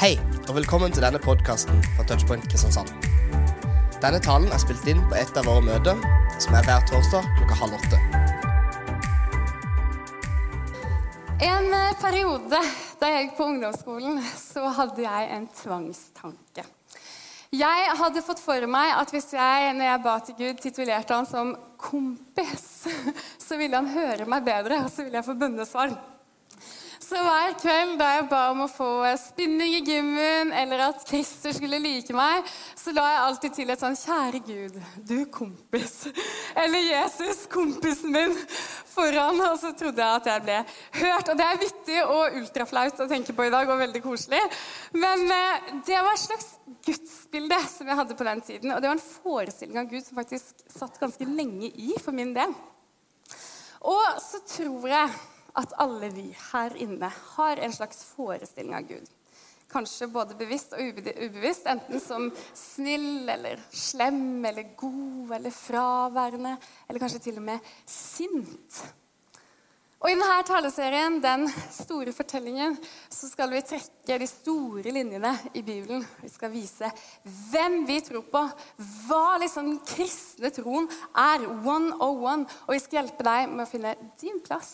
Hei, 0.00 0.14
og 0.48 0.54
velkommen 0.56 0.94
til 0.96 1.04
denne 1.04 1.18
podkasten 1.20 1.82
fra 1.92 2.04
Touchpoint 2.08 2.46
Kristiansand. 2.48 2.88
Denne 4.00 4.16
talen 4.24 4.48
er 4.48 4.60
spilt 4.62 4.86
inn 4.88 5.02
på 5.10 5.16
et 5.20 5.36
av 5.36 5.44
våre 5.44 5.60
møter, 5.60 5.98
som 6.40 6.54
er 6.56 6.64
hver 6.64 6.86
torsdag 6.88 7.26
klokka 7.36 7.58
halv 7.58 7.74
åtte. 7.76 7.98
En 11.44 11.68
eh, 11.68 11.92
periode 12.00 12.62
da 13.02 13.10
jeg 13.12 13.26
gikk 13.26 13.34
på 13.42 13.48
ungdomsskolen, 13.50 14.22
så 14.40 14.70
hadde 14.78 15.04
jeg 15.04 15.28
en 15.36 15.44
tvangstanke. 15.58 16.64
Jeg 17.52 17.90
hadde 18.00 18.22
fått 18.24 18.40
for 18.40 18.64
meg 18.72 18.94
at 19.02 19.12
hvis 19.12 19.34
jeg, 19.36 19.74
når 19.76 19.84
jeg 19.90 20.04
ba 20.06 20.14
til 20.24 20.38
Gud, 20.40 20.62
titulerte 20.64 21.18
han 21.18 21.28
som 21.28 21.52
kompis, 21.76 22.88
så 23.50 23.60
ville 23.60 23.76
han 23.76 23.92
høre 23.92 24.24
meg 24.24 24.48
bedre, 24.48 24.80
og 24.80 24.88
så 24.88 25.04
ville 25.04 25.20
jeg 25.20 25.28
få 25.28 25.36
bønnesvar. 25.44 25.92
Så 27.10 27.18
hver 27.26 27.56
kveld 27.58 27.96
da 27.98 28.06
jeg 28.12 28.26
ba 28.30 28.40
om 28.52 28.60
å 28.62 28.66
få 28.70 28.88
spinning 29.18 29.72
i 29.74 29.80
gymmen, 29.82 30.52
eller 30.54 30.84
at 30.84 31.00
Christer 31.08 31.50
skulle 31.56 31.80
like 31.82 32.14
meg, 32.14 32.46
så 32.78 32.92
la 32.94 33.06
jeg 33.08 33.22
alltid 33.24 33.56
til 33.56 33.72
et 33.74 33.80
sånn 33.82 33.96
Kjære 33.98 34.40
Gud, 34.46 34.76
du 35.08 35.16
kompis. 35.34 36.04
Eller 36.62 36.84
Jesus, 36.86 37.40
kompisen 37.50 38.14
min, 38.14 38.36
foran. 38.92 39.40
Og 39.48 39.56
så 39.58 39.72
trodde 39.80 40.04
jeg 40.04 40.20
at 40.20 40.28
jeg 40.30 40.44
ble 40.44 40.58
hørt. 41.00 41.32
Og 41.32 41.40
det 41.40 41.48
er 41.48 41.58
vittig 41.64 41.98
og 42.04 42.38
ultraflaut 42.42 43.02
å 43.02 43.08
tenke 43.10 43.34
på 43.34 43.48
i 43.48 43.52
dag, 43.56 43.66
og 43.66 43.82
veldig 43.82 44.04
koselig. 44.06 44.44
Men 44.94 45.26
eh, 45.34 45.74
det 45.88 45.98
var 45.98 46.14
et 46.14 46.24
slags 46.28 46.48
gudsbilde 46.86 47.58
som 47.74 47.90
jeg 47.90 48.00
hadde 48.04 48.18
på 48.20 48.28
den 48.30 48.44
tiden. 48.52 48.76
Og 48.76 48.78
det 48.78 48.92
var 48.92 49.00
en 49.00 49.02
forestilling 49.24 49.82
av 49.82 49.90
Gud 49.90 50.06
som 50.06 50.22
faktisk 50.22 50.62
satt 50.76 51.02
ganske 51.02 51.26
lenge 51.26 51.74
i 51.74 51.90
for 51.98 52.14
min 52.14 52.30
del. 52.38 52.54
Og 53.80 54.22
så 54.22 54.44
tror 54.46 54.90
jeg 54.92 55.20
at 55.58 55.72
alle 55.82 56.10
vi 56.14 56.28
her 56.52 56.76
inne 56.76 57.10
har 57.36 57.56
en 57.62 57.72
slags 57.74 58.04
forestilling 58.12 58.76
av 58.76 58.86
Gud. 58.88 59.08
Kanskje 59.70 60.08
både 60.10 60.34
bevisst 60.34 60.72
og 60.74 60.82
ubevisst, 60.82 61.68
enten 61.70 62.02
som 62.02 62.26
snill 62.58 63.28
eller 63.30 63.60
slem 63.70 64.44
eller 64.44 64.72
god 64.78 65.36
eller 65.38 65.54
fraværende, 65.54 66.56
eller 66.88 67.02
kanskje 67.02 67.22
til 67.28 67.38
og 67.38 67.46
med 67.52 67.70
sint. 67.86 68.80
Og 70.00 70.08
I 70.08 70.14
denne 70.16 70.36
taleserien, 70.48 71.18
den 71.20 71.42
store 71.74 72.14
fortellingen, 72.16 72.78
så 73.12 73.28
skal 73.28 73.50
vi 73.52 73.60
trekke 73.68 74.16
de 74.22 74.28
store 74.30 74.94
linjene 74.96 75.34
i 75.52 75.60
Bibelen. 75.60 76.06
Vi 76.22 76.30
skal 76.32 76.52
vise 76.54 76.88
hvem 77.50 77.82
vi 77.84 77.98
tror 78.06 78.24
på, 78.32 78.40
hva 79.04 79.36
liksom 79.42 79.68
den 79.68 79.82
kristne 79.84 80.48
troen 80.56 80.88
er. 81.12 81.44
One 81.68 81.92
oh 82.00 82.24
one. 82.24 82.48
Og 82.64 82.78
vi 82.78 82.80
skal 82.80 83.02
hjelpe 83.02 83.28
deg 83.28 83.52
med 83.52 83.66
å 83.66 83.68
finne 83.68 83.92
din 84.22 84.40
plass 84.40 84.72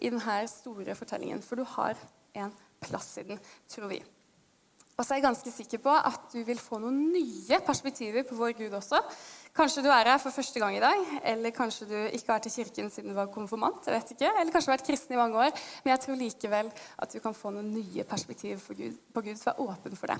i 0.00 0.08
denne 0.08 0.40
store 0.48 0.96
fortellingen. 0.96 1.44
For 1.44 1.60
du 1.60 1.68
har 1.76 2.00
en 2.40 2.56
plass 2.80 3.12
i 3.20 3.28
den, 3.28 3.44
tror 3.68 3.92
vi. 3.92 4.00
Og 4.96 5.04
så 5.04 5.12
er 5.12 5.20
jeg 5.20 5.28
ganske 5.28 5.52
sikker 5.52 5.80
på 5.84 5.92
at 5.92 6.32
du 6.32 6.40
vil 6.48 6.60
få 6.60 6.80
noen 6.80 7.10
nye 7.12 7.60
perspektiver 7.64 8.24
på 8.24 8.40
vår 8.40 8.56
Gud 8.56 8.80
også. 8.80 9.00
Kanskje 9.52 9.82
du 9.84 9.90
er 9.92 10.08
her 10.08 10.20
for 10.20 10.32
første 10.32 10.60
gang 10.60 10.76
i 10.76 10.80
dag, 10.80 11.00
eller 11.28 11.52
kanskje 11.52 11.84
du 11.90 11.96
ikke 12.08 12.30
har 12.30 12.38
vært 12.38 12.46
i 12.48 12.52
kirken 12.54 12.86
siden 12.90 13.12
du 13.12 13.16
var 13.18 13.28
konfirmant. 13.34 13.84
jeg 13.86 13.94
vet 13.98 14.12
ikke, 14.14 14.30
Eller 14.40 14.52
kanskje 14.52 14.70
du 14.70 14.72
har 14.72 14.78
vært 14.78 14.86
kristen 14.86 15.12
i 15.12 15.18
mange 15.20 15.36
år. 15.36 15.50
Men 15.84 15.90
jeg 15.92 16.00
tror 16.00 16.16
likevel 16.16 16.70
at 16.98 17.12
du 17.12 17.18
kan 17.20 17.34
få 17.36 17.52
noen 17.52 17.68
nye 17.74 18.04
perspektiver 18.04 18.62
på 18.66 18.74
Gud, 18.74 18.96
på 19.12 19.20
Gud 19.20 19.44
vær 19.44 19.60
åpen 19.60 19.96
for 19.96 20.06
det. 20.06 20.16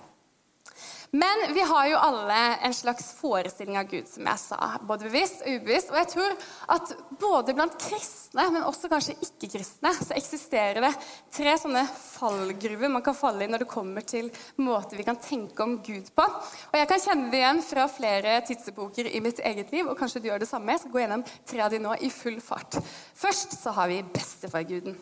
Men 1.15 1.55
vi 1.55 1.61
har 1.61 1.87
jo 1.91 1.97
alle 2.01 2.37
en 2.65 2.75
slags 2.75 3.11
forestilling 3.19 3.77
av 3.77 3.89
Gud, 3.91 4.07
som 4.09 4.25
jeg 4.25 4.41
sa. 4.41 4.59
Både 4.89 5.05
bevisst 5.11 5.43
og 5.45 5.59
ubevisst. 5.59 5.91
Og 5.93 5.99
jeg 6.01 6.09
tror 6.09 6.33
at 6.73 6.93
både 7.21 7.53
blant 7.59 7.77
kristne, 7.77 8.47
men 8.55 8.65
også 8.65 8.89
kanskje 8.89 9.19
ikke-kristne, 9.19 9.93
så 9.99 10.17
eksisterer 10.17 10.81
det 10.81 10.93
tre 11.37 11.53
sånne 11.61 11.83
fallgruver 11.85 12.89
man 12.95 13.05
kan 13.05 13.19
falle 13.19 13.45
i 13.45 13.51
når 13.53 13.67
det 13.67 13.69
kommer 13.75 14.07
til 14.09 14.31
måter 14.65 14.97
vi 14.97 15.05
kan 15.05 15.21
tenke 15.21 15.67
om 15.67 15.77
Gud 15.85 16.09
på. 16.17 16.25
Og 16.71 16.81
jeg 16.81 16.89
kan 16.89 17.05
kjenne 17.05 17.29
det 17.29 17.43
igjen 17.43 17.61
fra 17.69 17.87
flere 17.93 18.39
tidsepoker 18.49 19.13
i 19.13 19.21
mitt 19.21 19.45
eget 19.45 19.77
liv, 19.77 19.85
og 19.85 20.01
kanskje 20.01 20.25
du 20.25 20.31
gjør 20.31 20.41
det 20.47 20.49
samme. 20.49 20.73
Jeg 20.73 20.87
skal 20.87 20.97
gå 20.97 21.05
gjennom 21.05 21.27
tre 21.29 21.61
av 21.67 21.77
de 21.77 21.83
nå 21.85 21.99
i 22.01 22.09
full 22.15 22.41
fart. 22.41 22.81
Først 23.21 23.59
så 23.61 23.77
har 23.77 23.93
vi 23.93 24.01
bestefarguden. 24.17 24.97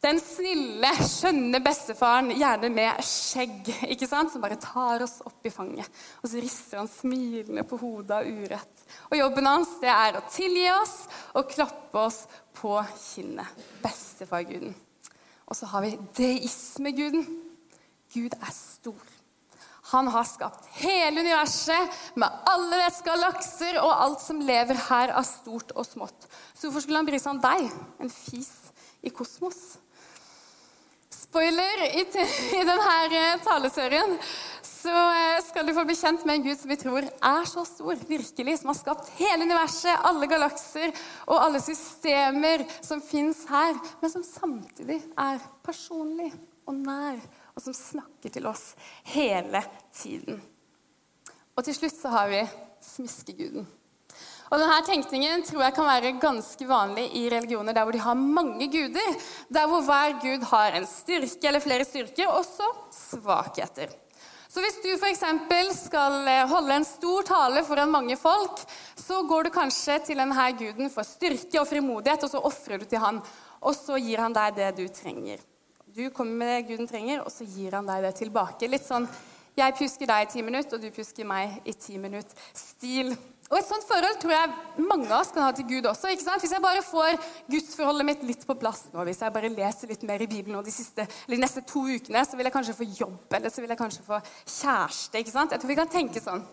Den 0.00 0.16
snille, 0.16 0.88
skjønne 1.04 1.58
bestefaren, 1.60 2.30
gjerne 2.32 2.70
med 2.72 3.02
skjegg, 3.04 3.66
ikke 3.92 4.06
sant? 4.08 4.32
som 4.32 4.40
bare 4.40 4.56
tar 4.56 5.02
oss 5.04 5.18
opp 5.28 5.44
i 5.44 5.52
fanget. 5.52 5.88
Og 6.22 6.30
så 6.32 6.40
rister 6.40 6.80
han 6.80 6.88
smilende 6.88 7.66
på 7.68 7.76
hodet 7.82 8.16
av 8.16 8.24
urett. 8.24 8.84
Og 9.10 9.18
jobben 9.20 9.48
hans 9.50 9.74
det 9.82 9.90
er 9.92 10.16
å 10.16 10.22
tilgi 10.32 10.64
oss 10.72 10.94
og 11.36 11.52
klappe 11.52 12.00
oss 12.00 12.22
på 12.56 12.78
kinnet. 12.96 13.60
Bestefarguden. 13.84 14.72
Og 15.50 15.58
så 15.58 15.68
har 15.68 15.84
vi 15.84 15.92
deismeguden. 16.16 17.26
Gud 18.14 18.38
er 18.40 18.56
stor. 18.56 19.04
Han 19.90 20.08
har 20.14 20.24
skapt 20.24 20.64
hele 20.80 21.20
universet 21.20 22.00
med 22.16 22.48
alle 22.48 22.80
dets 22.86 23.02
galakser 23.04 23.80
og 23.82 23.92
alt 23.92 24.24
som 24.24 24.40
lever 24.46 24.80
her 24.86 25.12
av 25.18 25.28
stort 25.28 25.74
og 25.74 25.84
smått. 25.84 26.28
Så 26.54 26.68
hvorfor 26.68 26.86
skulle 26.86 27.02
han 27.02 27.10
bry 27.10 27.20
seg 27.20 27.34
om 27.34 27.44
deg, 27.44 27.68
en 28.00 28.12
fis 28.14 28.52
i 29.02 29.12
kosmos? 29.12 29.80
Spoiler! 31.30 31.82
I, 31.94 32.02
i 32.58 32.62
denne 32.66 32.94
eh, 33.14 33.36
taleserien 33.44 34.16
så 34.66 34.90
eh, 34.90 35.36
skal 35.46 35.68
du 35.68 35.70
få 35.76 35.84
bli 35.86 35.94
kjent 35.94 36.24
med 36.26 36.40
en 36.40 36.46
Gud 36.48 36.58
som 36.58 36.72
vi 36.72 36.76
tror 36.80 37.06
er 37.06 37.46
så 37.46 37.62
stor, 37.68 38.00
virkelig, 38.08 38.56
som 38.58 38.72
har 38.72 38.78
skapt 38.80 39.12
hele 39.20 39.46
universet, 39.46 39.94
alle 40.10 40.26
galakser 40.26 40.90
og 41.28 41.36
alle 41.38 41.62
systemer 41.62 42.64
som 42.82 42.98
fins 42.98 43.44
her, 43.46 43.78
men 44.02 44.10
som 44.10 44.26
samtidig 44.26 44.98
er 45.14 45.38
personlig 45.62 46.32
og 46.66 46.80
nær, 46.82 47.22
og 47.54 47.62
som 47.62 47.78
snakker 47.78 48.34
til 48.34 48.50
oss 48.50 48.72
hele 49.14 49.62
tiden. 49.94 50.42
Og 51.54 51.62
til 51.62 51.78
slutt 51.78 51.94
så 51.94 52.10
har 52.10 52.34
vi 52.34 52.42
smiskeguden. 52.90 53.70
Og 54.50 54.58
denne 54.58 54.80
tenkningen 54.82 55.44
tror 55.46 55.62
jeg 55.62 55.74
kan 55.76 55.86
være 55.86 56.16
ganske 56.18 56.66
vanlig 56.66 57.06
i 57.20 57.28
religioner 57.30 57.74
der 57.76 57.86
hvor 57.86 57.94
de 57.94 58.02
har 58.02 58.18
mange 58.18 58.66
guder. 58.70 59.18
Der 59.46 59.68
hvor 59.70 59.84
hver 59.86 60.16
gud 60.22 60.46
har 60.50 60.74
en 60.74 60.86
styrke 60.90 61.46
eller 61.46 61.62
flere 61.62 61.86
styrker, 61.86 62.26
og 62.26 62.42
også 62.42 62.66
svakheter. 62.90 63.94
Så 64.50 64.58
hvis 64.64 64.80
du 64.82 64.88
f.eks. 64.96 65.22
skal 65.84 66.26
eh, 66.26 66.48
holde 66.50 66.80
en 66.80 66.86
stor 66.88 67.22
tale 67.28 67.62
foran 67.62 67.92
mange 67.92 68.16
folk, 68.18 68.58
så 68.98 69.20
går 69.22 69.46
du 69.46 69.52
kanskje 69.54 70.00
til 70.08 70.18
denne 70.18 70.48
guden 70.58 70.90
for 70.90 71.06
styrke 71.06 71.60
og 71.60 71.68
frimodighet, 71.70 72.26
og 72.26 72.32
så 72.32 72.42
ofrer 72.50 72.82
du 72.82 72.88
til 72.90 72.98
han. 72.98 73.22
Og 73.62 73.76
så 73.78 74.00
gir 74.02 74.18
han 74.18 74.34
deg 74.34 74.58
det 74.58 74.72
du 74.80 74.88
trenger. 74.90 75.38
Du 75.86 76.08
kommer 76.10 76.42
med 76.42 76.50
det 76.56 76.66
guden 76.72 76.90
trenger, 76.90 77.22
og 77.22 77.30
så 77.30 77.46
gir 77.46 77.78
han 77.78 77.86
deg 77.86 78.02
det 78.02 78.16
tilbake. 78.18 78.66
Litt 78.66 78.88
sånn 78.88 79.06
jeg 79.58 79.74
pjusker 79.78 80.10
deg 80.10 80.26
i 80.26 80.30
ti 80.34 80.42
minutter, 80.42 80.78
og 80.78 80.82
du 80.82 80.90
pjusker 80.94 81.26
meg 81.26 81.60
i 81.68 81.74
ti 81.78 81.98
minutter-stil. 82.02 83.14
Og 83.50 83.58
Et 83.58 83.66
sånt 83.66 83.82
forhold 83.82 84.20
tror 84.22 84.30
jeg 84.30 84.84
mange 84.86 85.08
av 85.10 85.24
oss 85.24 85.32
kan 85.34 85.42
ha 85.42 85.50
til 85.54 85.66
Gud 85.66 85.88
også. 85.90 86.12
ikke 86.12 86.22
sant? 86.22 86.42
Hvis 86.44 86.52
jeg 86.54 86.62
bare 86.62 86.84
får 86.86 87.16
gudsforholdet 87.50 88.06
mitt 88.06 88.22
litt 88.28 88.44
på 88.46 88.54
plass 88.54 88.84
nå, 88.92 89.02
hvis 89.08 89.24
jeg 89.24 89.34
bare 89.34 89.50
leser 89.50 89.90
litt 89.90 90.04
mer 90.06 90.22
i 90.22 90.28
Bibelen 90.30 90.62
de, 90.62 90.74
siste, 90.74 91.06
de 91.26 91.38
neste 91.40 91.64
to 91.66 91.82
ukene, 91.82 92.22
så 92.22 92.38
vil 92.38 92.46
jeg 92.46 92.54
kanskje 92.54 92.76
få 92.78 92.86
jobb, 92.86 93.26
eller 93.34 93.50
så 93.50 93.64
vil 93.64 93.74
jeg 93.74 93.80
kanskje 93.80 94.06
få 94.06 94.20
kjæreste. 94.22 95.18
ikke 95.18 95.34
sant? 95.34 95.50
Jeg 95.50 95.62
tror 95.62 95.72
vi 95.72 95.78
kan 95.80 95.90
tenke 95.90 96.22
sånn. 96.22 96.46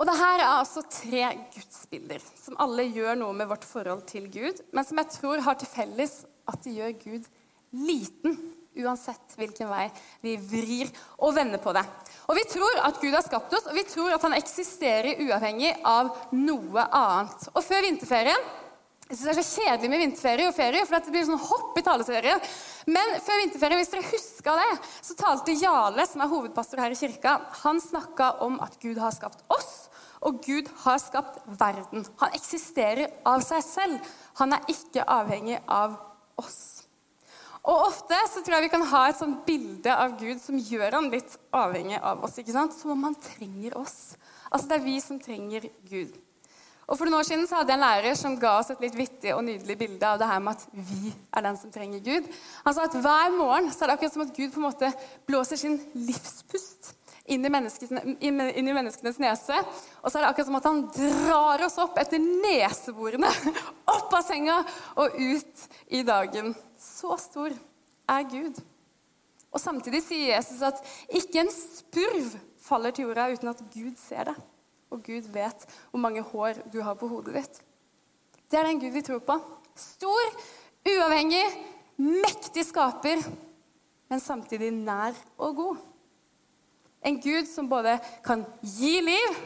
Og 0.00 0.08
det 0.08 0.16
her 0.18 0.40
er 0.40 0.48
altså 0.48 0.82
tre 0.88 1.22
gudsbilder 1.54 2.26
som 2.40 2.58
alle 2.64 2.88
gjør 2.88 3.18
noe 3.20 3.36
med 3.36 3.50
vårt 3.52 3.68
forhold 3.68 4.02
til 4.10 4.26
Gud, 4.32 4.64
men 4.74 4.86
som 4.88 4.98
jeg 4.98 5.14
tror 5.14 5.44
har 5.46 5.60
til 5.60 5.70
felles 5.70 6.22
at 6.50 6.64
de 6.64 6.74
gjør 6.80 6.96
Gud 7.04 7.30
liten 7.70 8.38
uansett 8.78 9.34
hvilken 9.38 9.70
vei 9.70 9.88
vi 10.22 10.36
vrir 10.38 10.90
og 11.18 11.34
vender 11.36 11.60
på 11.62 11.74
det. 11.74 11.84
Og 12.30 12.38
Vi 12.38 12.46
tror 12.52 12.80
at 12.86 13.00
Gud 13.02 13.14
har 13.14 13.26
skapt 13.26 13.52
oss, 13.56 13.66
og 13.66 13.74
vi 13.74 13.84
tror 13.88 14.14
at 14.14 14.22
han 14.22 14.36
eksisterer 14.38 15.18
uavhengig 15.26 15.74
av 15.84 16.14
noe 16.36 16.86
annet. 16.86 17.48
Og 17.54 17.64
Før 17.64 17.86
vinterferien 17.88 18.50
jeg 19.10 19.18
synes 19.18 19.26
Det 19.26 19.32
er 19.32 19.42
så 19.42 19.62
kjedelig 19.64 19.88
med 19.90 19.98
vinterferie 20.04 20.46
og 20.46 20.54
ferie, 20.54 20.84
for 20.86 20.94
det 20.94 21.10
blir 21.10 21.24
sånn 21.26 21.40
hopp 21.42 21.78
i 21.80 21.82
taleserien. 21.82 22.42
Men 22.86 23.16
før 23.18 23.40
vinterferien, 23.42 23.80
hvis 23.80 23.90
dere 23.90 24.06
huska 24.06 24.54
det, 24.54 24.68
så 25.02 25.16
talte 25.18 25.56
Jale, 25.58 26.04
som 26.06 26.22
er 26.22 26.30
hovedpastor 26.30 26.78
her 26.84 26.94
i 26.94 26.98
kirka, 27.00 27.32
han 27.64 27.82
snakka 27.82 28.36
om 28.46 28.60
at 28.62 28.78
Gud 28.78 29.00
har 29.02 29.10
skapt 29.16 29.42
oss, 29.50 29.88
og 30.22 30.38
Gud 30.46 30.70
har 30.84 31.02
skapt 31.02 31.42
verden. 31.58 32.06
Han 32.22 32.38
eksisterer 32.38 33.10
av 33.26 33.42
seg 33.42 33.66
selv. 33.66 34.12
Han 34.38 34.54
er 34.54 34.70
ikke 34.70 35.02
avhengig 35.02 35.58
av 35.66 35.98
oss. 36.38 36.79
Og 37.68 37.84
ofte 37.90 38.16
så 38.32 38.40
tror 38.40 38.56
jeg 38.56 38.68
vi 38.68 38.72
kan 38.72 38.86
ha 38.88 39.02
et 39.08 39.18
sånt 39.18 39.42
bilde 39.44 39.92
av 39.92 40.16
Gud 40.20 40.40
som 40.40 40.56
gjør 40.56 40.96
han 40.96 41.10
litt 41.12 41.36
avhengig 41.52 41.98
av 42.00 42.24
oss. 42.24 42.38
ikke 42.40 42.54
sant? 42.56 42.76
Som 42.76 42.94
om 42.94 43.04
han 43.10 43.16
trenger 43.20 43.76
oss. 43.78 44.16
Altså 44.50 44.70
Det 44.70 44.78
er 44.78 44.86
vi 44.86 44.96
som 45.04 45.20
trenger 45.20 45.68
Gud. 45.88 46.16
Og 46.90 46.98
For 46.98 47.06
noen 47.06 47.20
år 47.20 47.26
siden 47.28 47.44
så 47.46 47.60
hadde 47.60 47.70
jeg 47.70 47.78
en 47.78 47.84
lærer 47.84 48.16
som 48.18 48.38
ga 48.40 48.56
oss 48.58 48.72
et 48.72 48.80
litt 48.82 48.96
vittig 48.98 49.30
og 49.36 49.44
nydelig 49.46 49.76
bilde 49.78 50.08
av 50.08 50.18
det 50.18 50.26
her 50.26 50.40
med 50.42 50.56
at 50.56 50.64
vi 50.74 51.12
er 51.12 51.44
den 51.46 51.58
som 51.60 51.70
trenger 51.70 52.00
Gud. 52.02 52.24
Han 52.64 52.74
sa 52.74 52.86
at 52.88 52.96
hver 52.96 53.36
morgen 53.36 53.68
så 53.70 53.84
er 53.84 53.92
det 53.92 53.98
akkurat 53.98 54.16
som 54.16 54.24
at 54.24 54.32
Gud 54.34 54.50
på 54.50 54.58
en 54.58 54.66
måte 54.66 54.90
blåser 55.28 55.60
sin 55.60 55.76
livspust 55.94 56.96
inn 57.30 57.46
i, 57.46 57.50
inn 58.26 58.40
i 58.42 58.74
menneskenes 58.74 59.20
nese. 59.22 59.60
Og 60.02 60.10
så 60.10 60.18
er 60.18 60.24
det 60.24 60.32
akkurat 60.32 60.48
som 60.48 60.58
at 60.58 60.66
han 60.66 60.82
drar 60.96 61.64
oss 61.68 61.78
opp 61.78 62.00
etter 62.02 62.18
neseborene, 62.18 63.30
opp 63.94 64.18
av 64.18 64.26
senga 64.26 64.58
og 64.98 65.14
ut 65.14 65.68
i 65.94 66.02
dagen. 66.06 66.56
Så 66.80 67.16
stor 67.20 67.52
er 68.08 68.28
Gud. 68.30 68.60
Og 69.50 69.60
Samtidig 69.60 70.00
sier 70.06 70.36
Jesus 70.36 70.62
at 70.64 70.80
ikke 71.12 71.42
en 71.42 71.52
spurv 71.52 72.38
faller 72.62 72.94
til 72.94 73.08
jorda 73.08 73.28
uten 73.32 73.50
at 73.52 73.62
Gud 73.74 73.96
ser 74.00 74.30
det. 74.30 74.36
Og 74.90 75.02
Gud 75.06 75.28
vet 75.34 75.66
hvor 75.90 76.02
mange 76.02 76.22
hår 76.24 76.62
du 76.72 76.80
har 76.82 76.96
på 76.98 77.08
hodet 77.10 77.36
ditt. 77.36 77.60
Det 78.50 78.58
er 78.58 78.66
den 78.66 78.80
Gud 78.82 78.94
vi 78.94 79.04
tror 79.06 79.20
på. 79.22 79.36
Stor, 79.78 80.32
uavhengig, 80.88 81.44
mektig 82.00 82.64
skaper, 82.66 83.22
men 84.10 84.22
samtidig 84.22 84.72
nær 84.74 85.14
og 85.38 85.56
god. 85.56 85.82
En 87.06 87.20
Gud 87.22 87.46
som 87.48 87.68
både 87.70 87.96
kan 88.24 88.42
gi 88.62 88.98
liv, 89.04 89.36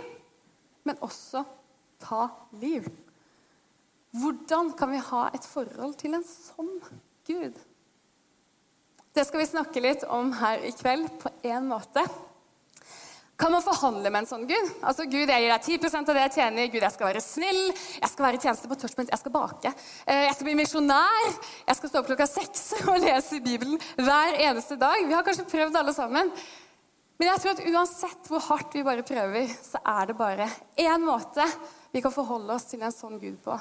men 0.84 0.98
også 1.04 1.44
ta 2.02 2.28
liv. 2.62 2.86
Hvordan 4.14 4.72
kan 4.78 4.90
vi 4.94 5.02
ha 5.10 5.26
et 5.34 5.46
forhold 5.46 5.94
til 6.00 6.16
en 6.16 6.24
sånn 6.26 6.78
Gud? 7.26 7.56
Det 9.14 9.24
skal 9.24 9.40
vi 9.40 9.46
snakke 9.48 9.80
litt 9.80 10.02
om 10.10 10.32
her 10.36 10.64
i 10.66 10.72
kveld 10.74 11.06
på 11.22 11.30
én 11.46 11.68
måte. 11.70 12.02
Kan 13.38 13.50
man 13.50 13.64
forhandle 13.66 14.10
med 14.12 14.22
en 14.22 14.28
sånn 14.28 14.44
Gud? 14.46 14.68
Altså, 14.86 15.06
Gud, 15.10 15.30
jeg 15.30 15.42
gir 15.42 15.50
deg 15.50 15.64
10% 15.66 16.10
av 16.10 16.16
det 16.16 16.24
jeg 16.26 16.34
tjener. 16.36 16.68
Gud, 16.70 16.82
jeg 16.84 16.94
skal 16.94 17.08
være 17.08 17.22
snill. 17.24 17.62
Jeg 17.74 18.10
skal 18.12 18.26
være 18.26 18.38
i 18.38 18.42
tjeneste 18.44 18.70
på 18.70 18.78
touchpoint. 18.78 19.10
Jeg 19.10 19.22
skal 19.22 19.34
bake. 19.34 19.72
Eh, 20.06 20.26
jeg 20.28 20.36
skal 20.36 20.48
bli 20.48 20.56
misjonær. 20.60 21.30
Jeg 21.66 21.78
skal 21.78 21.90
stå 21.90 22.02
opp 22.02 22.10
klokka 22.12 22.28
seks 22.30 22.62
og 22.90 23.00
lese 23.02 23.40
Bibelen 23.42 23.80
hver 23.98 24.38
eneste 24.44 24.78
dag. 24.78 25.02
Vi 25.02 25.16
har 25.16 25.26
kanskje 25.26 25.48
prøvd 25.50 25.80
alle 25.80 25.96
sammen. 25.96 26.30
Men 27.18 27.30
jeg 27.30 27.42
tror 27.42 27.54
at 27.54 27.64
uansett 27.70 28.30
hvor 28.30 28.42
hardt 28.50 28.74
vi 28.74 28.86
bare 28.86 29.06
prøver, 29.06 29.50
så 29.62 29.82
er 29.82 30.10
det 30.10 30.18
bare 30.18 30.48
én 30.82 31.02
måte 31.06 31.46
vi 31.94 32.02
kan 32.02 32.14
forholde 32.14 32.54
oss 32.54 32.66
til 32.70 32.82
en 32.82 32.94
sånn 32.94 33.20
Gud 33.22 33.38
på. 33.42 33.54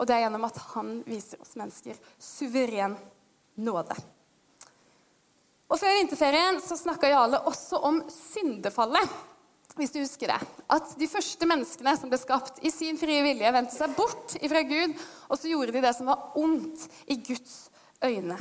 Og 0.00 0.08
det 0.08 0.16
er 0.16 0.24
gjennom 0.24 0.46
at 0.48 0.58
han 0.72 0.94
viser 1.04 1.40
oss 1.44 1.58
mennesker 1.60 1.98
suveren 2.16 2.96
nåde. 3.60 3.96
Og 5.70 5.78
Før 5.78 5.98
vinterferien 6.00 6.58
så 6.64 6.78
snakka 6.78 7.12
Jarle 7.12 7.42
også 7.46 7.78
om 7.86 8.00
syndefallet. 8.10 9.18
Hvis 9.78 9.92
du 9.94 10.00
husker 10.00 10.32
det. 10.32 10.38
At 10.72 10.96
de 10.98 11.06
første 11.08 11.46
menneskene 11.46 11.92
som 11.96 12.10
ble 12.10 12.18
skapt 12.18 12.58
i 12.66 12.72
sin 12.74 12.98
frie 12.98 13.22
vilje, 13.22 13.52
vendte 13.54 13.76
seg 13.76 13.94
bort 13.94 14.34
ifra 14.42 14.64
Gud, 14.66 14.96
og 15.28 15.38
så 15.38 15.52
gjorde 15.52 15.76
de 15.76 15.84
det 15.84 15.92
som 15.94 16.10
var 16.10 16.34
ondt 16.40 16.88
i 17.06 17.20
Guds 17.22 17.68
øyne. 18.02 18.40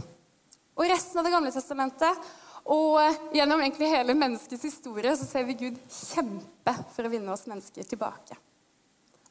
Og 0.74 0.88
I 0.88 0.92
resten 0.94 1.20
av 1.20 1.28
Det 1.28 1.36
gamle 1.36 1.54
testamentet 1.54 2.28
og 2.70 3.34
gjennom 3.36 3.62
egentlig 3.62 3.92
hele 3.92 4.16
menneskets 4.18 4.66
historie 4.72 5.14
så 5.18 5.28
ser 5.28 5.46
vi 5.48 5.58
Gud 5.60 5.80
kjempe 5.92 6.76
for 6.96 7.06
å 7.06 7.12
vinne 7.12 7.34
oss 7.34 7.48
mennesker 7.52 7.86
tilbake. 7.88 8.38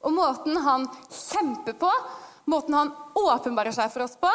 Og 0.06 0.14
måten 0.14 0.56
han 0.62 0.86
kjemper 1.10 1.74
på, 1.78 1.90
måten 2.50 2.76
han 2.78 2.92
åpenbarer 3.18 3.74
seg 3.74 3.90
for 3.92 4.06
oss 4.06 4.16
på, 4.20 4.30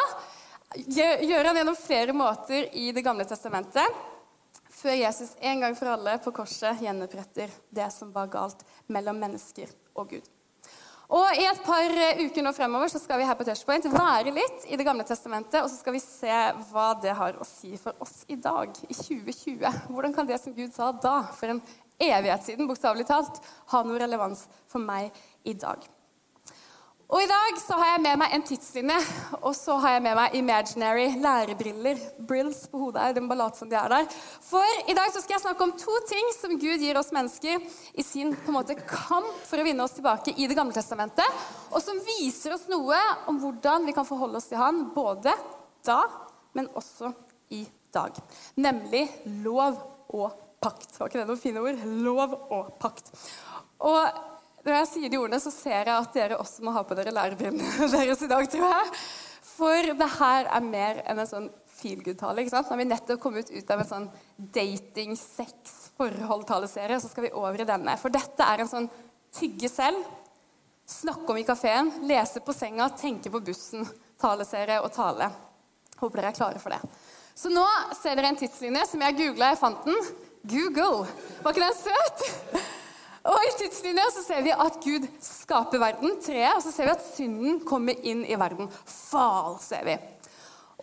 gjør 0.74 1.48
han 1.48 1.60
gjennom 1.60 1.78
flere 1.78 2.16
måter 2.16 2.68
i 2.76 2.90
Det 2.92 3.04
gamle 3.06 3.24
testamentet, 3.28 4.02
før 4.74 4.96
Jesus 4.98 5.32
en 5.40 5.60
gang 5.62 5.76
for 5.78 5.88
alle 5.88 6.18
på 6.20 6.34
korset 6.34 6.82
gjenoppretter 6.82 7.52
det 7.70 7.90
som 7.94 8.10
var 8.12 8.28
galt 8.32 8.64
mellom 8.92 9.16
mennesker 9.22 9.70
og 9.94 10.16
Gud. 10.16 10.26
Og 11.14 11.36
I 11.36 11.44
et 11.46 11.60
par 11.64 11.92
uker 12.16 12.42
nå 12.42 12.50
fremover 12.56 12.88
så 12.88 12.98
skal 12.98 13.20
vi 13.20 13.26
her 13.28 13.36
på 13.36 13.44
Touchpoint 13.46 13.86
være 13.92 14.32
litt 14.34 14.64
i 14.72 14.78
Det 14.80 14.86
gamle 14.86 15.04
testamentet, 15.06 15.60
og 15.60 15.68
så 15.70 15.76
skal 15.76 15.94
vi 15.96 16.02
se 16.02 16.38
hva 16.70 16.86
det 17.00 17.12
har 17.16 17.36
å 17.36 17.46
si 17.46 17.76
for 17.80 17.96
oss 18.02 18.24
i 18.32 18.38
dag, 18.40 18.72
i 18.88 18.96
2020. 18.96 19.90
Hvordan 19.92 20.14
kan 20.16 20.28
det 20.28 20.40
som 20.42 20.56
Gud 20.56 20.72
sa 20.74 20.90
da, 20.96 21.20
for 21.36 21.52
en 21.52 21.60
evighet 22.00 22.46
siden, 22.46 22.68
bokstavelig 22.70 23.06
talt, 23.08 23.42
har 23.72 23.84
noe 23.86 24.00
relevans 24.00 24.46
for 24.70 24.82
meg 24.82 25.14
i 25.44 25.54
dag? 25.58 25.84
Og 27.14 27.20
I 27.20 27.28
dag 27.28 27.58
så 27.60 27.76
har 27.76 27.90
jeg 27.92 28.00
med 28.02 28.16
meg 28.18 28.32
en 28.32 28.42
tidslinje, 28.48 28.96
og 29.44 29.52
så 29.54 29.76
har 29.82 29.92
jeg 29.94 30.02
med 30.06 30.16
meg 30.16 30.36
imaginary 30.38 31.04
lærebriller. 31.20 32.00
Brills 32.26 32.62
på 32.72 32.80
hodet 32.80 33.02
her, 33.02 33.12
de 33.14 33.22
bare 33.28 33.48
som 33.54 33.68
de 33.68 33.76
er 33.76 33.92
der. 33.92 34.08
For 34.42 34.80
i 34.88 34.96
dag 34.96 35.12
så 35.12 35.20
skal 35.20 35.36
jeg 35.36 35.44
snakke 35.44 35.66
om 35.66 35.74
to 35.78 35.94
ting 36.08 36.32
som 36.34 36.56
Gud 36.58 36.82
gir 36.82 36.98
oss 36.98 37.12
mennesker 37.14 37.60
i 37.94 38.02
sin 38.02 38.32
på 38.34 38.50
en 38.50 38.56
måte 38.56 38.78
kamp 38.80 39.30
for 39.44 39.60
å 39.60 39.66
vinne 39.68 39.84
oss 39.84 39.94
tilbake 39.98 40.32
i 40.34 40.48
Det 40.48 40.56
gamle 40.56 40.74
testamentet, 40.74 41.44
og 41.70 41.78
som 41.84 42.00
viser 42.08 42.56
oss 42.56 42.66
noe 42.72 42.98
om 43.30 43.38
hvordan 43.42 43.84
vi 43.86 43.94
kan 43.94 44.08
forholde 44.08 44.40
oss 44.40 44.48
til 44.48 44.58
Han 44.58 44.88
både 44.96 45.36
da, 45.84 46.00
men 46.56 46.72
også 46.72 47.12
i 47.52 47.66
dag. 47.94 48.16
Nemlig 48.56 49.06
lov 49.44 49.76
og 50.08 50.43
pakt. 50.64 50.96
Var 50.98 51.10
ikke 51.10 51.20
det 51.20 51.28
noen 51.28 51.40
fine 51.40 51.62
ord? 51.64 51.82
Lov 52.04 52.38
og 52.52 52.72
pakt. 52.80 53.12
Og 53.84 54.64
når 54.64 54.78
jeg 54.78 54.90
sier 54.94 55.12
de 55.12 55.20
ordene, 55.20 55.42
så 55.42 55.52
ser 55.52 55.82
jeg 55.82 55.92
at 55.92 56.16
dere 56.16 56.40
også 56.40 56.64
må 56.64 56.72
ha 56.72 56.82
på 56.88 56.96
dere 56.96 57.12
lærebrillene 57.12 57.88
deres 57.94 58.24
i 58.24 58.30
dag, 58.30 58.48
tror 58.48 58.64
jeg. 58.70 59.04
For 59.54 59.94
det 60.00 60.10
her 60.16 60.48
er 60.56 60.66
mer 60.66 61.02
enn 61.04 61.20
en 61.20 61.30
sånn 61.30 61.50
feel 61.74 62.00
good-tale. 62.02 62.40
ikke 62.40 62.54
sant? 62.54 62.70
Når 62.70 62.80
vi 62.80 62.88
nettopp 62.88 63.22
kommet 63.22 63.50
ut 63.52 63.70
av 63.70 63.82
en 63.82 63.90
sånn 63.90 64.10
dating, 64.56 65.14
sex, 65.20 65.74
forhold-taleserie, 65.98 66.98
så 67.02 67.10
skal 67.10 67.26
vi 67.26 67.34
over 67.36 67.60
i 67.60 67.68
denne. 67.68 67.96
For 68.00 68.14
dette 68.14 68.46
er 68.46 68.64
en 68.64 68.70
sånn 68.70 68.88
tygge 69.34 69.68
selv, 69.70 70.00
snakke 70.88 71.32
om 71.32 71.40
i 71.40 71.46
kafeen, 71.46 71.90
lese 72.08 72.42
på 72.44 72.54
senga, 72.56 72.88
tenke 72.98 73.32
på 73.32 73.42
bussen, 73.44 73.86
taleserie 74.20 74.80
og 74.84 74.92
tale. 74.94 75.28
Håper 76.00 76.20
dere 76.20 76.32
er 76.32 76.38
klare 76.38 76.62
for 76.62 76.74
det. 76.74 76.80
Så 77.34 77.50
nå 77.50 77.64
ser 77.98 78.16
dere 78.16 78.30
en 78.32 78.38
tidslinje 78.38 78.86
som 78.90 79.02
jeg 79.04 79.18
googla, 79.18 79.52
jeg 79.52 79.60
fant 79.60 79.86
den. 79.86 79.98
Google. 80.48 81.06
Var 81.42 81.50
ikke 81.50 81.64
den 81.64 81.76
søt? 81.80 82.24
Og 83.24 83.40
I 83.40 83.52
tidslinja 83.56 84.04
så 84.12 84.22
ser 84.26 84.42
vi 84.44 84.52
at 84.52 84.74
Gud 84.84 85.06
skaper 85.24 85.80
verden, 85.80 86.18
treet, 86.20 86.58
og 86.58 86.62
så 86.62 86.72
ser 86.74 86.90
vi 86.90 86.92
at 86.92 87.06
synden 87.14 87.62
kommer 87.64 87.96
inn 88.04 88.20
i 88.28 88.36
verden. 88.36 88.68
Fal, 88.84 89.56
ser 89.64 89.86
vi. 89.88 89.96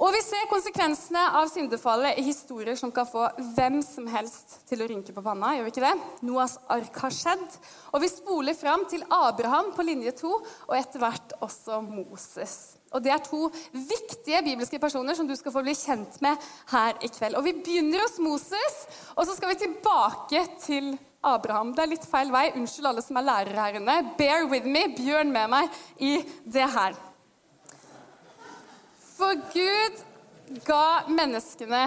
Og 0.01 0.09
vi 0.15 0.19
ser 0.25 0.48
konsekvensene 0.50 1.21
av 1.38 1.45
syndefallet 1.51 2.18
i 2.18 2.24
historier 2.25 2.77
som 2.80 2.89
kan 2.94 3.06
få 3.06 3.27
hvem 3.53 3.83
som 3.86 4.07
helst 4.09 4.56
til 4.65 4.81
å 4.81 4.88
rynke 4.89 5.13
på 5.13 5.21
panna. 5.21 5.51
gjør 5.53 5.68
vi 5.68 5.74
ikke 5.75 5.83
det? 5.83 5.92
Noas 6.25 6.56
ark 6.74 6.95
har 7.03 7.13
skjedd. 7.13 7.57
Og 7.94 8.01
vi 8.01 8.09
spoler 8.09 8.57
fram 8.57 8.88
til 8.89 9.06
Abraham 9.13 9.69
på 9.75 9.86
linje 9.86 10.15
to, 10.24 10.31
og 10.42 10.74
etter 10.74 11.03
hvert 11.03 11.36
også 11.45 11.83
Moses. 11.86 12.80
Og 12.92 13.03
Det 13.03 13.13
er 13.13 13.21
to 13.24 13.51
viktige 13.71 14.42
bibelske 14.42 14.80
personer 14.81 15.15
som 15.15 15.30
du 15.30 15.36
skal 15.38 15.53
få 15.53 15.62
bli 15.62 15.77
kjent 15.77 16.18
med 16.25 16.50
her 16.74 16.98
i 16.98 17.07
kveld. 17.07 17.38
Og 17.38 17.45
Vi 17.45 17.53
begynner 17.62 18.01
hos 18.01 18.18
Moses, 18.18 18.81
og 19.15 19.27
så 19.27 19.38
skal 19.38 19.53
vi 19.53 19.62
tilbake 19.62 20.44
til 20.65 20.98
Abraham. 21.21 21.75
Det 21.77 21.86
er 21.86 21.94
litt 21.94 22.09
feil 22.09 22.33
vei. 22.33 22.50
Unnskyld 22.57 22.89
alle 22.89 23.06
som 23.06 23.21
er 23.21 23.30
lærere 23.30 23.69
her 23.69 23.77
inne. 23.77 24.01
Bear 24.18 24.50
with 24.50 24.65
me. 24.65 24.88
Bjørn 24.98 25.30
med 25.31 25.53
meg 25.53 25.81
i 26.01 26.18
det 26.50 26.68
her. 26.74 26.98
For 29.21 29.35
Gud 29.53 30.00
ga 30.65 31.03
menneskene 31.07 31.83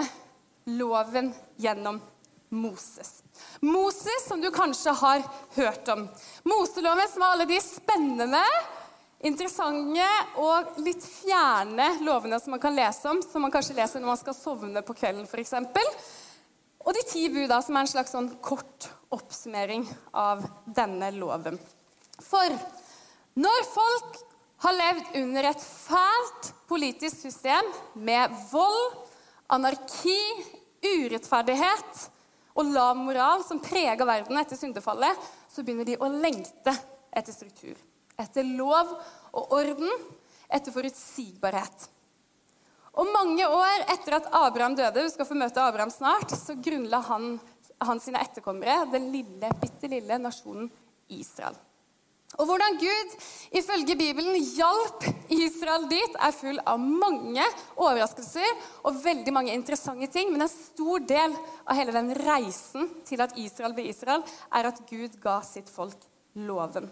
loven 0.71 1.33
gjennom 1.59 1.97
Moses. 2.49 3.23
Moses, 3.59 4.27
som 4.27 4.39
du 4.41 4.47
kanskje 4.55 4.93
har 4.95 5.25
hørt 5.57 5.91
om. 5.91 6.05
Moseloven 6.47 7.11
som 7.11 7.25
var 7.25 7.35
alle 7.35 7.49
de 7.49 7.59
spennende, 7.59 8.39
interessante 9.19 10.07
og 10.39 10.79
litt 10.85 11.03
fjerne 11.03 11.89
lovene 12.07 12.39
som 12.39 12.55
man 12.55 12.63
kan 12.63 12.77
lese 12.77 13.11
om, 13.11 13.19
som 13.19 13.43
man 13.43 13.51
kanskje 13.51 13.75
leser 13.81 13.99
når 13.99 14.13
man 14.13 14.23
skal 14.23 14.39
sovne 14.39 14.87
på 14.87 14.95
kvelden 14.95 15.27
f.eks. 15.27 15.57
Og 16.87 16.95
de 16.95 17.05
ti 17.11 17.27
buda, 17.35 17.59
som 17.59 17.75
er 17.75 17.83
en 17.83 17.95
slags 17.97 18.15
sånn 18.15 18.31
kort 18.39 18.93
oppsummering 19.11 19.83
av 20.15 20.47
denne 20.71 21.11
loven. 21.19 21.59
For 22.15 22.59
når 23.35 23.71
folk 23.75 24.21
har 24.63 24.83
levd 24.85 25.17
under 25.19 25.51
et 25.51 25.73
fælt 25.73 26.54
politisk 26.69 27.21
system 27.25 27.71
med 27.93 28.33
vold, 28.51 29.07
anarki, 29.53 30.19
urettferdighet 30.85 32.05
og 32.55 32.69
lav 32.71 32.95
moral 32.97 33.43
som 33.45 33.61
preger 33.63 34.07
verden 34.07 34.39
etter 34.39 34.57
syndefallet, 34.59 35.17
så 35.51 35.63
begynner 35.63 35.87
de 35.87 35.97
å 35.99 36.09
lengte 36.11 36.73
etter 37.15 37.35
struktur. 37.35 37.75
Etter 38.19 38.47
lov 38.47 38.93
og 39.35 39.57
orden, 39.57 39.91
etter 40.47 40.71
forutsigbarhet. 40.71 41.89
Og 42.95 43.11
mange 43.11 43.43
år 43.43 43.85
etter 43.91 44.15
at 44.21 44.29
Abraham 44.39 44.77
døde, 44.77 45.03
vi 45.03 45.11
skal 45.11 45.27
få 45.27 45.35
møte 45.35 45.63
Abraham 45.63 45.91
snart, 45.91 46.31
så 46.31 46.55
grunnla 46.55 47.01
han, 47.09 47.33
han 47.83 47.99
sine 47.99 48.21
etterkommere 48.23 48.85
den 48.93 49.09
lille, 49.11 49.51
bitte 49.59 49.91
lille 49.91 50.19
nasjonen 50.21 50.69
Israel. 51.11 51.57
Og 52.35 52.49
hvordan 52.49 52.79
Gud 52.81 53.13
ifølge 53.55 53.95
Bibelen 53.95 54.35
hjalp 54.57 55.05
Israel 55.31 55.87
dit, 55.91 56.17
er 56.19 56.35
full 56.35 56.59
av 56.67 56.81
mange 56.81 57.45
overraskelser 57.77 58.49
og 58.83 58.99
veldig 59.03 59.33
mange 59.35 59.55
interessante 59.55 60.09
ting. 60.11 60.33
Men 60.33 60.45
en 60.45 60.51
stor 60.51 61.05
del 61.07 61.37
av 61.63 61.79
hele 61.79 61.95
den 61.95 62.11
reisen 62.25 62.91
til 63.07 63.23
at 63.23 63.37
Israel 63.39 63.75
ble 63.77 63.87
Israel, 63.91 64.25
er 64.51 64.69
at 64.71 64.83
Gud 64.89 65.15
ga 65.23 65.39
sitt 65.47 65.71
folk 65.71 66.03
loven. 66.35 66.91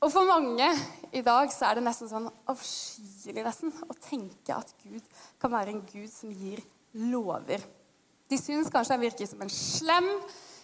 Og 0.00 0.08
for 0.08 0.24
mange 0.24 0.66
i 1.12 1.20
dag 1.22 1.50
så 1.52 1.68
er 1.68 1.76
det 1.76 1.84
nesten 1.84 2.08
sånn 2.08 2.28
avskyelig 2.48 3.44
nesten 3.44 3.74
å 3.84 3.96
tenke 4.00 4.56
at 4.56 4.72
Gud 4.80 5.04
kan 5.40 5.52
være 5.52 5.74
en 5.74 5.82
Gud 5.84 6.08
som 6.08 6.32
gir 6.32 6.62
lover. 6.96 7.62
De 8.30 8.38
syns 8.40 8.70
kanskje 8.72 8.96
han 8.96 9.04
virker 9.04 9.28
som 9.28 9.42
en 9.44 9.52
slem, 9.52 10.08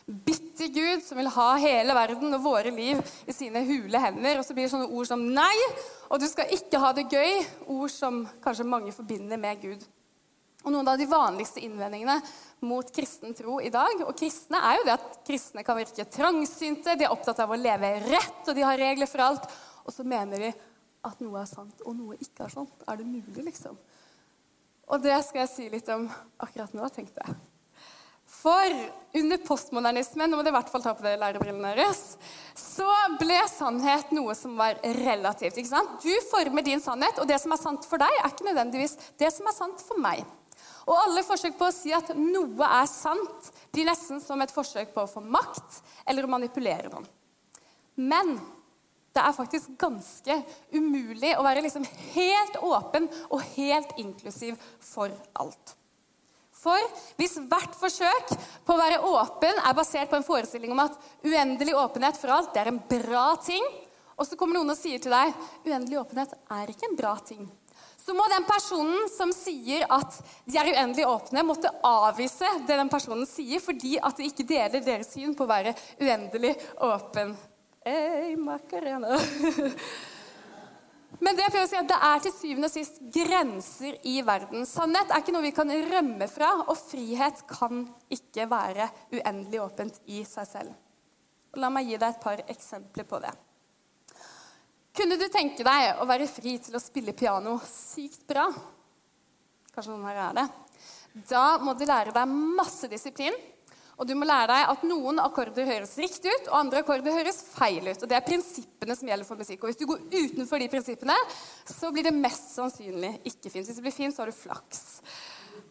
bitter 0.07 0.71
Gud 0.71 1.03
som 1.03 1.19
vil 1.19 1.31
ha 1.35 1.49
hele 1.59 1.95
verden 1.97 2.35
og 2.37 2.45
våre 2.45 2.71
liv 2.71 3.01
i 3.27 3.35
sine 3.35 3.65
hule 3.67 4.01
hender. 4.01 4.39
Og 4.39 4.47
så 4.47 4.55
blir 4.55 4.67
det 4.67 4.73
sånne 4.75 4.91
ord 4.91 5.09
som 5.09 5.21
'nei', 5.21 5.71
og 6.11 6.21
'du 6.21 6.29
skal 6.29 6.53
ikke 6.55 6.79
ha 6.79 6.93
det 6.93 7.11
gøy', 7.11 7.47
ord 7.67 7.91
som 7.91 8.27
kanskje 8.43 8.65
mange 8.65 8.93
forbinder 8.93 9.37
med 9.37 9.61
Gud. 9.63 9.87
Og 10.65 10.73
Noen 10.73 10.89
av 10.89 10.99
de 10.99 11.07
vanligste 11.07 11.61
innvendingene 11.63 12.23
mot 12.61 12.93
kristen 12.93 13.35
tro 13.35 13.61
i 13.61 13.71
dag 13.71 14.01
og 14.03 14.17
kristne 14.19 14.59
er 14.59 14.79
jo 14.79 14.85
det 14.85 14.97
at 14.97 15.19
kristne 15.27 15.63
kan 15.63 15.77
virke 15.77 16.05
trangsynte, 16.11 16.97
de 16.99 17.05
er 17.05 17.13
opptatt 17.13 17.39
av 17.39 17.51
å 17.51 17.61
leve 17.61 18.01
rett, 18.09 18.49
og 18.49 18.55
de 18.55 18.65
har 18.67 18.79
regler 18.79 19.07
for 19.07 19.23
alt. 19.23 19.47
Og 19.87 19.93
så 19.95 20.03
mener 20.03 20.39
de 20.39 20.55
at 21.05 21.21
noe 21.21 21.39
er 21.41 21.47
sant, 21.47 21.83
og 21.87 21.95
noe 21.95 22.17
ikke 22.19 22.45
er 22.45 22.49
sant. 22.49 22.83
Er 22.89 22.97
det 22.97 23.07
mulig, 23.07 23.45
liksom? 23.45 23.79
Og 24.89 25.03
det 25.03 25.25
skal 25.27 25.45
jeg 25.45 25.53
si 25.53 25.69
litt 25.71 25.89
om 25.89 26.11
akkurat 26.43 26.75
nå, 26.75 26.89
tenkte 26.95 27.23
jeg. 27.23 27.37
For 28.47 28.75
under 29.17 29.41
postmodernismen 29.43 30.31
nå 30.31 30.39
må 30.39 30.45
dere 30.45 30.53
i 30.53 30.57
hvert 30.61 30.69
fall 30.71 30.83
ta 30.85 30.93
på 30.95 31.03
dere 31.03 31.19
lærebrillene 31.19 31.73
deres, 31.75 32.03
så 32.55 32.87
ble 33.19 33.41
sannhet 33.51 34.13
noe 34.15 34.37
som 34.39 34.53
var 34.59 34.79
relativt. 35.01 35.57
ikke 35.57 35.73
sant? 35.73 35.97
Du 36.05 36.13
former 36.31 36.63
din 36.63 36.83
sannhet, 36.83 37.19
og 37.19 37.27
det 37.27 37.41
som 37.43 37.55
er 37.55 37.59
sant 37.59 37.87
for 37.91 37.99
deg, 37.99 38.21
er 38.21 38.31
ikke 38.31 38.47
nødvendigvis 38.47 38.95
det 39.19 39.33
som 39.35 39.49
er 39.51 39.57
sant 39.57 39.83
for 39.83 39.99
meg. 39.99 40.23
Og 40.87 40.95
alle 40.95 41.25
forsøk 41.27 41.57
på 41.59 41.67
å 41.67 41.75
si 41.75 41.91
at 41.97 42.13
noe 42.15 42.69
er 42.69 42.87
sant, 42.87 43.49
blir 43.75 43.89
nesten 43.89 44.23
som 44.23 44.45
et 44.45 44.55
forsøk 44.55 44.93
på 44.95 45.03
å 45.03 45.11
få 45.11 45.25
makt 45.25 45.81
eller 46.07 46.29
å 46.29 46.31
manipulere 46.31 46.93
noen. 46.93 47.09
Men 47.99 48.37
det 49.17 49.25
er 49.25 49.35
faktisk 49.35 49.75
ganske 49.81 50.37
umulig 50.77 51.33
å 51.35 51.43
være 51.43 51.65
liksom 51.67 51.89
helt 52.13 52.61
åpen 52.63 53.11
og 53.27 53.43
helt 53.57 53.97
inklusiv 53.99 54.55
for 54.85 55.11
alt. 55.35 55.75
For 56.67 57.03
hvis 57.21 57.37
hvert 57.47 57.77
forsøk 57.79 58.33
på 58.67 58.75
å 58.75 58.81
være 58.81 59.03
åpen 59.07 59.61
er 59.63 59.77
basert 59.79 60.11
på 60.11 60.19
en 60.19 60.27
forestilling 60.27 60.73
om 60.75 60.83
at 60.83 60.97
uendelig 61.23 61.77
åpenhet 61.79 62.19
for 62.19 62.35
alt 62.35 62.51
det 62.55 62.65
er 62.65 62.73
en 62.73 62.83
bra 62.91 63.29
ting, 63.39 63.63
og 64.17 64.27
så 64.27 64.39
kommer 64.41 64.59
noen 64.59 64.73
og 64.75 64.79
sier 64.79 64.99
til 65.03 65.15
deg 65.15 65.31
uendelig 65.69 66.01
åpenhet 66.01 66.35
er 66.57 66.73
ikke 66.73 66.89
en 66.91 66.99
bra 66.99 67.13
ting, 67.23 67.45
så 68.07 68.15
må 68.15 68.27
den 68.31 68.47
personen 68.47 69.07
som 69.11 69.33
sier 69.35 69.87
at 69.91 70.19
de 70.47 70.59
er 70.59 70.73
uendelig 70.73 71.07
åpne, 71.07 71.47
måtte 71.47 71.73
avvise 71.87 72.51
det 72.67 72.81
den 72.81 72.91
personen 72.91 73.27
sier, 73.31 73.63
fordi 73.63 73.97
at 73.99 74.19
de 74.19 74.29
ikke 74.31 74.47
deler 74.47 74.83
deres 74.83 75.11
syn 75.15 75.35
på 75.39 75.47
å 75.47 75.51
være 75.51 75.75
uendelig 76.03 76.55
åpen. 76.87 77.35
Hey, 77.87 78.35
Macarena. 78.39 79.19
Men 81.21 81.37
det, 81.39 81.47
si 81.53 81.81
det 81.89 81.97
er 82.09 82.23
til 82.23 82.35
syvende 82.35 82.69
og 82.69 82.75
sist 82.75 82.99
grenser 83.15 83.97
i 84.05 84.19
verden. 84.27 84.67
Sannhet 84.69 85.11
er 85.11 85.23
ikke 85.23 85.33
noe 85.35 85.47
vi 85.47 85.55
kan 85.57 85.73
rømme 85.91 86.29
fra, 86.29 86.51
og 86.67 86.77
frihet 86.77 87.43
kan 87.49 87.87
ikke 88.13 88.49
være 88.51 88.91
uendelig 89.15 89.63
åpent 89.65 90.01
i 90.13 90.23
seg 90.29 90.49
selv. 90.51 90.77
La 91.57 91.71
meg 91.73 91.89
gi 91.89 91.97
deg 91.97 92.11
et 92.11 92.23
par 92.23 92.43
eksempler 92.53 93.09
på 93.09 93.21
det. 93.25 93.33
Kunne 94.97 95.17
du 95.21 95.27
tenke 95.33 95.65
deg 95.65 96.01
å 96.01 96.09
være 96.09 96.29
fri 96.29 96.57
til 96.61 96.77
å 96.77 96.81
spille 96.81 97.17
piano 97.17 97.59
sykt 97.69 98.25
bra? 98.29 98.47
Kanskje 99.73 99.93
noen 99.93 100.09
her 100.09 100.23
er 100.29 100.39
det. 100.39 100.47
Da 101.29 101.57
må 101.61 101.73
du 101.77 101.85
lære 101.89 102.13
deg 102.17 102.33
masse 102.57 102.89
disiplin. 102.93 103.37
Og 103.97 104.09
du 104.09 104.13
må 104.19 104.27
lære 104.29 104.51
deg 104.51 104.73
at 104.73 104.83
noen 104.85 105.21
akkorder 105.23 105.69
høres 105.69 105.95
riktig 105.97 106.29
ut, 106.29 106.51
og 106.51 106.59
andre 106.59 106.83
akkorder 106.83 107.15
høres 107.17 107.39
feil 107.55 107.87
ut. 107.87 108.03
Og 108.03 108.11
Det 108.11 108.17
er 108.19 108.27
prinsippene 108.27 108.97
som 108.99 109.09
gjelder 109.09 109.29
for 109.29 109.41
musikk. 109.41 109.63
Og 109.63 109.71
Hvis 109.71 109.81
du 109.81 109.87
går 109.89 110.03
utenfor 110.13 110.61
de 110.61 110.69
prinsippene, 110.73 111.17
så 111.71 111.93
blir 111.95 112.05
det 112.05 112.17
mest 112.17 112.53
sannsynlig 112.59 113.15
ikke 113.25 113.49
fint. 113.49 113.65
Hvis 113.65 113.79
det 113.79 113.87
blir 113.87 113.97
fint, 113.97 114.17
så 114.17 114.25
har 114.25 114.33
du 114.33 114.37
flaks. 114.37 114.83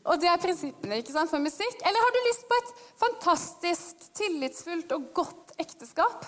Og 0.06 0.18
det 0.22 0.30
er 0.32 0.42
prinsippene 0.42 0.98
ikke 1.02 1.14
sant, 1.14 1.30
for 1.30 1.42
musikk. 1.44 1.78
Eller 1.86 2.02
har 2.02 2.16
du 2.16 2.24
lyst 2.30 2.50
på 2.50 2.58
et 2.64 2.74
fantastisk, 3.04 4.10
tillitsfullt 4.18 4.98
og 4.98 5.14
godt 5.22 5.56
ekteskap? 5.62 6.26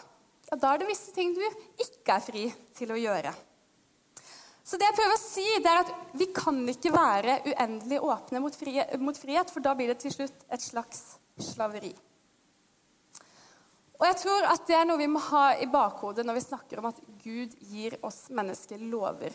ja, 0.48 0.56
da 0.56 0.74
er 0.74 0.82
det 0.82 0.90
visse 0.92 1.14
ting 1.16 1.36
du 1.36 1.44
ikke 1.44 2.16
er 2.16 2.24
fri 2.24 2.48
til 2.78 2.94
å 2.94 3.00
gjøre. 3.00 3.34
Så 4.68 4.80
det 4.80 4.88
jeg 4.90 4.98
prøver 4.98 5.16
å 5.16 5.22
si, 5.22 5.46
det 5.64 5.72
er 5.72 5.82
at 5.86 5.92
vi 6.20 6.28
kan 6.36 6.58
ikke 6.68 6.92
være 6.92 7.38
uendelig 7.48 8.02
åpne 8.04 8.42
mot 8.44 8.58
frihet, 8.60 9.54
for 9.54 9.64
da 9.64 9.76
blir 9.80 9.94
det 9.94 10.02
til 10.02 10.12
slutt 10.12 10.44
et 10.52 10.64
slags 10.64 11.16
slaveri. 11.42 11.94
Og 13.98 14.06
jeg 14.06 14.18
tror 14.22 14.46
at 14.52 14.66
det 14.70 14.78
er 14.78 14.86
noe 14.86 15.02
vi 15.02 15.10
må 15.10 15.22
ha 15.32 15.50
i 15.58 15.68
bakhodet 15.72 16.26
når 16.26 16.38
vi 16.38 16.46
snakker 16.46 16.82
om 16.82 16.90
at 16.92 17.00
Gud 17.24 17.56
gir 17.72 17.98
oss 18.06 18.28
mennesker 18.30 18.82
lover. 18.92 19.34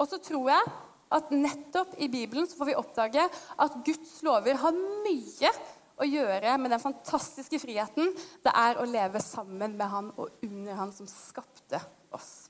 Og 0.00 0.08
så 0.08 0.20
tror 0.20 0.50
jeg 0.52 0.72
at 1.10 1.32
nettopp 1.34 1.96
i 1.98 2.10
Bibelen 2.12 2.46
så 2.46 2.58
får 2.58 2.70
vi 2.70 2.78
oppdage 2.78 3.24
at 3.64 3.78
Guds 3.86 4.20
lover 4.26 4.60
har 4.60 4.76
mye 4.76 5.52
å 6.00 6.08
gjøre 6.08 6.54
med 6.60 6.72
den 6.72 6.82
fantastiske 6.82 7.60
friheten 7.60 8.12
det 8.44 8.52
er 8.56 8.78
å 8.80 8.88
leve 8.88 9.20
sammen 9.24 9.76
med 9.76 9.90
Han 9.92 10.12
og 10.16 10.44
under 10.46 10.78
Han 10.78 10.94
som 10.94 11.08
skapte 11.10 11.80
oss. 12.14 12.49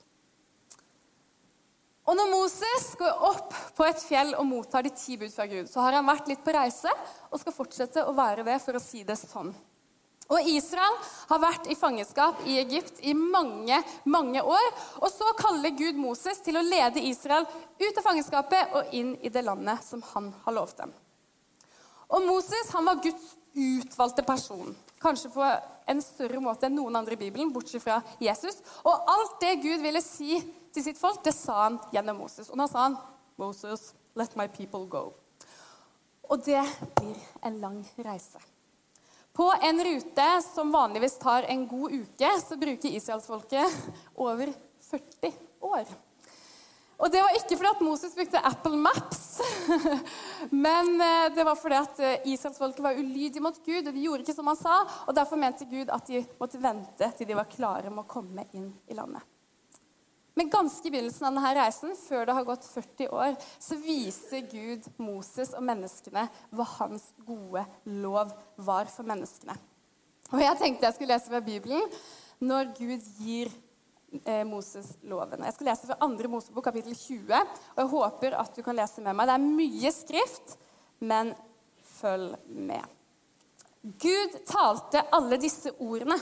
Og 2.11 2.17
når 2.19 2.27
Moses 2.27 2.89
går 2.99 3.21
opp 3.23 3.53
på 3.77 3.85
et 3.87 4.01
fjell 4.03 4.33
og 4.35 4.43
mottar 4.43 4.83
de 4.83 4.91
ti 4.91 5.15
bud 5.15 5.31
fra 5.31 5.45
Gud, 5.47 5.69
så 5.71 5.79
har 5.79 5.95
han 5.95 6.09
vært 6.09 6.27
litt 6.27 6.41
på 6.43 6.51
reise 6.51 6.91
og 7.31 7.39
skal 7.39 7.55
fortsette 7.55 8.03
å 8.03 8.11
være 8.17 8.43
det, 8.43 8.57
for 8.59 8.75
å 8.75 8.81
si 8.83 9.05
det 9.07 9.15
sånn. 9.15 9.53
Og 10.31 10.47
Israel 10.51 10.97
har 11.29 11.39
vært 11.43 11.69
i 11.71 11.75
fangenskap 11.79 12.43
i 12.47 12.57
Egypt 12.59 12.99
i 13.07 13.15
mange 13.15 13.79
mange 14.11 14.43
år. 14.43 14.67
Og 14.99 15.07
så 15.11 15.27
kaller 15.39 15.71
Gud 15.75 15.99
Moses 15.99 16.43
til 16.43 16.59
å 16.59 16.67
lede 16.67 17.03
Israel 17.07 17.47
ut 17.79 17.97
av 17.99 18.03
fangenskapet 18.03 18.75
og 18.75 18.93
inn 18.95 19.15
i 19.23 19.31
det 19.31 19.43
landet 19.47 19.83
som 19.87 20.03
han 20.11 20.31
har 20.43 20.55
lovt 20.55 20.83
dem. 20.83 20.93
Og 22.11 22.27
Moses 22.27 22.71
han 22.75 22.87
var 22.91 22.99
Guds 23.03 23.37
utvalgte 23.55 24.23
person. 24.27 24.75
Kanskje 24.99 25.31
på 25.31 25.43
en 25.91 26.03
større 26.03 26.43
måte 26.43 26.67
enn 26.67 26.75
noen 26.75 26.99
andre 26.99 27.15
i 27.15 27.23
Bibelen, 27.23 27.51
bortsett 27.55 27.83
fra 27.83 28.01
Jesus. 28.19 28.59
Og 28.83 29.11
alt 29.15 29.39
det 29.43 29.61
Gud 29.63 29.79
ville 29.83 30.03
si 30.03 30.39
til 30.73 30.85
sitt 30.85 30.99
folk, 30.99 31.23
det 31.23 31.33
sa 31.35 31.63
han 31.65 31.79
gjennom 31.93 32.21
Moses. 32.23 32.49
Og 32.49 32.57
da 32.59 32.67
sa 32.67 32.87
han, 32.87 32.97
'Moses, 33.37 33.93
let 34.15 34.35
my 34.35 34.47
people 34.47 34.85
go'. 34.85 35.13
Og 36.29 36.45
det 36.45 36.63
blir 36.95 37.17
en 37.43 37.59
lang 37.59 37.85
reise. 37.97 38.39
På 39.33 39.53
en 39.61 39.83
rute 39.83 40.41
som 40.53 40.71
vanligvis 40.71 41.17
tar 41.17 41.43
en 41.43 41.67
god 41.67 41.91
uke, 41.91 42.29
så 42.47 42.57
bruker 42.57 42.89
israelsfolket 42.89 43.91
over 44.15 44.53
40 44.79 45.33
år. 45.61 45.85
Og 47.01 47.09
det 47.09 47.21
var 47.23 47.33
ikke 47.33 47.57
fordi 47.57 47.69
at 47.71 47.81
Moses 47.81 48.13
brukte 48.15 48.41
Apple 48.45 48.77
Maps, 48.77 49.41
men 50.65 51.01
eh, 51.01 51.31
det 51.33 51.45
var 51.47 51.57
fordi 51.57 51.79
at 51.79 52.01
eh, 52.05 52.27
israelsfolket 52.29 52.83
var 52.83 52.99
ulydige 52.99 53.41
mot 53.41 53.57
Gud, 53.65 53.87
og 53.87 53.95
de 53.95 54.03
gjorde 54.03 54.21
ikke 54.21 54.35
som 54.37 54.51
han 54.51 54.59
sa, 54.59 54.75
og 55.07 55.15
derfor 55.17 55.41
mente 55.41 55.65
Gud 55.65 55.89
at 55.89 56.11
de 56.11 56.21
måtte 56.37 56.61
vente 56.61 57.09
til 57.17 57.29
de 57.31 57.39
var 57.39 57.49
klare 57.49 57.89
med 57.89 58.03
å 58.03 58.11
komme 58.11 58.45
inn 58.53 58.69
i 58.85 58.97
landet. 58.97 59.25
Men 60.37 60.49
ganske 60.49 60.87
i 60.87 60.91
begynnelsen 60.93 61.27
av 61.27 61.35
denne 61.35 61.53
reisen, 61.57 61.95
før 61.99 62.27
det 62.27 62.35
har 62.37 62.47
gått 62.47 62.67
40 62.67 63.09
år, 63.11 63.33
så 63.59 63.75
viser 63.81 64.45
Gud 64.51 64.87
Moses 65.01 65.51
og 65.57 65.65
menneskene 65.67 66.27
hva 66.55 66.67
hans 66.77 67.09
gode 67.27 67.65
lov 68.03 68.31
var 68.55 68.87
for 68.93 69.07
menneskene. 69.07 69.57
Og 70.31 70.39
jeg 70.39 70.59
tenkte 70.61 70.87
jeg 70.87 70.95
skulle 70.95 71.11
lese 71.11 71.31
fra 71.31 71.43
Bibelen 71.43 71.83
når 72.41 72.71
Gud 72.77 73.09
gir 73.19 73.51
eh, 74.23 74.45
Moses-loven. 74.47 75.43
Jeg 75.45 75.57
skal 75.57 75.71
lese 75.73 75.89
fra 75.89 75.99
2. 75.99 76.31
Mosebok, 76.31 76.63
kapittel 76.69 76.95
20, 76.95 77.35
og 77.75 77.83
jeg 77.83 77.91
håper 77.97 78.39
at 78.39 78.55
du 78.55 78.63
kan 78.65 78.79
lese 78.79 79.03
med 79.03 79.17
meg. 79.17 79.27
Det 79.27 79.35
er 79.35 79.51
mye 79.59 79.93
skrift, 79.95 80.55
men 81.03 81.35
følg 81.99 82.37
med. 82.47 82.87
Gud 83.81 84.39
talte 84.47 85.03
alle 85.11 85.41
disse 85.41 85.73
ordene. 85.81 86.17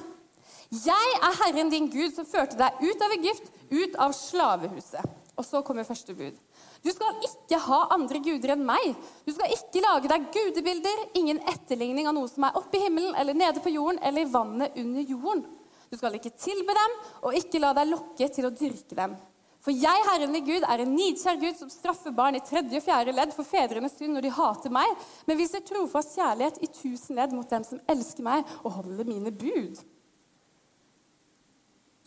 Jeg 0.69 1.13
er 1.17 1.38
Herren 1.39 1.71
din 1.71 1.88
Gud, 1.89 2.11
som 2.13 2.27
førte 2.29 2.57
deg 2.59 2.81
ut 2.83 3.01
av 3.01 3.13
Egypt, 3.15 3.47
ut 3.73 3.95
av 3.97 4.13
slavehuset. 4.13 5.15
Og 5.39 5.45
så 5.47 5.63
kommer 5.65 5.88
første 5.88 6.13
bud. 6.13 6.35
Du 6.83 6.89
skal 6.93 7.15
ikke 7.25 7.57
ha 7.63 7.79
andre 7.95 8.19
guder 8.21 8.53
enn 8.53 8.65
meg. 8.67 8.91
Du 9.25 9.31
skal 9.33 9.55
ikke 9.55 9.81
lage 9.81 10.11
deg 10.11 10.27
gudebilder, 10.35 11.01
ingen 11.17 11.39
etterligning 11.49 12.09
av 12.11 12.13
noe 12.17 12.29
som 12.29 12.45
er 12.45 12.59
oppe 12.59 12.77
i 12.77 12.83
himmelen 12.85 13.17
eller 13.17 13.38
nede 13.39 13.63
på 13.63 13.73
jorden 13.73 14.01
eller 14.03 14.27
i 14.27 14.29
vannet 14.29 14.77
under 14.77 15.09
jorden. 15.09 15.43
Du 15.89 15.97
skal 15.97 16.19
ikke 16.19 16.35
tilbe 16.38 16.75
dem, 16.77 16.97
og 17.25 17.38
ikke 17.39 17.63
la 17.63 17.73
deg 17.79 17.89
lokke 17.89 18.29
til 18.29 18.45
å 18.45 18.53
dyrke 18.53 18.97
dem. 18.99 19.17
For 19.65 19.73
jeg, 19.75 20.05
Herren 20.05 20.35
din 20.35 20.45
Gud, 20.45 20.63
er 20.63 20.83
en 20.83 20.93
nidkjær 20.93 21.39
Gud 21.41 21.57
som 21.57 21.71
straffer 21.73 22.13
barn 22.15 22.38
i 22.38 22.45
tredje 22.45 22.77
og 22.77 22.85
fjerde 22.85 23.15
ledd 23.15 23.33
for 23.35 23.47
fedrenes 23.47 23.97
synd 23.97 24.15
når 24.15 24.27
de 24.27 24.38
hater 24.38 24.75
meg, 24.75 25.07
men 25.25 25.39
viser 25.39 25.65
trofast 25.65 26.13
kjærlighet 26.19 26.61
i 26.61 26.69
tusen 26.77 27.17
ledd 27.17 27.33
mot 27.35 27.49
dem 27.49 27.65
som 27.65 27.81
elsker 27.89 28.27
meg 28.27 28.59
og 28.61 28.75
holder 28.83 29.09
mine 29.09 29.33
bud. 29.33 29.81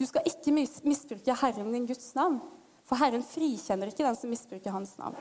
Du 0.01 0.07
skal 0.09 0.27
ikke 0.27 0.55
misbruke 0.55 1.37
Herren 1.43 1.73
din 1.75 1.87
Guds 1.87 2.11
navn, 2.17 2.41
for 2.89 2.99
Herren 3.01 3.25
frikjenner 3.27 3.93
ikke 3.93 4.05
den 4.07 4.19
som 4.19 4.33
misbruker 4.33 4.75
hans 4.75 4.97
navn. 4.99 5.19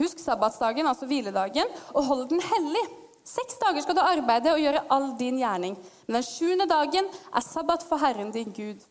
Husk 0.00 0.18
sabbatsdagen, 0.18 0.86
altså 0.90 1.06
hviledagen, 1.06 1.70
og 1.94 2.06
hold 2.08 2.24
den 2.32 2.42
hellig. 2.42 2.84
Seks 3.24 3.56
dager 3.60 3.84
skal 3.84 3.96
du 3.96 4.02
arbeide 4.04 4.52
og 4.52 4.60
gjøre 4.60 4.82
all 4.92 5.12
din 5.18 5.38
gjerning. 5.40 5.76
Men 6.06 6.18
den 6.18 6.26
sjuende 6.26 6.66
dagen 6.68 7.06
er 7.08 7.44
sabbat 7.44 7.86
for 7.88 8.02
Herren 8.02 8.32
din 8.34 8.52
Gud. 8.52 8.82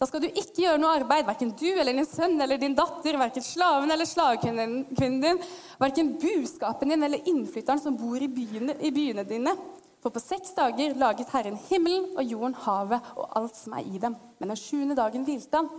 Da 0.00 0.08
skal 0.08 0.22
du 0.24 0.30
ikke 0.30 0.64
gjøre 0.64 0.80
noe 0.82 0.96
arbeid, 0.98 1.26
verken 1.28 1.52
du 1.54 1.68
eller 1.68 1.94
din 1.94 2.08
sønn 2.08 2.40
eller 2.42 2.58
din 2.58 2.74
datter, 2.74 3.18
verken 3.20 3.44
slaven 3.46 3.92
eller 3.94 4.08
slavekvinnen 4.08 5.20
din, 5.22 5.38
verken 5.78 6.14
buskapen 6.18 6.90
din 6.90 7.06
eller 7.06 7.28
innflytteren 7.30 7.78
som 7.78 7.94
bor 8.00 8.18
i 8.18 8.30
byene, 8.32 8.74
i 8.82 8.90
byene 8.94 9.22
dine. 9.28 9.54
For 10.02 10.10
på 10.10 10.18
seks 10.18 10.50
dager 10.56 10.96
laget 10.98 11.30
Herren 11.30 11.58
himmelen 11.68 12.08
og 12.18 12.26
jorden, 12.26 12.56
havet 12.64 13.12
og 13.14 13.28
alt 13.38 13.54
som 13.54 13.76
er 13.78 13.86
i 13.86 14.00
dem. 14.02 14.16
Men 14.40 14.50
den 14.50 14.58
sjuende 14.58 14.98
dagen 14.98 15.22
hvilte 15.26 15.60
han. 15.60 15.70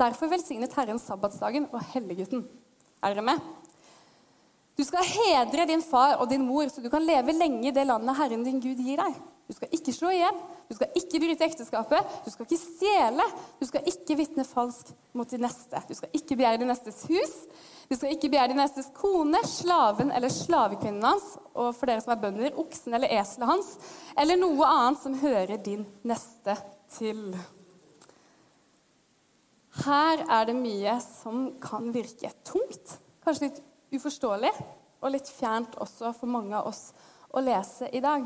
Derfor 0.00 0.28
velsignet 0.28 0.76
Herren 0.76 1.00
sabbatsdagen 1.00 1.68
og 1.72 1.80
helliggutten. 1.94 2.44
Er 3.00 3.14
dere 3.14 3.24
med? 3.24 3.40
Du 4.76 4.84
skal 4.84 5.04
hedre 5.04 5.66
din 5.68 5.82
far 5.84 6.20
og 6.20 6.28
din 6.30 6.44
mor, 6.46 6.68
så 6.68 6.80
du 6.80 6.88
kan 6.92 7.04
leve 7.04 7.32
lenge 7.36 7.68
i 7.68 7.74
det 7.74 7.86
landet 7.88 8.16
Herren 8.16 8.44
din 8.44 8.60
Gud 8.60 8.80
gir 8.80 9.00
deg. 9.00 9.16
Du 9.48 9.56
skal 9.56 9.72
ikke 9.74 9.92
slå 9.92 10.12
i 10.14 10.20
hjel, 10.20 10.36
du 10.70 10.76
skal 10.78 10.92
ikke 11.00 11.18
bryte 11.24 11.46
ekteskapet, 11.48 12.12
du 12.22 12.30
skal 12.30 12.46
ikke 12.46 12.60
stjele, 12.60 13.24
du 13.58 13.64
skal 13.66 13.88
ikke 13.90 14.16
vitne 14.20 14.44
falsk 14.46 14.92
mot 15.16 15.28
din 15.32 15.42
neste. 15.42 15.80
Du 15.88 15.96
skal 15.98 16.12
ikke 16.14 16.36
begjære 16.36 16.60
din 16.62 16.70
nestes 16.70 17.00
hus, 17.08 17.32
du 17.90 17.96
skal 17.98 18.12
ikke 18.14 18.28
begjære 18.30 18.52
din 18.52 18.60
nestes 18.60 18.88
kone, 18.94 19.40
slaven 19.50 20.12
eller 20.14 20.30
slavekvinnen 20.30 21.02
hans, 21.02 21.32
og 21.58 21.72
for 21.74 21.90
dere 21.90 22.02
som 22.04 22.12
er 22.14 22.20
bønder, 22.22 22.58
oksen 22.62 22.94
eller 22.94 23.10
eselet 23.16 23.50
hans, 23.50 23.70
eller 24.14 24.38
noe 24.38 24.68
annet 24.68 25.00
som 25.02 25.16
hører 25.18 25.58
din 25.58 25.82
neste 26.06 26.54
til. 26.94 27.24
Her 29.80 30.22
er 30.22 30.46
det 30.46 30.54
mye 30.60 30.94
som 31.02 31.48
kan 31.62 31.90
virke 31.94 32.30
tungt, 32.46 32.94
kanskje 33.26 33.48
litt 33.48 33.58
uforståelig, 33.98 34.52
og 35.00 35.14
litt 35.16 35.32
fjernt 35.32 35.74
også 35.82 36.12
for 36.14 36.30
mange 36.30 36.54
av 36.54 36.70
oss 36.70 36.92
å 37.34 37.42
lese 37.42 37.88
i 37.90 38.02
dag. 38.04 38.22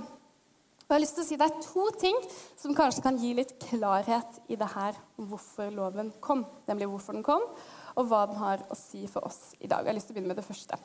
Og 0.84 0.92
jeg 0.92 0.98
har 0.98 1.00
lyst 1.00 1.16
til 1.16 1.24
å 1.24 1.28
si 1.30 1.36
Det 1.40 1.46
er 1.48 1.62
to 1.64 1.84
ting 1.96 2.18
som 2.60 2.76
kanskje 2.76 3.06
kan 3.06 3.16
gi 3.16 3.32
litt 3.38 3.56
klarhet 3.62 4.42
i 4.52 4.58
det 4.60 4.68
her 4.74 4.98
om 5.16 5.30
hvorfor 5.30 5.72
loven 5.72 6.12
kom. 6.20 6.44
Nemlig 6.68 6.90
hvorfor 6.90 7.16
den 7.16 7.24
kom, 7.24 7.46
og 7.94 8.08
hva 8.10 8.24
den 8.28 8.38
har 8.40 8.62
å 8.70 8.76
si 8.78 9.04
for 9.10 9.26
oss 9.28 9.54
i 9.60 9.68
dag. 9.68 9.84
Jeg 9.84 9.92
har 9.92 9.98
lyst 9.98 10.10
til 10.10 10.14
å 10.14 10.18
begynne 10.18 10.32
med 10.34 10.40
det 10.40 10.46
første. 10.46 10.78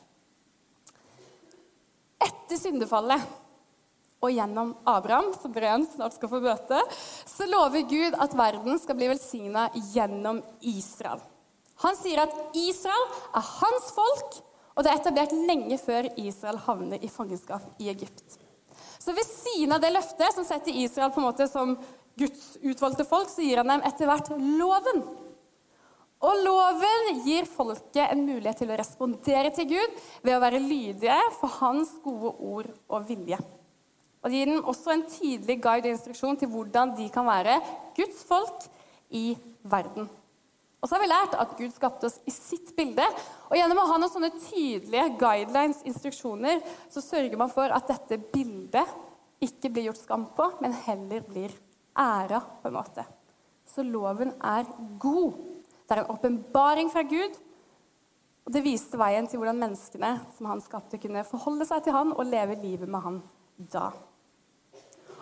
Etter 2.20 2.60
syndefallet 2.60 3.24
og 4.20 4.34
gjennom 4.34 4.74
Abraham, 4.88 5.30
som 5.40 5.52
Breen 5.52 5.86
snart 5.88 6.16
skal 6.16 6.28
få 6.28 6.42
møte, 6.44 6.80
så 7.24 7.48
lover 7.48 7.86
Gud 7.88 8.16
at 8.20 8.36
verden 8.36 8.76
skal 8.80 8.98
bli 8.98 9.08
velsigna 9.08 9.70
gjennom 9.94 10.42
Israel. 10.60 11.22
Han 11.80 11.96
sier 11.96 12.20
at 12.26 12.34
Israel 12.58 13.06
er 13.32 13.46
hans 13.54 13.88
folk, 13.96 14.36
og 14.76 14.84
det 14.84 14.92
er 14.92 15.00
etablert 15.00 15.32
lenge 15.48 15.80
før 15.80 16.10
Israel 16.20 16.60
havner 16.66 17.00
i 17.00 17.08
fangenskap 17.10 17.80
i 17.80 17.88
Egypt. 17.92 18.36
Så 19.00 19.16
ved 19.16 19.24
siden 19.24 19.72
av 19.72 19.80
det 19.80 19.94
løftet 19.94 20.36
som 20.36 20.44
setter 20.44 20.76
Israel 20.76 21.12
på 21.14 21.22
en 21.22 21.28
måte 21.30 21.48
som 21.48 21.72
Guds 22.20 22.58
utvalgte 22.60 23.06
folk, 23.08 23.30
så 23.32 23.44
gir 23.44 23.62
han 23.62 23.72
dem 23.72 23.84
etter 23.88 24.08
hvert 24.08 24.28
loven. 24.36 25.02
Og 26.20 26.42
loven 26.44 27.22
gir 27.24 27.46
folket 27.48 28.10
en 28.10 28.26
mulighet 28.26 28.60
til 28.60 28.70
å 28.72 28.76
respondere 28.76 29.52
til 29.56 29.70
Gud 29.70 29.96
ved 30.20 30.34
å 30.36 30.42
være 30.42 30.60
lydige 30.60 31.16
for 31.38 31.52
hans 31.62 31.94
gode 32.04 32.34
ord 32.44 32.68
og 32.92 33.08
vilje. 33.08 33.38
Og 34.20 34.28
Det 34.28 34.36
gir 34.36 34.50
dem 34.50 34.68
også 34.68 34.92
en 34.92 35.06
tydelig 35.08 35.56
guide 35.64 35.88
og 35.88 35.94
instruksjon 35.94 36.36
til 36.40 36.50
hvordan 36.52 36.92
de 36.98 37.06
kan 37.12 37.24
være 37.24 37.56
Guds 37.96 38.20
folk 38.28 38.66
i 39.16 39.32
verden. 39.64 40.10
Og 40.80 40.88
så 40.88 40.96
har 40.96 41.02
vi 41.02 41.10
lært 41.10 41.36
at 41.40 41.56
Gud 41.56 41.72
skapte 41.72 42.08
oss 42.08 42.18
i 42.28 42.32
sitt 42.32 42.72
bilde. 42.76 43.04
Og 43.48 43.56
gjennom 43.56 43.82
å 43.82 43.86
ha 43.88 43.96
noen 44.00 44.12
sånne 44.12 44.32
tydelige 44.44 45.10
guidelines, 45.20 45.82
instruksjoner, 45.88 46.60
så 46.92 47.04
sørger 47.04 47.40
man 47.40 47.52
for 47.52 47.72
at 47.72 47.88
dette 47.88 48.20
bildet 48.32 48.96
ikke 49.44 49.72
blir 49.72 49.88
gjort 49.88 50.00
skam 50.00 50.28
på, 50.36 50.46
men 50.60 50.76
heller 50.84 51.24
blir 51.28 51.52
æra, 51.96 52.40
på 52.60 52.68
en 52.68 52.76
måte. 52.76 53.04
Så 53.68 53.84
loven 53.84 54.32
er 54.44 54.68
god. 55.00 55.36
Det 55.90 55.96
er 55.96 56.04
en 56.04 56.12
åpenbaring 56.14 56.90
fra 56.92 57.02
Gud. 57.02 57.34
Og 58.46 58.52
det 58.54 58.62
viste 58.62 58.98
veien 58.98 59.26
til 59.26 59.40
hvordan 59.40 59.58
menneskene 59.58 60.12
som 60.36 60.46
han 60.46 60.62
skapte, 60.62 61.00
kunne 61.02 61.24
forholde 61.26 61.66
seg 61.66 61.82
til 61.82 61.96
han 61.96 62.12
og 62.14 62.28
leve 62.30 62.54
livet 62.62 62.86
med 62.86 63.02
han 63.02 63.18
da. 63.58 63.88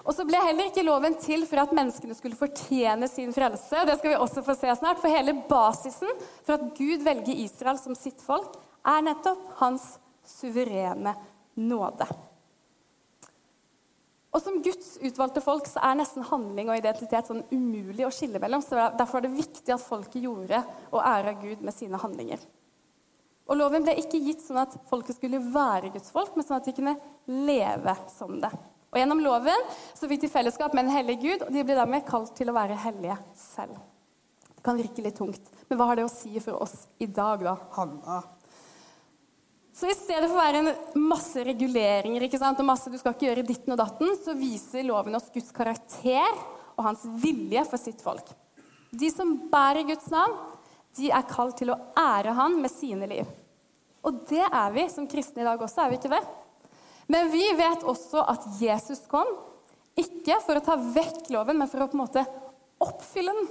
Og 0.04 0.12
så 0.12 0.26
ble 0.28 0.40
heller 0.44 0.68
ikke 0.68 0.84
loven 0.84 1.16
til 1.20 1.46
for 1.48 1.64
at 1.64 1.72
menneskene 1.76 2.16
skulle 2.16 2.37
fortjene 2.37 3.08
sin 3.08 3.32
frelse. 3.32 3.80
Det 3.88 3.96
skal 3.96 4.12
vi 4.12 4.20
også 4.20 4.44
få 4.44 4.56
se 4.60 4.76
snart, 4.76 5.00
For 5.00 5.08
hele 5.08 5.38
basisen 5.48 6.12
for 6.44 6.58
at 6.58 6.68
Gud 6.76 7.04
velger 7.04 7.44
Israel 7.48 7.80
som 7.80 7.96
sitt 7.96 8.20
folk, 8.20 8.60
er 8.84 9.04
nettopp 9.08 9.48
hans 9.64 9.96
suverene 10.28 11.16
nåde. 11.56 12.08
Og 14.28 14.42
Som 14.44 14.61
Guds 14.62 14.99
utvalgte 15.00 15.40
folk 15.40 15.66
så 15.70 15.80
er 15.88 15.97
nesten 15.99 16.26
handling 16.29 16.68
og 16.68 16.76
identitet 16.76 17.31
sånn 17.31 17.46
umulig 17.50 18.05
å 18.07 18.12
skille 18.12 18.40
mellom. 18.42 18.61
så 18.62 18.90
Derfor 18.98 19.18
er 19.18 19.29
det 19.29 19.38
viktig 19.38 19.72
at 19.72 19.85
folket 19.85 20.22
gjorde 20.22 20.61
og 20.92 21.00
æra 21.00 21.33
Gud 21.40 21.64
med 21.64 21.74
sine 21.74 22.00
handlinger. 22.00 22.42
Og 23.48 23.57
Loven 23.57 23.87
ble 23.87 23.94
ikke 23.96 24.20
gitt 24.20 24.42
sånn 24.44 24.61
at 24.61 24.76
folket 24.90 25.16
skulle 25.16 25.40
være 25.40 25.94
Guds 25.94 26.12
folk, 26.12 26.35
men 26.37 26.44
sånn 26.44 26.59
at 26.59 26.68
de 26.68 26.76
kunne 26.76 26.98
leve 27.48 27.94
som 28.12 28.37
det. 28.42 28.52
Og 28.92 29.00
Gjennom 29.00 29.20
loven 29.24 29.64
så 29.96 30.09
fikk 30.09 30.24
de 30.24 30.33
fellesskap 30.33 30.76
med 30.76 30.87
en 30.87 30.94
hellig 30.94 31.18
Gud, 31.22 31.44
og 31.46 31.52
de 31.52 31.64
ble 31.64 31.76
dermed 31.76 32.07
kalt 32.09 32.35
til 32.37 32.52
å 32.52 32.57
være 32.57 32.76
hellige 32.85 33.16
selv. 33.37 33.81
Det 34.52 34.64
kan 34.64 34.76
virke 34.76 35.05
litt 35.05 35.16
tungt, 35.16 35.52
men 35.68 35.81
hva 35.81 35.90
har 35.90 36.00
det 36.00 36.09
å 36.09 36.12
si 36.12 36.35
for 36.44 36.61
oss 36.61 36.88
i 37.00 37.09
dag, 37.09 37.44
da, 37.44 37.57
Hanna? 37.76 38.20
Så 39.78 39.86
i 39.86 39.94
stedet 39.94 40.26
for 40.26 40.34
å 40.34 40.42
være 40.42 40.60
en 40.64 41.04
masse 41.06 41.42
reguleringer 41.46 42.24
ikke 42.26 42.40
sant, 42.40 42.58
og 42.58 42.66
masse 42.66 42.90
du 42.90 42.96
skal 42.98 43.14
ikke 43.14 43.28
gjøre 43.28 43.44
ditten 43.46 43.76
og 43.76 43.78
datten, 43.78 44.10
så 44.18 44.34
viser 44.34 44.86
loven 44.88 45.14
oss 45.14 45.28
Guds 45.30 45.52
karakter 45.54 46.32
og 46.74 46.82
hans 46.82 47.04
vilje 47.22 47.62
for 47.68 47.78
sitt 47.78 48.02
folk. 48.02 48.32
De 48.90 49.10
som 49.12 49.36
bærer 49.52 49.86
Guds 49.86 50.08
navn, 50.10 50.34
de 50.98 51.12
er 51.14 51.28
kalt 51.30 51.60
til 51.60 51.70
å 51.70 51.78
ære 51.94 52.34
Han 52.34 52.56
med 52.58 52.72
sine 52.72 53.06
liv. 53.06 53.28
Og 54.02 54.24
det 54.26 54.42
er 54.48 54.74
vi 54.74 54.88
som 54.90 55.06
kristne 55.06 55.44
i 55.44 55.46
dag 55.46 55.62
også, 55.62 55.84
er 55.84 55.92
vi 55.92 56.00
ikke 56.00 56.10
det? 56.10 56.24
Men 57.06 57.30
vi 57.30 57.44
vet 57.60 57.86
også 57.86 58.24
at 58.34 58.48
Jesus 58.58 59.04
kom, 59.10 59.30
ikke 59.98 60.40
for 60.42 60.58
å 60.58 60.64
ta 60.64 60.74
vekk 60.74 61.30
loven, 61.34 61.58
men 61.60 61.70
for 61.70 61.84
å 61.84 61.90
på 61.90 61.94
en 61.94 62.02
måte 62.02 62.26
oppfylle 62.82 63.30
den. 63.30 63.46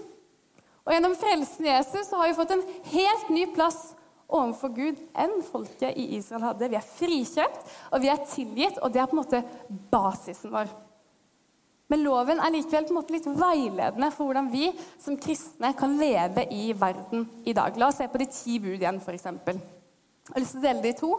Og 0.83 0.91
gjennom 0.91 1.15
frelsen 1.19 1.67
i 1.67 1.71
Jesus 1.71 2.11
så 2.11 2.19
har 2.19 2.27
vi 2.27 2.35
fått 2.35 2.51
en 2.57 2.67
helt 2.91 3.31
ny 3.31 3.47
plass 3.55 3.93
overfor 4.27 4.73
Gud 4.75 4.99
enn 5.15 5.39
folket 5.47 5.95
i 5.95 6.09
Israel 6.17 6.49
hadde. 6.49 6.69
Vi 6.71 6.79
er 6.79 6.89
frikjøpt, 6.89 7.71
og 7.93 8.03
vi 8.03 8.11
er 8.11 8.27
tilgitt, 8.27 8.81
og 8.81 8.91
det 8.91 9.01
er 9.01 9.09
på 9.09 9.15
en 9.15 9.21
måte 9.21 9.43
basisen 9.91 10.51
vår. 10.53 10.71
Men 11.87 12.03
loven 12.03 12.41
er 12.43 12.51
likevel 12.51 12.87
på 12.87 12.91
en 12.91 12.99
måte 12.99 13.15
litt 13.15 13.27
veiledende 13.31 14.09
for 14.11 14.27
hvordan 14.27 14.49
vi 14.51 14.67
som 14.99 15.15
kristne 15.23 15.71
kan 15.79 15.93
leve 15.99 16.43
i 16.51 16.73
verden 16.75 17.23
i 17.47 17.55
dag. 17.55 17.77
La 17.79 17.87
oss 17.87 18.01
se 18.01 18.09
på 18.11 18.19
de 18.19 18.27
ti 18.27 18.57
bud 18.59 18.75
igjen, 18.75 18.99
f.eks. 18.99 19.29
Jeg 19.29 20.33
har 20.33 20.43
lyst 20.43 20.57
til 20.57 20.59
å 20.59 20.65
dele 20.65 20.83
de 20.83 20.91
to 20.99 21.13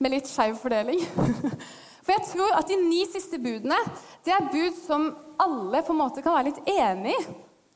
med 0.00 0.14
litt 0.14 0.30
skeiv 0.30 0.56
fordeling. 0.62 1.02
For 2.08 2.14
jeg 2.14 2.24
tror 2.30 2.54
at 2.56 2.70
de 2.70 2.78
ni 2.80 3.02
siste 3.10 3.36
budene 3.42 3.76
det 4.24 4.32
er 4.32 4.48
bud 4.48 4.78
som 4.80 5.10
alle 5.44 5.82
på 5.84 5.92
en 5.92 6.00
måte 6.00 6.24
kan 6.24 6.38
være 6.38 6.48
litt 6.54 6.72
enig 6.72 7.12
i. 7.12 7.26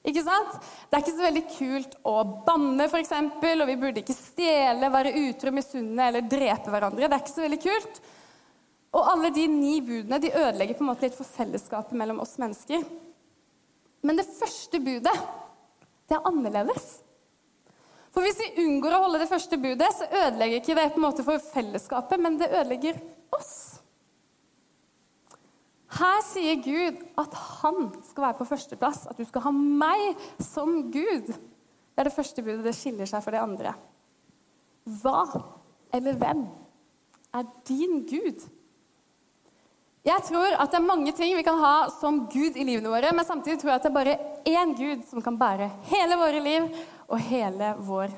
Ikke 0.03 0.25
sant? 0.27 0.57
Det 0.91 0.97
er 0.97 1.05
ikke 1.05 1.15
så 1.15 1.27
veldig 1.29 1.43
kult 1.53 1.93
å 2.11 2.15
banne, 2.47 2.89
f.eks., 2.89 3.13
og 3.15 3.69
vi 3.69 3.79
burde 3.79 4.03
ikke 4.03 4.17
stjele, 4.17 4.91
være 4.91 5.15
utro, 5.29 5.53
misunne 5.55 6.09
eller 6.09 6.27
drepe 6.27 6.73
hverandre. 6.75 7.07
Det 7.07 7.17
er 7.17 7.23
ikke 7.23 7.35
så 7.37 7.45
veldig 7.45 7.61
kult. 7.63 8.01
Og 8.93 9.13
alle 9.15 9.31
de 9.33 9.47
ni 9.49 9.77
budene 9.85 10.19
de 10.21 10.33
ødelegger 10.35 10.77
på 10.77 10.85
en 10.85 10.91
måte 10.91 11.07
litt 11.07 11.17
for 11.17 11.29
fellesskapet 11.39 11.97
mellom 11.97 12.21
oss 12.25 12.35
mennesker. 12.43 12.83
Men 14.03 14.19
det 14.19 14.27
første 14.27 14.83
budet, 14.83 15.15
det 16.11 16.19
er 16.19 16.29
annerledes. 16.29 16.99
For 18.13 18.27
hvis 18.27 18.41
vi 18.43 18.67
unngår 18.67 18.99
å 18.99 19.05
holde 19.07 19.23
det 19.23 19.31
første 19.31 19.57
budet, 19.57 19.89
så 19.97 20.09
ødelegger 20.11 20.59
ikke 20.59 20.77
det 20.77 20.91
på 20.93 21.01
en 21.01 21.07
måte 21.07 21.25
for 21.25 21.41
fellesskapet, 21.53 22.21
men 22.21 22.37
det 22.43 22.51
ødelegger 22.51 22.99
oss. 23.39 23.72
Her 25.93 26.23
sier 26.25 26.61
Gud 26.65 27.01
at 27.21 27.35
han 27.61 27.91
skal 28.07 28.25
være 28.25 28.39
på 28.39 28.49
førsteplass, 28.49 29.05
at 29.11 29.19
du 29.19 29.27
skal 29.29 29.45
ha 29.45 29.53
meg 29.53 30.23
som 30.41 30.87
Gud. 30.93 31.29
Det 31.29 32.01
er 32.01 32.09
det 32.09 32.15
første 32.17 32.45
budet. 32.45 32.65
Det 32.65 32.77
skiller 32.77 33.09
seg 33.09 33.25
fra 33.25 33.35
det 33.35 33.43
andre. 33.43 33.75
Hva 35.03 35.27
eller 35.93 36.17
hvem 36.19 36.47
er 37.37 37.51
din 37.69 38.01
Gud? 38.09 38.41
Jeg 40.03 40.25
tror 40.27 40.57
at 40.59 40.73
det 40.73 40.81
er 40.81 40.87
mange 40.87 41.13
ting 41.15 41.37
vi 41.37 41.45
kan 41.47 41.61
ha 41.61 41.77
som 42.01 42.25
Gud 42.33 42.57
i 42.59 42.65
livene 42.67 42.91
våre, 42.91 43.13
men 43.15 43.27
samtidig 43.27 43.61
tror 43.61 43.75
jeg 43.75 43.79
at 43.79 43.85
det 43.85 43.93
er 43.93 43.99
bare 44.01 44.17
én 44.49 44.75
Gud 44.75 45.05
som 45.07 45.23
kan 45.23 45.37
bære 45.39 45.69
hele 45.93 46.19
våre 46.19 46.41
liv 46.43 46.67
og 47.07 47.21
hele 47.29 47.75
vår 47.87 48.17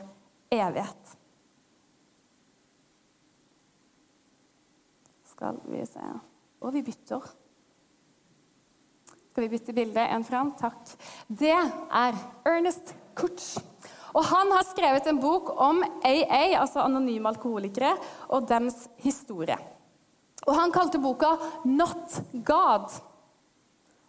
evighet. 0.54 1.16
Skal 5.34 5.58
vi 5.66 5.82
se 5.90 6.12
Og 6.62 6.72
vi 6.72 6.80
bytter. 6.86 7.43
Skal 9.34 9.48
vi 9.48 9.56
bytte 9.56 9.72
bilde 9.74 9.98
en 10.14 10.22
fram? 10.22 10.52
Takk. 10.54 10.92
Det 11.26 11.50
er 11.50 12.18
Ernest 12.46 12.92
Kutch. 13.18 13.56
Og 14.14 14.22
han 14.28 14.52
har 14.54 14.62
skrevet 14.68 15.08
en 15.10 15.16
bok 15.18 15.48
om 15.58 15.80
AA, 16.06 16.52
altså 16.60 16.84
anonyme 16.84 17.32
alkoholikere, 17.32 17.96
og 18.30 18.44
deres 18.46 18.84
historie. 19.02 19.56
Og 20.46 20.54
Han 20.54 20.70
kalte 20.70 21.00
boka 21.02 21.32
'Not 21.64 22.20
God'. 22.46 22.94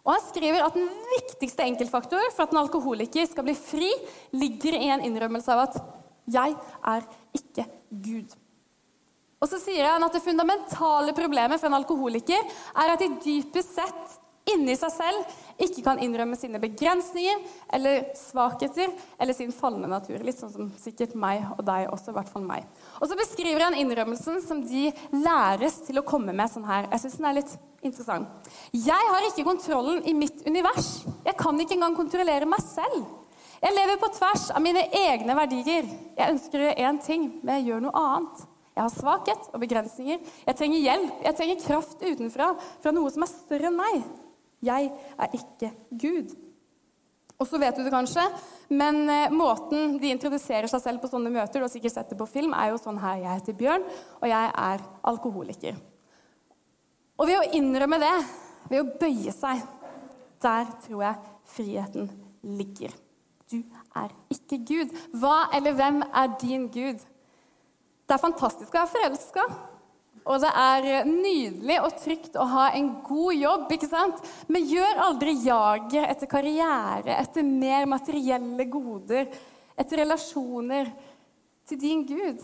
Og 0.06 0.14
Han 0.14 0.22
skriver 0.28 0.62
at 0.62 0.78
den 0.78 0.92
viktigste 1.18 1.66
enkeltfaktor 1.66 2.22
for 2.36 2.44
at 2.44 2.54
en 2.54 2.62
alkoholiker 2.62 3.26
skal 3.26 3.44
bli 3.44 3.56
fri, 3.56 3.90
ligger 4.32 4.78
i 4.78 4.92
en 4.94 5.02
innrømmelse 5.02 5.52
av 5.52 5.60
at 5.60 5.82
'jeg 6.28 6.56
er 6.86 7.02
ikke 7.34 7.66
Gud'. 7.90 8.38
Og 9.42 9.50
så 9.50 9.58
sier 9.58 9.90
han 9.90 10.04
at 10.04 10.14
Det 10.14 10.22
fundamentale 10.22 11.14
problemet 11.14 11.60
for 11.60 11.66
en 11.66 11.82
alkoholiker 11.82 12.46
er 12.76 12.94
at 12.94 13.00
de 13.00 13.18
dypest 13.26 13.74
sett 13.74 14.20
inni 14.54 14.76
seg 14.78 14.94
selv 14.94 15.36
ikke 15.66 15.84
kan 15.86 16.00
innrømme 16.04 16.38
sine 16.38 16.60
begrensninger 16.62 17.42
eller 17.74 18.10
svakheter 18.20 18.92
eller 19.18 19.38
sin 19.38 19.54
falne 19.56 19.88
natur. 19.90 20.20
Litt 20.26 20.40
sånn 20.42 20.54
som 20.54 20.72
sikkert 20.80 21.16
meg 21.20 21.46
og 21.56 21.64
deg 21.68 21.88
også, 21.90 22.12
i 22.12 22.18
hvert 22.18 22.32
fall 22.32 22.46
meg. 22.46 22.66
Og 23.00 23.10
så 23.10 23.18
beskriver 23.20 23.68
han 23.68 23.78
innrømmelsen 23.80 24.42
som 24.46 24.62
de 24.68 24.90
læres 25.16 25.80
til 25.88 26.02
å 26.02 26.06
komme 26.08 26.36
med 26.36 26.52
sånn 26.52 26.68
her. 26.68 26.90
Jeg 26.92 27.06
syns 27.06 27.20
den 27.20 27.30
er 27.30 27.38
litt 27.40 27.54
interessant. 27.86 28.50
Jeg 28.74 29.12
har 29.12 29.30
ikke 29.30 29.48
kontrollen 29.48 30.04
i 30.06 30.16
mitt 30.18 30.44
univers. 30.48 31.06
Jeg 31.26 31.38
kan 31.40 31.62
ikke 31.62 31.78
engang 31.78 31.96
kontrollere 31.98 32.50
meg 32.50 32.64
selv. 32.66 33.06
Jeg 33.64 33.74
lever 33.74 33.98
på 33.98 34.12
tvers 34.18 34.50
av 34.54 34.62
mine 34.62 34.84
egne 34.94 35.38
verdier. 35.38 35.88
Jeg 36.18 36.36
ønsker 36.36 36.60
å 36.60 36.68
gjøre 36.68 36.90
én 36.90 37.00
ting, 37.02 37.24
men 37.42 37.58
jeg 37.58 37.72
gjør 37.72 37.88
noe 37.88 38.04
annet. 38.04 38.44
Jeg 38.76 38.84
har 38.84 38.92
svakhet 38.92 39.50
og 39.54 39.62
begrensninger. 39.64 40.20
Jeg 40.46 40.60
trenger 40.60 40.84
hjelp. 40.84 41.24
Jeg 41.24 41.38
trenger 41.40 41.64
kraft 41.64 42.04
utenfra, 42.04 42.52
fra 42.84 42.94
noe 42.94 43.14
som 43.14 43.24
er 43.24 43.32
større 43.32 43.72
enn 43.72 43.80
meg. 43.80 44.04
Jeg 44.66 44.92
er 44.92 45.38
ikke 45.38 45.72
Gud. 45.92 46.34
Og 47.36 47.48
så 47.50 47.60
vet 47.60 47.76
du 47.76 47.84
det 47.84 47.92
kanskje, 47.92 48.24
men 48.72 49.02
eh, 49.12 49.34
måten 49.34 49.98
de 50.00 50.12
introduserer 50.14 50.72
seg 50.72 50.84
selv 50.84 51.04
på 51.04 51.10
sånne 51.12 51.34
møter, 51.34 51.60
du 51.60 51.66
har 51.66 51.72
sikkert 51.74 51.98
sett 51.98 52.14
det 52.14 52.20
på 52.20 52.30
film, 52.32 52.56
er 52.56 52.72
jo 52.72 52.80
sånn 52.80 53.02
her 53.02 53.20
Jeg 53.20 53.42
heter 53.42 53.58
Bjørn, 53.60 53.88
og 54.22 54.28
jeg 54.32 54.54
er 54.64 54.86
alkoholiker. 55.12 55.82
Og 57.20 57.28
ved 57.28 57.42
å 57.42 57.50
innrømme 57.60 58.00
det, 58.00 58.14
ved 58.72 58.82
å 58.82 58.94
bøye 59.02 59.34
seg, 59.36 59.66
der 60.44 60.72
tror 60.86 61.04
jeg 61.04 61.34
friheten 61.56 62.08
ligger. 62.56 62.96
Du 63.52 63.60
er 63.96 64.16
ikke 64.34 64.62
Gud. 64.66 64.96
Hva 65.20 65.50
eller 65.56 65.76
hvem 65.78 66.02
er 66.08 66.34
din 66.42 66.70
Gud? 66.72 67.04
Det 68.06 68.16
er 68.16 68.22
fantastisk 68.22 68.74
å 68.74 68.82
være 68.82 68.94
forelska. 68.96 69.46
Og 70.26 70.42
det 70.42 70.50
er 70.58 71.06
nydelig 71.06 71.76
og 71.84 72.00
trygt 72.02 72.38
å 72.42 72.48
ha 72.50 72.70
en 72.74 72.88
god 73.06 73.38
jobb, 73.38 73.66
ikke 73.76 73.90
sant? 73.90 74.24
Men 74.50 74.66
gjør 74.66 75.04
aldri 75.06 75.36
jaget 75.46 76.10
etter 76.10 76.30
karriere, 76.32 77.20
etter 77.20 77.46
mer 77.46 77.86
materielle 77.90 78.66
goder, 78.72 79.30
etter 79.78 80.02
relasjoner 80.02 80.90
til 81.70 81.82
din 81.82 82.02
Gud. 82.10 82.42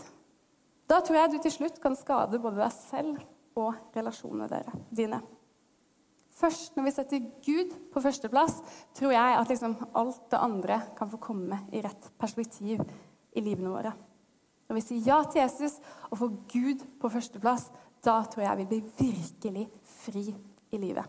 Da 0.86 1.00
tror 1.02 1.18
jeg 1.18 1.32
du 1.32 1.38
til 1.42 1.56
slutt 1.56 1.82
kan 1.82 1.98
skade 1.98 2.38
både 2.42 2.62
deg 2.62 2.74
selv 2.76 3.58
og 3.58 3.96
relasjonene 3.96 4.62
dine. 4.94 5.18
Først 6.38 6.76
når 6.76 6.86
vi 6.86 6.94
setter 6.94 7.26
Gud 7.44 7.74
på 7.92 8.02
førsteplass, 8.02 8.60
tror 8.96 9.12
jeg 9.14 9.36
at 9.40 9.50
liksom 9.50 9.76
alt 9.98 10.22
det 10.32 10.40
andre 10.40 10.78
kan 10.96 11.10
få 11.10 11.20
komme 11.22 11.64
i 11.74 11.82
rett 11.84 12.08
perspektiv 12.20 12.80
i 13.34 13.44
livene 13.44 13.74
våre. 13.74 13.92
Når 14.72 14.78
vi 14.80 14.84
sier 14.86 15.08
ja 15.10 15.18
til 15.28 15.42
Jesus 15.42 15.74
og 16.08 16.16
får 16.16 16.36
Gud 16.48 16.84
på 16.96 17.08
førsteplass, 17.12 17.66
da 18.00 18.22
tror 18.24 18.46
jeg 18.46 18.62
vi 18.62 18.70
blir 18.70 18.86
virkelig 19.02 19.66
fri 20.00 20.22
i 20.72 20.80
livet. 20.80 21.04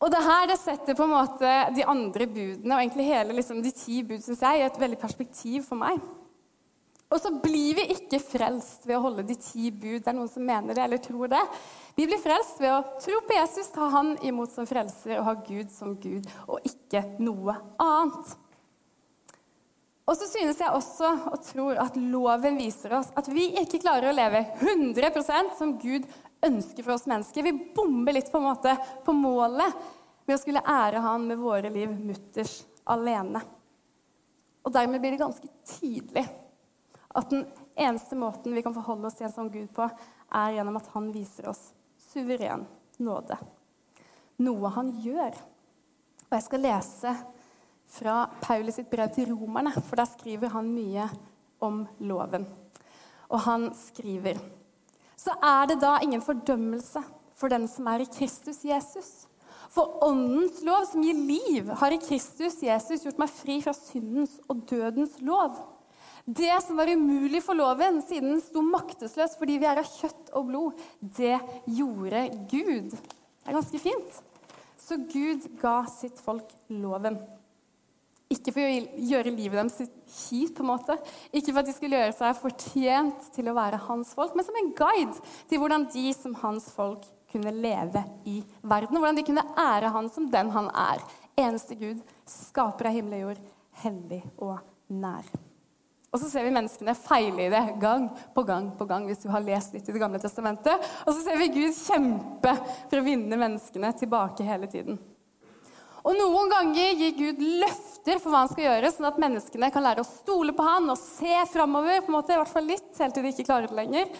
Og 0.00 0.08
det 0.14 0.22
her 0.24 0.46
det 0.48 0.56
setter 0.56 0.96
på 0.96 1.04
en 1.04 1.12
måte 1.12 1.50
de 1.76 1.84
andre 1.84 2.24
budene 2.30 2.72
og 2.72 2.80
egentlig 2.80 3.10
hele 3.10 3.36
liksom, 3.36 3.60
de 3.60 3.74
ti 3.76 4.00
bud 4.00 4.24
synes 4.24 4.46
jeg, 4.46 4.62
i 4.62 4.64
et 4.64 4.80
veldig 4.80 5.00
perspektiv 5.02 5.68
for 5.68 5.76
meg. 5.82 6.00
Og 7.12 7.20
så 7.20 7.34
blir 7.44 7.76
vi 7.76 7.86
ikke 7.98 8.24
frelst 8.24 8.88
ved 8.88 8.96
å 8.96 9.04
holde 9.10 9.28
de 9.28 9.36
ti 9.36 9.68
bud. 9.68 10.00
Det 10.00 10.08
er 10.08 10.16
noen 10.16 10.32
som 10.32 10.48
mener 10.48 10.72
det 10.72 10.86
eller 10.88 11.04
tror 11.04 11.28
det. 11.36 11.44
Vi 12.00 12.08
blir 12.08 12.24
frelst 12.24 12.64
ved 12.64 12.72
å 12.72 12.82
tro 12.96 13.20
på 13.28 13.36
Jesus, 13.36 13.68
ta 13.76 13.92
Han 13.92 14.14
imot 14.24 14.56
som 14.56 14.68
frelser 14.68 15.18
og 15.20 15.28
ha 15.28 15.38
Gud 15.44 15.68
som 15.76 15.98
Gud, 16.00 16.32
og 16.48 16.64
ikke 16.64 17.04
noe 17.20 17.60
annet. 17.76 18.38
Og 20.08 20.16
så 20.16 20.24
synes 20.30 20.60
jeg 20.62 20.72
også 20.72 21.10
og 21.28 21.42
tror 21.44 21.78
at 21.82 21.96
loven 22.00 22.56
viser 22.56 22.94
oss 22.96 23.10
at 23.18 23.28
vi 23.28 23.50
ikke 23.60 23.82
klarer 23.82 24.08
å 24.08 24.16
leve 24.16 24.40
100% 24.56 25.52
som 25.58 25.74
Gud 25.80 26.08
ønsker 26.48 26.86
for 26.86 26.94
oss 26.94 27.04
mennesker. 27.10 27.44
Vi 27.44 27.72
bomber 27.76 28.16
litt 28.16 28.30
på 28.32 28.40
en 28.40 28.48
måte 28.48 28.72
på 29.04 29.12
målet 29.12 29.76
med 30.24 30.36
å 30.36 30.40
skulle 30.40 30.64
ære 30.64 31.02
Han 31.04 31.28
med 31.28 31.40
våre 31.40 31.68
liv 31.72 31.92
mutters 31.92 32.62
alene. 32.88 33.42
Og 34.64 34.72
dermed 34.72 35.00
blir 35.00 35.12
det 35.12 35.22
ganske 35.22 35.48
tydelig 35.76 36.24
at 37.18 37.30
den 37.32 37.44
eneste 37.76 38.16
måten 38.16 38.56
vi 38.56 38.64
kan 38.64 38.76
forholde 38.76 39.08
oss 39.08 39.16
til 39.18 39.28
en 39.28 39.34
sånn 39.34 39.52
Gud 39.52 39.70
på, 39.76 39.86
er 40.28 40.56
gjennom 40.56 40.76
at 40.80 40.88
han 40.92 41.12
viser 41.12 41.48
oss 41.52 41.70
suveren 42.08 42.66
nåde. 43.02 43.36
Noe 44.44 44.72
han 44.72 44.92
gjør. 45.02 45.36
Og 46.28 46.36
jeg 46.36 46.44
skal 46.44 46.64
lese 46.64 47.14
fra 47.88 48.26
Paulus 48.42 48.78
sitt 48.78 48.90
brev 48.90 49.10
til 49.14 49.32
romerne, 49.32 49.72
for 49.88 49.98
der 49.98 50.08
skriver 50.10 50.52
han 50.52 50.68
mye 50.72 51.08
om 51.64 51.82
loven. 52.04 52.46
Og 53.28 53.40
han 53.44 53.70
skriver 53.76 54.38
Så 55.18 55.34
er 55.42 55.66
det 55.68 55.80
da 55.82 55.98
ingen 56.02 56.22
fordømmelse 56.22 57.02
for 57.38 57.50
den 57.52 57.66
som 57.70 57.88
er 57.90 58.04
i 58.04 58.10
Kristus 58.10 58.64
Jesus. 58.66 59.26
For 59.68 59.98
åndens 60.04 60.62
lov, 60.64 60.86
som 60.88 61.02
gir 61.04 61.16
liv, 61.16 61.68
har 61.80 61.92
i 61.92 62.00
Kristus 62.00 62.62
Jesus 62.64 63.04
gjort 63.04 63.18
meg 63.20 63.32
fri 63.32 63.58
fra 63.64 63.74
syndens 63.76 64.38
og 64.48 64.62
dødens 64.70 65.18
lov. 65.20 65.58
Det 66.28 66.52
som 66.64 66.76
var 66.76 66.90
umulig 66.92 67.40
for 67.44 67.56
loven, 67.56 68.00
siden 68.04 68.34
den 68.34 68.42
sto 68.44 68.62
maktesløs 68.64 69.36
fordi 69.40 69.58
vi 69.60 69.68
er 69.68 69.80
av 69.80 69.88
kjøtt 69.88 70.32
og 70.36 70.48
blod, 70.50 70.82
det 71.00 71.38
gjorde 71.72 72.24
Gud. 72.50 72.96
Det 72.96 73.48
er 73.48 73.56
ganske 73.56 73.80
fint. 73.80 74.18
Så 74.78 74.98
Gud 75.08 75.46
ga 75.60 75.82
sitt 75.92 76.20
folk 76.20 76.52
loven. 76.72 77.16
Ikke 78.28 78.52
for 78.52 78.60
å 78.60 78.72
gjøre 79.08 79.32
livet 79.32 79.56
deres 79.56 79.92
kjipt, 80.28 80.58
på 80.58 80.64
en 80.64 80.68
måte. 80.68 80.98
Ikke 81.32 81.52
for 81.52 81.62
at 81.62 81.70
de 81.70 81.72
skulle 81.76 81.96
gjøre 81.96 82.16
seg 82.16 82.40
fortjent 82.42 83.30
til 83.32 83.48
å 83.48 83.56
være 83.56 83.80
hans 83.86 84.12
folk, 84.16 84.34
men 84.36 84.44
som 84.44 84.58
en 84.60 84.74
guide 84.76 85.16
til 85.48 85.62
hvordan 85.62 85.88
de 85.94 86.10
som 86.16 86.36
hans 86.42 86.68
folk 86.74 87.06
kunne 87.32 87.54
leve 87.56 88.04
i 88.28 88.42
verden. 88.60 89.00
Hvordan 89.00 89.16
de 89.16 89.24
kunne 89.24 89.46
ære 89.56 89.92
han 89.96 90.12
som 90.12 90.28
den 90.32 90.52
han 90.52 90.68
er. 90.76 91.04
Eneste 91.40 91.76
Gud, 91.78 92.00
skaper 92.28 92.90
av 92.90 92.98
himmel 92.98 93.18
og 93.18 93.26
jord, 93.28 93.44
hellig 93.84 94.22
og 94.36 94.58
nær. 94.92 95.28
Og 96.08 96.20
så 96.22 96.30
ser 96.30 96.46
vi 96.46 96.52
menneskene 96.52 96.94
feile 96.96 97.44
i 97.44 97.50
det 97.52 97.62
gang 97.80 98.08
på 98.34 98.44
gang 98.48 98.70
på 98.78 98.86
gang 98.88 99.04
hvis 99.08 99.20
du 99.24 99.28
har 99.32 99.44
lest 99.44 99.74
litt 99.76 99.88
i 99.88 99.92
Det 99.92 100.00
gamle 100.00 100.20
testamentet. 100.20 100.88
Og 101.04 101.12
så 101.12 101.20
ser 101.24 101.40
vi 101.40 101.52
Gud 101.52 101.76
kjempe 101.76 102.54
for 102.88 103.00
å 103.00 103.04
vinne 103.04 103.40
menneskene 103.40 103.92
tilbake 104.00 104.46
hele 104.48 104.70
tiden. 104.72 105.00
Og 106.06 106.14
noen 106.14 106.50
ganger 106.52 106.98
gir 106.98 107.14
Gud 107.16 107.40
løfter 107.62 108.20
for 108.22 108.30
hva 108.30 108.44
han 108.44 108.50
skal 108.52 108.66
gjøre, 108.68 108.92
sånn 108.94 109.08
at 109.08 109.18
menneskene 109.20 109.70
kan 109.74 109.84
lære 109.84 110.04
å 110.04 110.08
stole 110.08 110.54
på 110.56 110.66
han 110.66 110.86
og 110.92 111.00
se 111.00 111.40
framover, 111.50 112.04
på 112.04 112.12
en 112.12 112.18
måte, 112.18 112.34
i 112.34 112.38
hvert 112.38 112.52
fall 112.52 112.68
litt, 112.70 112.92
helt 113.00 113.16
til 113.16 113.26
de 113.26 113.32
ikke 113.34 113.48
klarer 113.48 113.70
det 113.70 113.78
lenger. 113.78 114.12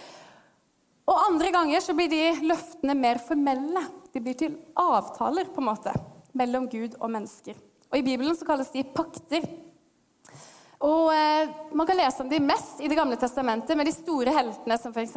Og 1.09 1.23
andre 1.31 1.53
ganger 1.55 1.81
så 1.85 1.95
blir 1.97 2.11
de 2.13 2.49
løftene 2.51 2.97
mer 2.99 3.23
formelle. 3.25 3.85
De 4.13 4.21
blir 4.25 4.37
til 4.37 4.59
avtaler, 4.77 5.49
på 5.55 5.63
en 5.63 5.71
måte, 5.71 5.95
mellom 6.37 6.69
Gud 6.69 6.99
og 6.99 7.13
mennesker. 7.15 7.57
Og 7.89 7.97
I 7.97 8.05
Bibelen 8.05 8.37
så 8.37 8.45
kalles 8.49 8.73
de 8.75 8.85
pakter. 8.85 9.47
Og 10.85 11.09
eh, 11.11 11.49
Man 11.75 11.89
kan 11.89 11.99
lese 11.99 12.23
om 12.23 12.29
de 12.31 12.39
mest 12.39 12.83
i 12.85 12.91
Det 12.91 12.99
gamle 12.99 13.17
testamentet, 13.19 13.77
med 13.77 13.89
de 13.89 13.95
store 13.97 14.35
heltene 14.35 14.77
som 14.79 14.93
f.eks. 14.93 15.17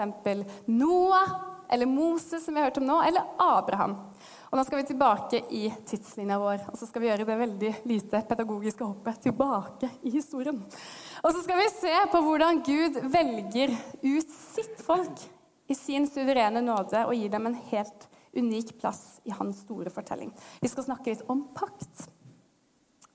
Noah, 0.71 1.35
eller 1.71 1.89
Moses, 1.89 2.45
som 2.45 2.55
vi 2.55 2.61
har 2.61 2.69
hørt 2.69 2.79
om 2.79 2.87
nå, 2.87 3.01
eller 3.07 3.27
Abraham. 3.39 3.97
Og 4.51 4.59
Nå 4.59 4.65
skal 4.67 4.81
vi 4.81 4.87
tilbake 4.89 5.39
i 5.55 5.61
tidslinja 5.87 6.35
vår, 6.35 6.65
og 6.73 6.75
så 6.75 6.83
skal 6.83 6.99
vi 6.99 7.07
gjøre 7.07 7.23
det 7.23 7.37
veldig 7.39 7.69
lite 7.87 8.19
pedagogiske 8.27 8.83
hoppet 8.83 9.21
tilbake 9.23 9.87
i 10.03 10.11
historien. 10.11 10.57
Og 11.21 11.29
så 11.31 11.43
skal 11.45 11.61
vi 11.61 11.67
se 11.71 11.93
på 12.11 12.19
hvordan 12.25 12.59
Gud 12.67 12.99
velger 13.13 13.71
ut 14.03 14.33
sitt 14.35 14.81
folk 14.83 15.23
i 15.71 15.77
sin 15.77 16.03
suverene 16.11 16.59
nåde 16.65 17.05
og 17.05 17.15
gir 17.15 17.31
dem 17.31 17.47
en 17.47 17.55
helt 17.69 18.09
unik 18.35 18.73
plass 18.81 19.21
i 19.23 19.31
hans 19.37 19.63
store 19.63 19.93
fortelling. 19.93 20.33
Vi 20.59 20.71
skal 20.73 20.89
snakke 20.89 21.13
litt 21.13 21.23
om 21.31 21.45
pakt. 21.55 22.09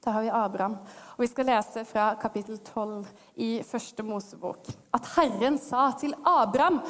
Da 0.00 0.14
har 0.16 0.24
vi 0.24 0.32
Abraham, 0.32 0.78
og 1.18 1.20
vi 1.20 1.28
skal 1.28 1.50
lese 1.50 1.84
fra 1.84 2.14
kapittel 2.22 2.62
12 2.62 3.04
i 3.44 3.50
første 3.66 4.04
Mosebok. 4.06 4.72
At 4.96 5.12
Herren 5.18 5.60
sa 5.60 5.90
til 6.00 6.16
Abraham 6.24 6.80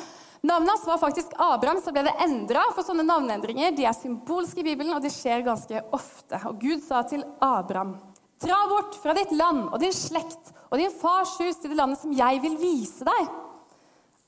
Navnet 0.46 0.68
hans 0.68 0.86
var 0.86 0.98
faktisk 0.98 1.32
Abraham, 1.36 1.80
så 1.82 1.90
ble 1.90 2.04
det 2.06 2.12
endra. 2.22 2.62
For 2.76 2.86
sånne 2.86 3.02
navneendringer 3.06 3.72
de 3.74 3.86
er 3.88 3.94
symbolske 3.96 4.62
i 4.62 4.66
Bibelen, 4.68 4.92
og 4.94 5.02
de 5.02 5.10
skjer 5.10 5.42
ganske 5.46 5.80
ofte. 5.96 6.38
Og 6.46 6.60
Gud 6.62 6.84
sa 6.84 7.00
til 7.08 7.24
Abraham.: 7.42 7.96
Dra 8.42 8.58
bort 8.70 8.94
fra 9.02 9.14
ditt 9.16 9.32
land 9.34 9.64
og 9.72 9.80
din 9.82 9.94
slekt 9.96 10.52
og 10.68 10.78
din 10.78 10.92
fars 10.92 11.32
hus 11.40 11.58
til 11.58 11.72
det 11.72 11.78
landet 11.80 11.98
som 11.98 12.12
jeg 12.14 12.38
vil 12.44 12.54
vise 12.60 13.06
deg. 13.08 13.32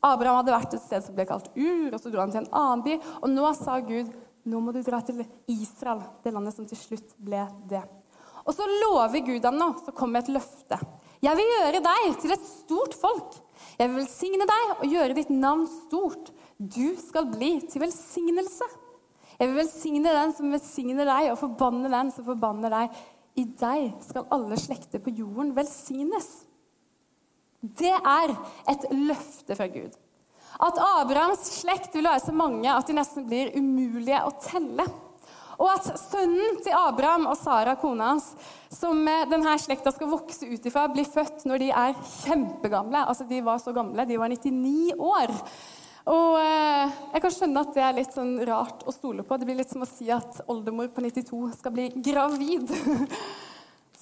Abraham 0.09 0.41
hadde 0.41 0.57
vært 0.57 0.75
et 0.75 0.83
sted 0.89 1.07
som 1.07 1.15
ble 1.15 1.27
kalt 1.29 1.53
Ur, 1.55 1.93
og 1.93 2.01
så 2.03 2.11
dro 2.11 2.25
han 2.25 2.35
til 2.35 2.43
en 2.43 2.53
annen 2.65 2.85
by. 2.87 2.99
Og 3.23 3.31
nå 3.31 3.53
sa 3.59 3.79
Gud, 3.85 4.11
nå 4.49 4.63
må 4.65 4.75
du 4.75 4.81
dra 4.83 5.03
til 5.05 5.23
Israel, 5.47 6.03
det 6.25 6.35
landet 6.35 6.57
som 6.57 6.67
til 6.67 6.83
slutt 6.83 7.15
ble 7.19 7.45
det. 7.71 7.85
Og 8.43 8.57
så 8.57 8.67
lover 8.83 9.23
Gud 9.23 9.47
ham 9.47 9.59
nå, 9.61 9.71
så 9.85 9.95
kommer 9.95 10.25
et 10.25 10.35
løfte. 10.35 10.81
Jeg 11.25 11.35
vil 11.35 11.49
gjøre 11.51 11.83
deg 11.83 12.19
til 12.23 12.33
et 12.35 12.45
stort 12.47 12.95
folk. 12.99 13.39
Jeg 13.79 13.89
vil 13.89 14.01
velsigne 14.01 14.47
deg 14.47 14.75
og 14.77 14.85
gjøre 14.93 15.17
ditt 15.19 15.31
navn 15.35 15.65
stort. 15.71 16.31
Du 16.59 16.95
skal 17.03 17.27
bli 17.31 17.57
til 17.71 17.83
velsignelse. 17.83 18.69
Jeg 19.39 19.51
vil 19.51 19.59
velsigne 19.61 20.15
den 20.15 20.35
som 20.35 20.51
velsigner 20.51 21.07
deg, 21.07 21.31
og 21.33 21.39
forbanne 21.39 21.91
den 21.91 22.11
som 22.15 22.27
forbanner 22.27 22.75
deg. 22.75 23.01
I 23.39 23.45
deg 23.59 23.91
skal 24.03 24.27
alle 24.35 24.59
slekter 24.59 25.03
på 25.03 25.15
jorden 25.15 25.53
velsignes. 25.55 26.29
Det 27.63 27.95
er 27.95 28.35
et 28.71 28.87
løfte 28.95 29.55
fra 29.59 29.67
Gud. 29.71 29.95
At 30.59 30.79
Abrahams 30.83 31.45
slekt 31.61 31.95
vil 31.95 32.09
være 32.09 32.23
så 32.25 32.35
mange 32.35 32.71
at 32.71 32.87
de 32.89 32.97
nesten 32.97 33.27
blir 33.29 33.53
umulige 33.59 34.23
å 34.27 34.35
telle. 34.43 34.87
Og 35.59 35.71
at 35.73 35.89
sønnen 35.99 36.61
til 36.63 36.75
Abraham 36.77 37.27
og 37.33 37.35
Sara, 37.41 37.75
kona 37.81 38.13
hans, 38.13 38.31
som 38.71 39.01
eh, 39.11 39.27
denne 39.31 39.57
slekta 39.59 39.91
skal 39.95 40.11
vokse 40.13 40.47
ut 40.47 40.69
ifra, 40.71 40.87
blir 40.93 41.09
født 41.09 41.49
når 41.51 41.65
de 41.65 41.73
er 41.75 41.99
kjempegamle. 42.23 43.03
Altså, 43.11 43.27
De 43.27 43.43
var 43.43 43.59
så 43.63 43.75
gamle. 43.75 44.07
De 44.07 44.21
var 44.21 44.31
99 44.31 44.95
år. 44.95 45.35
Og 46.09 46.39
eh, 46.41 46.95
jeg 47.13 47.25
kan 47.25 47.35
skjønne 47.35 47.65
at 47.67 47.75
det 47.75 47.85
er 47.85 47.99
litt 47.99 48.15
sånn 48.15 48.39
rart 48.49 48.87
å 48.87 48.95
stole 48.95 49.27
på. 49.27 49.37
Det 49.37 49.49
blir 49.49 49.59
litt 49.59 49.75
som 49.75 49.83
å 49.85 49.91
si 49.91 50.07
at 50.15 50.41
oldemor 50.49 50.89
på 50.95 51.05
92 51.05 51.43
skal 51.59 51.75
bli 51.75 51.91
gravid. 52.07 52.71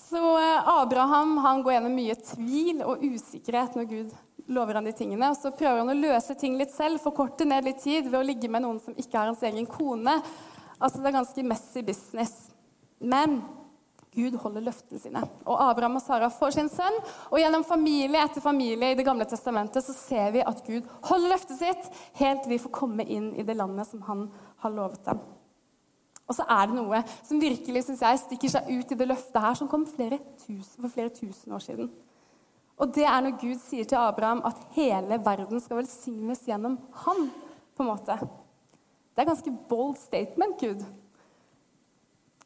Så 0.07 0.21
eh, 0.39 0.69
Abraham 0.77 1.39
han 1.43 1.65
går 1.65 1.79
gjennom 1.79 1.97
mye 1.97 2.15
tvil 2.21 2.85
og 2.85 3.01
usikkerhet 3.03 3.81
når 3.81 3.89
Gud 3.91 4.13
lover 4.47 4.79
han 4.79 4.87
de 4.87 4.93
tingene. 4.95 5.33
Og 5.33 5.41
så 5.41 5.51
prøver 5.51 5.81
han 5.81 5.91
å 5.91 5.97
løse 5.99 6.37
ting 6.39 6.55
litt 6.61 6.71
selv, 6.75 7.01
forkorte 7.03 7.49
ned 7.49 7.67
litt 7.67 7.81
tid 7.83 8.07
ved 8.07 8.21
å 8.21 8.27
ligge 8.29 8.51
med 8.53 8.63
noen 8.63 8.79
som 8.85 8.95
ikke 8.95 9.19
er 9.19 9.33
hans 9.33 9.43
egen 9.49 9.67
kone. 9.67 10.21
Altså 10.81 11.01
Det 11.01 11.11
er 11.11 11.19
ganske 11.21 11.47
messy 11.47 11.85
business. 11.87 12.51
Men 13.01 13.41
Gud 14.17 14.37
holder 14.41 14.65
løftene 14.65 15.01
sine. 15.01 15.23
Og 15.45 15.61
Abraham 15.61 15.99
og 15.99 16.05
Sara 16.05 16.29
får 16.33 16.57
sin 16.57 16.71
sønn. 16.73 16.97
Og 17.29 17.39
gjennom 17.41 17.65
familie 17.69 18.23
etter 18.25 18.45
familie 18.45 18.95
i 18.95 18.99
Det 18.99 19.05
gamle 19.05 19.29
testamentet 19.29 19.85
så 19.85 19.93
ser 19.97 20.33
vi 20.33 20.45
at 20.45 20.63
Gud 20.65 20.87
holder 21.11 21.35
løftet 21.35 21.61
sitt 21.61 21.91
helt 22.21 22.45
til 22.45 22.55
vi 22.55 22.63
får 22.63 22.73
komme 22.79 23.05
inn 23.05 23.35
i 23.37 23.45
det 23.45 23.59
landet 23.59 23.89
som 23.91 24.05
han 24.09 24.29
har 24.65 24.73
lovet 24.73 25.05
dem. 25.05 25.21
Og 26.27 26.35
så 26.35 26.47
er 26.51 26.67
det 26.67 26.75
noe 26.75 27.03
som 27.23 27.43
virkelig 27.43 27.85
synes 27.87 28.03
jeg, 28.03 28.23
stikker 28.25 28.51
seg 28.51 28.71
ut 28.73 28.93
i 28.93 28.99
det 28.99 29.07
løftet 29.07 29.39
her, 29.43 29.55
som 29.55 29.69
kom 29.71 29.85
flere 29.87 30.19
tusen, 30.43 30.81
for 30.81 30.91
flere 30.91 31.13
tusen 31.15 31.55
år 31.55 31.63
siden. 31.63 31.93
Og 32.77 32.91
det 32.97 33.07
er 33.09 33.21
når 33.23 33.37
Gud 33.41 33.61
sier 33.63 33.87
til 33.89 34.01
Abraham 34.01 34.43
at 34.49 34.59
hele 34.75 35.21
verden 35.25 35.63
skal 35.63 35.81
velsignes 35.81 36.43
gjennom 36.49 36.81
ham. 37.05 37.29
på 37.77 37.85
en 37.85 37.89
måte. 37.93 38.15
Det 39.17 39.25
er 39.25 39.31
ganske 39.31 39.53
bold 39.71 39.95
statement, 39.97 40.61
Gud. 40.61 40.83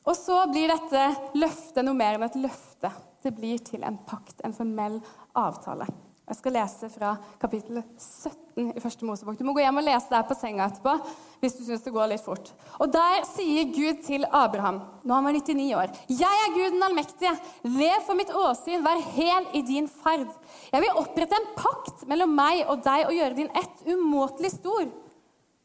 Og 0.07 0.15
så 0.15 0.37
blir 0.53 0.71
dette 0.71 1.09
løftet 1.35 1.83
noe 1.83 1.99
mer 1.99 2.15
enn 2.15 2.29
et 2.29 2.39
løfte. 2.39 2.93
Det 3.21 3.35
blir 3.35 3.59
til 3.67 3.83
en 3.85 3.99
pakt, 4.07 4.39
en 4.47 4.55
formell 4.55 5.01
avtale. 5.37 5.89
Jeg 6.31 6.39
skal 6.39 6.55
lese 6.55 6.87
fra 6.95 7.09
kapittel 7.43 7.81
17 7.99 8.69
i 8.77 8.81
første 8.81 9.03
Mosebok. 9.03 9.35
Du 9.35 9.43
må 9.49 9.51
gå 9.57 9.65
hjem 9.65 9.81
og 9.81 9.87
lese 9.89 10.13
der 10.13 10.23
på 10.29 10.37
senga 10.39 10.69
etterpå 10.71 10.95
hvis 11.43 11.57
du 11.59 11.65
syns 11.67 11.83
det 11.83 11.93
går 11.97 12.13
litt 12.13 12.23
fort. 12.23 12.53
Og 12.79 12.93
Der 12.95 13.27
sier 13.27 13.67
Gud 13.75 14.05
til 14.07 14.29
Abraham, 14.31 14.79
nå 15.03 15.17
han 15.17 15.27
var 15.27 15.35
99 15.35 15.75
år, 15.75 15.91
'Jeg 16.07 16.39
er 16.45 16.55
Gud 16.55 16.71
den 16.77 16.87
allmektige. 16.87 17.35
Lev 17.65 18.07
for 18.07 18.15
mitt 18.15 18.31
åsyn, 18.31 18.85
vær 18.87 19.03
hel 19.19 19.51
i 19.59 19.63
din 19.67 19.89
ferd.' 19.89 20.39
'Jeg 20.71 20.81
vil 20.81 20.99
opprette 21.03 21.35
en 21.35 21.51
pakt 21.57 22.07
mellom 22.07 22.31
meg 22.31 22.63
og 22.69 22.85
deg 22.85 23.09
og 23.09 23.17
gjøre 23.19 23.37
din 23.37 23.51
ett 23.51 23.87
umåtelig 23.91 24.55
stor.' 24.55 25.10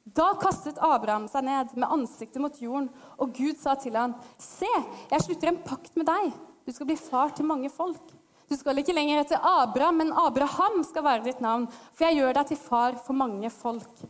Da 0.06 0.28
kastet 0.38 0.78
Abraham 0.86 1.26
seg 1.32 1.48
ned 1.48 1.72
med 1.74 1.90
ansiktet 1.90 2.38
mot 2.42 2.58
jorden, 2.62 2.92
og 3.18 3.32
Gud 3.34 3.58
sa 3.58 3.74
til 3.80 3.96
ham, 3.98 4.14
Se, 4.38 4.70
jeg 5.10 5.24
slutter 5.26 5.50
en 5.50 5.64
pakt 5.66 5.96
med 5.98 6.06
deg. 6.06 6.36
Du 6.66 6.74
skal 6.74 6.90
bli 6.90 6.98
far 7.00 7.34
til 7.34 7.48
mange 7.50 7.72
folk. 7.74 8.14
Du 8.46 8.54
skal 8.54 8.78
ikke 8.78 8.94
lenger 8.94 9.24
hete 9.24 9.40
Abraham, 9.42 10.04
men 10.04 10.14
Abraham 10.22 10.84
skal 10.86 11.06
være 11.08 11.26
ditt 11.26 11.42
navn, 11.42 11.66
for 11.98 12.06
jeg 12.06 12.20
gjør 12.20 12.38
deg 12.38 12.52
til 12.52 12.62
far 12.62 13.00
for 13.02 13.18
mange 13.18 13.50
folk. 13.50 14.04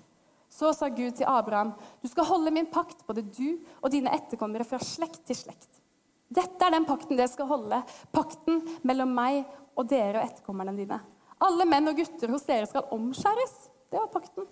Så 0.51 0.73
sa 0.75 0.89
Gud 0.91 1.15
til 1.15 1.27
Abraham, 1.31 1.71
du 2.03 2.11
skal 2.11 2.27
holde 2.27 2.51
min 2.51 2.67
pakt, 2.71 3.05
både 3.07 3.23
du 3.23 3.57
og 3.81 3.89
dine 3.95 4.11
etterkommere 4.15 4.67
fra 4.67 4.79
slekt 4.83 5.23
til 5.27 5.39
slekt. 5.39 5.79
Dette 6.27 6.59
er 6.67 6.75
den 6.75 6.87
pakten 6.87 7.15
dere 7.15 7.31
skal 7.31 7.47
holde, 7.47 7.79
pakten 8.15 8.59
mellom 8.83 9.15
meg 9.15 9.43
og 9.75 9.87
dere 9.87 10.19
og 10.19 10.27
etterkommerne 10.27 10.75
dine. 10.75 10.99
Alle 11.43 11.67
menn 11.69 11.91
og 11.91 11.95
gutter 11.99 12.31
hos 12.35 12.47
dere 12.47 12.67
skal 12.67 12.87
omskjæres. 12.95 13.57
Det 13.91 13.99
var 13.99 14.11
pakten. 14.11 14.47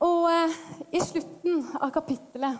Og 0.00 0.30
eh, 0.32 0.54
i 0.96 1.00
slutten 1.04 1.64
av 1.76 1.90
kapittelet, 1.92 2.56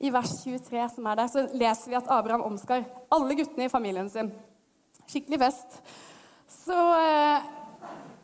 i 0.00 0.10
vers 0.14 0.30
23, 0.44 0.84
som 0.94 1.08
er 1.10 1.18
der, 1.18 1.28
så 1.28 1.42
leser 1.50 1.90
vi 1.90 1.98
at 1.98 2.10
Abraham 2.14 2.46
omskar 2.46 2.86
alle 3.12 3.36
guttene 3.36 3.66
i 3.66 3.72
familien 3.72 4.06
sin. 4.08 4.30
Skikkelig 5.10 5.40
fest. 5.42 5.80
Så 6.50 6.76
eh, 6.96 7.50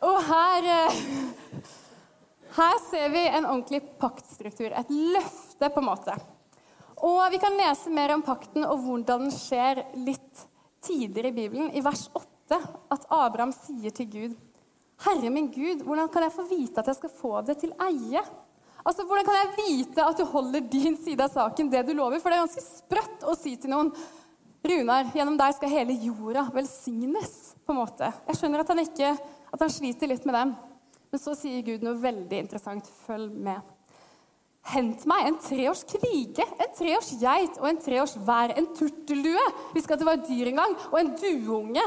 Og 0.07 0.17
her 0.29 0.69
eh, 0.71 0.97
Her 2.57 2.79
ser 2.87 3.11
vi 3.13 3.21
en 3.27 3.45
ordentlig 3.45 3.83
paktstruktur. 4.01 4.71
Et 4.71 4.89
løfte, 4.89 5.69
på 5.69 5.83
en 5.83 5.89
måte. 5.91 6.15
Og 7.05 7.19
vi 7.29 7.37
kan 7.43 7.53
lese 7.59 7.91
mer 7.93 8.15
om 8.15 8.23
pakten 8.25 8.65
og 8.65 8.79
hvordan 8.85 9.27
den 9.27 9.35
skjer 9.35 9.83
litt 9.99 10.47
tidligere 10.87 11.29
i 11.29 11.35
Bibelen. 11.35 11.69
I 11.75 11.83
vers 11.85 12.07
8 12.15 12.57
at 12.95 13.05
Abraham 13.13 13.53
sier 13.53 13.93
til 13.93 14.09
Gud 14.09 14.37
Herre 15.05 15.29
min 15.29 15.51
Gud, 15.53 15.83
hvordan 15.85 16.09
kan 16.09 16.25
jeg 16.25 16.33
få 16.33 16.45
vite 16.49 16.81
at 16.81 16.89
jeg 16.89 16.97
skal 16.99 17.13
få 17.13 17.33
det 17.45 17.59
til 17.61 17.73
eie? 17.85 18.23
Altså, 18.87 19.03
Hvordan 19.03 19.25
kan 19.27 19.35
jeg 19.35 19.55
vite 19.57 20.03
at 20.03 20.17
du 20.17 20.23
holder 20.25 20.63
din 20.71 20.95
side 20.95 21.23
av 21.23 21.33
saken, 21.33 21.69
det 21.71 21.83
du 21.89 21.91
lover? 21.93 22.21
For 22.23 22.31
det 22.31 22.37
er 22.37 22.45
ganske 22.45 22.63
sprøtt 22.63 23.25
å 23.27 23.35
si 23.35 23.57
til 23.59 23.73
noen 23.73 23.91
Runar, 24.67 25.11
gjennom 25.15 25.37
deg 25.39 25.53
skal 25.55 25.71
hele 25.71 25.95
jorda 26.01 26.47
velsignes. 26.55 27.53
på 27.65 27.73
en 27.73 27.81
måte. 27.81 28.07
Jeg 28.27 28.39
skjønner 28.39 28.63
at 28.63 28.69
han, 28.71 28.79
ikke, 28.79 29.09
at 29.53 29.63
han 29.63 29.71
sliter 29.71 30.07
litt 30.07 30.25
med 30.25 30.35
dem. 30.35 30.53
Men 31.11 31.21
så 31.21 31.35
sier 31.35 31.63
Gud 31.63 31.83
noe 31.83 31.99
veldig 31.99 32.39
interessant. 32.45 32.87
Følg 33.05 33.31
med. 33.31 33.59
Hent 34.71 35.05
meg 35.07 35.27
en 35.27 35.37
treårs 35.39 35.85
krige, 35.87 36.43
en 36.43 36.73
treårs 36.75 37.13
geit 37.21 37.59
og 37.61 37.69
en 37.69 37.79
treårs 37.79 38.17
vær, 38.27 38.51
en 38.57 38.67
turteldue 38.75 39.45
hvis 39.71 39.87
det 39.87 40.07
var 40.07 40.19
dyr 40.25 40.51
en 40.51 40.59
gang, 40.59 40.75
og 40.91 40.97
en 40.99 41.13
dueunge. 41.21 41.85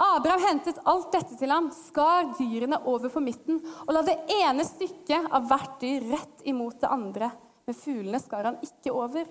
Abraham 0.00 0.44
hentet 0.46 0.80
alt 0.88 1.12
dette 1.12 1.36
til 1.38 1.52
ham, 1.52 1.68
skar 1.74 2.32
dyrene 2.38 2.80
over 2.88 3.12
på 3.12 3.22
midten 3.22 3.60
og 3.84 3.92
la 3.94 4.02
det 4.06 4.16
ene 4.40 4.64
stykket 4.66 5.28
av 5.30 5.46
hvert 5.50 5.78
dyr 5.82 6.08
rett 6.14 6.46
imot 6.48 6.80
det 6.80 6.90
andre. 6.92 7.30
Men 7.66 7.78
fuglene 7.78 8.20
skar 8.22 8.48
han 8.50 8.60
ikke 8.64 8.94
over. 8.94 9.28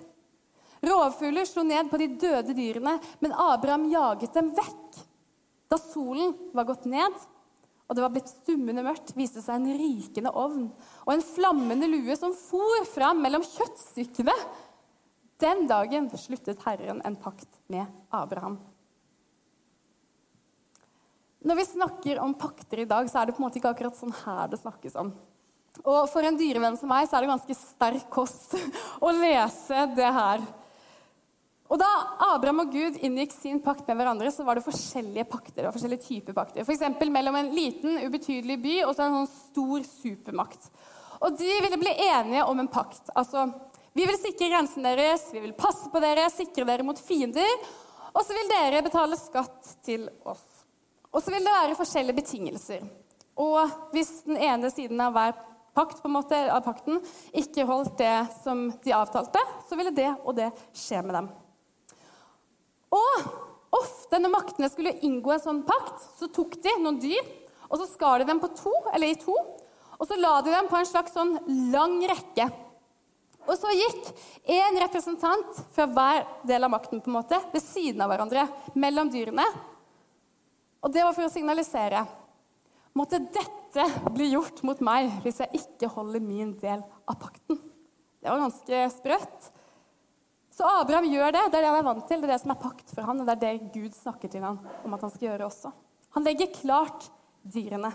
Rovfugler 0.82 1.46
slo 1.46 1.66
ned 1.68 1.92
på 1.92 2.00
de 2.02 2.08
døde 2.22 2.56
dyrene, 2.58 2.96
men 3.22 3.36
Abraham 3.38 3.90
jaget 3.92 4.34
dem 4.38 4.50
vekk. 4.58 5.02
Da 5.70 5.78
solen 5.80 6.34
var 6.56 6.68
gått 6.70 6.88
ned 6.90 7.20
og 7.92 7.98
det 7.98 8.04
var 8.06 8.14
blitt 8.16 8.30
stummende 8.32 8.86
mørkt, 8.86 9.12
viste 9.20 9.42
seg 9.44 9.58
en 9.58 9.76
rykende 9.76 10.32
ovn 10.40 10.70
og 11.04 11.10
en 11.12 11.24
flammende 11.28 11.90
lue 11.92 12.16
som 12.16 12.32
for 12.32 12.86
fram 12.88 13.20
mellom 13.20 13.44
kjøttstykkene. 13.44 14.36
Den 15.44 15.66
dagen 15.68 16.08
sluttet 16.16 16.64
Herren 16.64 17.02
en 17.04 17.18
pakt 17.20 17.60
med 17.68 17.92
Abraham. 18.16 18.62
Når 21.42 21.58
vi 21.58 21.66
snakker 21.66 22.20
om 22.22 22.34
pakter 22.38 22.84
i 22.84 22.86
dag, 22.90 23.08
så 23.10 23.22
er 23.22 23.28
det 23.30 23.36
på 23.36 23.42
en 23.42 23.48
måte 23.48 23.58
ikke 23.58 23.72
akkurat 23.74 23.98
sånn 23.98 24.14
her 24.24 24.50
det 24.52 24.60
snakkes 24.62 24.98
om. 25.02 25.10
Og 25.82 26.04
for 26.12 26.26
en 26.28 26.38
dyrevenn 26.38 26.78
som 26.78 26.92
meg 26.92 27.08
så 27.10 27.18
er 27.18 27.26
det 27.26 27.32
ganske 27.32 27.56
sterk 27.58 28.10
kost 28.14 28.54
å 29.06 29.14
lese 29.16 29.88
det 29.98 30.12
her. 30.14 30.44
Og 31.72 31.80
Da 31.80 31.90
Abraham 32.28 32.66
og 32.66 32.74
Gud 32.76 33.00
inngikk 33.00 33.32
sin 33.34 33.62
pakt 33.64 33.88
med 33.88 33.98
hverandre, 33.98 34.30
så 34.36 34.44
var 34.46 34.60
det 34.60 34.66
forskjellige 34.68 35.26
pakter. 35.32 35.66
og 35.66 35.74
forskjellige 35.74 36.04
typer 36.04 36.36
pakter. 36.36 36.66
F.eks. 36.66 36.84
mellom 37.08 37.40
en 37.40 37.52
liten, 37.56 38.02
ubetydelig 38.04 38.60
by 38.62 38.76
og 38.84 38.94
så 38.94 39.08
en 39.08 39.22
sånn 39.22 39.32
stor 39.32 39.88
supermakt. 39.88 40.68
Og 41.22 41.38
De 41.40 41.48
ville 41.64 41.80
bli 41.80 41.96
enige 42.10 42.44
om 42.46 42.60
en 42.60 42.70
pakt. 42.70 43.10
Altså, 43.16 43.48
Vi 43.96 44.06
vil 44.08 44.20
sikre 44.20 44.52
grensen 44.52 44.86
deres, 44.86 45.26
vi 45.34 45.42
vil 45.44 45.56
passe 45.58 45.90
på 45.92 46.00
dere, 46.00 46.30
sikre 46.32 46.68
dere 46.68 46.84
mot 46.84 47.00
fiender. 47.00 47.50
Og 48.12 48.24
så 48.24 48.36
vil 48.36 48.52
dere 48.52 48.84
betale 48.84 49.18
skatt 49.20 49.76
til 49.84 50.10
oss. 50.28 50.51
Og 51.12 51.24
så 51.24 51.34
vil 51.34 51.44
det 51.44 51.54
være 51.54 51.78
forskjellige 51.80 52.20
betingelser. 52.22 52.84
Og 53.42 53.92
hvis 53.96 54.22
den 54.28 54.40
ene 54.40 54.72
siden 54.72 55.00
av 55.04 55.16
hver 55.16 55.36
pakt, 55.76 56.02
på 56.02 56.10
en 56.10 56.16
måte, 56.18 56.40
av 56.52 56.64
pakten 56.66 57.00
ikke 57.38 57.68
holdt 57.68 57.98
det 58.00 58.16
som 58.42 58.70
de 58.84 58.96
avtalte, 58.96 59.42
så 59.68 59.78
ville 59.80 59.94
det 59.96 60.10
og 60.24 60.36
det 60.40 60.50
skje 60.76 61.04
med 61.06 61.16
dem. 61.20 61.30
Og 62.92 63.30
ofte 63.76 64.20
når 64.20 64.34
maktene 64.34 64.70
skulle 64.72 64.98
inngå 65.08 65.36
en 65.36 65.44
sånn 65.44 65.62
pakt, 65.68 66.04
så 66.20 66.28
tok 66.32 66.58
de 66.64 66.76
noen 66.80 67.00
dyr, 67.00 67.24
og 67.72 67.80
så 67.80 67.88
skar 67.88 68.20
de 68.20 68.28
dem 68.28 68.42
på 68.44 68.52
to, 68.58 68.74
eller 68.92 69.14
i 69.14 69.20
to, 69.20 69.36
og 70.02 70.08
så 70.10 70.18
la 70.20 70.40
de 70.44 70.52
dem 70.52 70.68
på 70.68 70.80
en 70.80 70.90
slags 70.90 71.16
sånn 71.16 71.38
lang 71.72 72.00
rekke. 72.10 72.50
Og 73.48 73.56
så 73.58 73.72
gikk 73.74 74.10
en 74.54 74.78
representant 74.84 75.62
fra 75.74 75.88
hver 75.90 76.26
del 76.48 76.68
av 76.68 76.74
makten 76.74 77.02
på 77.02 77.10
en 77.10 77.18
måte, 77.22 77.40
ved 77.54 77.64
siden 77.64 78.04
av 78.04 78.12
hverandre 78.12 78.46
mellom 78.78 79.10
dyrene 79.14 79.46
og 80.82 80.94
det 80.94 81.06
var 81.06 81.16
for 81.16 81.28
å 81.28 81.32
signalisere 81.34 82.06
Måtte 82.98 83.22
dette 83.24 83.86
bli 84.12 84.34
gjort 84.34 84.58
mot 84.68 84.82
meg 84.84 85.14
hvis 85.24 85.38
jeg 85.40 85.62
ikke 85.62 85.88
holder 85.94 86.24
min 86.24 86.50
del 86.60 86.82
av 87.08 87.16
pakten. 87.22 87.56
Det 88.20 88.28
var 88.28 88.42
ganske 88.42 88.82
sprøtt. 88.98 89.48
Så 90.52 90.68
Abraham 90.68 91.08
gjør 91.08 91.32
det. 91.32 91.46
Det 91.48 91.60
er 91.60 91.64
det 91.64 91.70
han 91.72 91.80
er 91.80 91.88
vant 91.88 92.04
til. 92.10 92.20
Det 92.20 92.28
er 92.28 92.34
det 92.34 92.42
som 92.44 92.52
er 92.52 92.60
pakt 92.60 92.92
for 92.92 93.08
han, 93.08 93.24
og 93.24 93.30
det 93.30 93.38
er 93.38 93.44
det 93.46 93.72
Gud 93.72 93.96
snakker 93.96 94.34
til 94.34 94.44
ham 94.44 94.60
om 94.84 94.98
at 94.98 95.06
han 95.08 95.14
skal 95.14 95.30
gjøre 95.30 95.48
også. 95.48 95.72
Han 96.18 96.28
legger 96.28 96.52
klart 96.52 97.08
dyrene. 97.48 97.94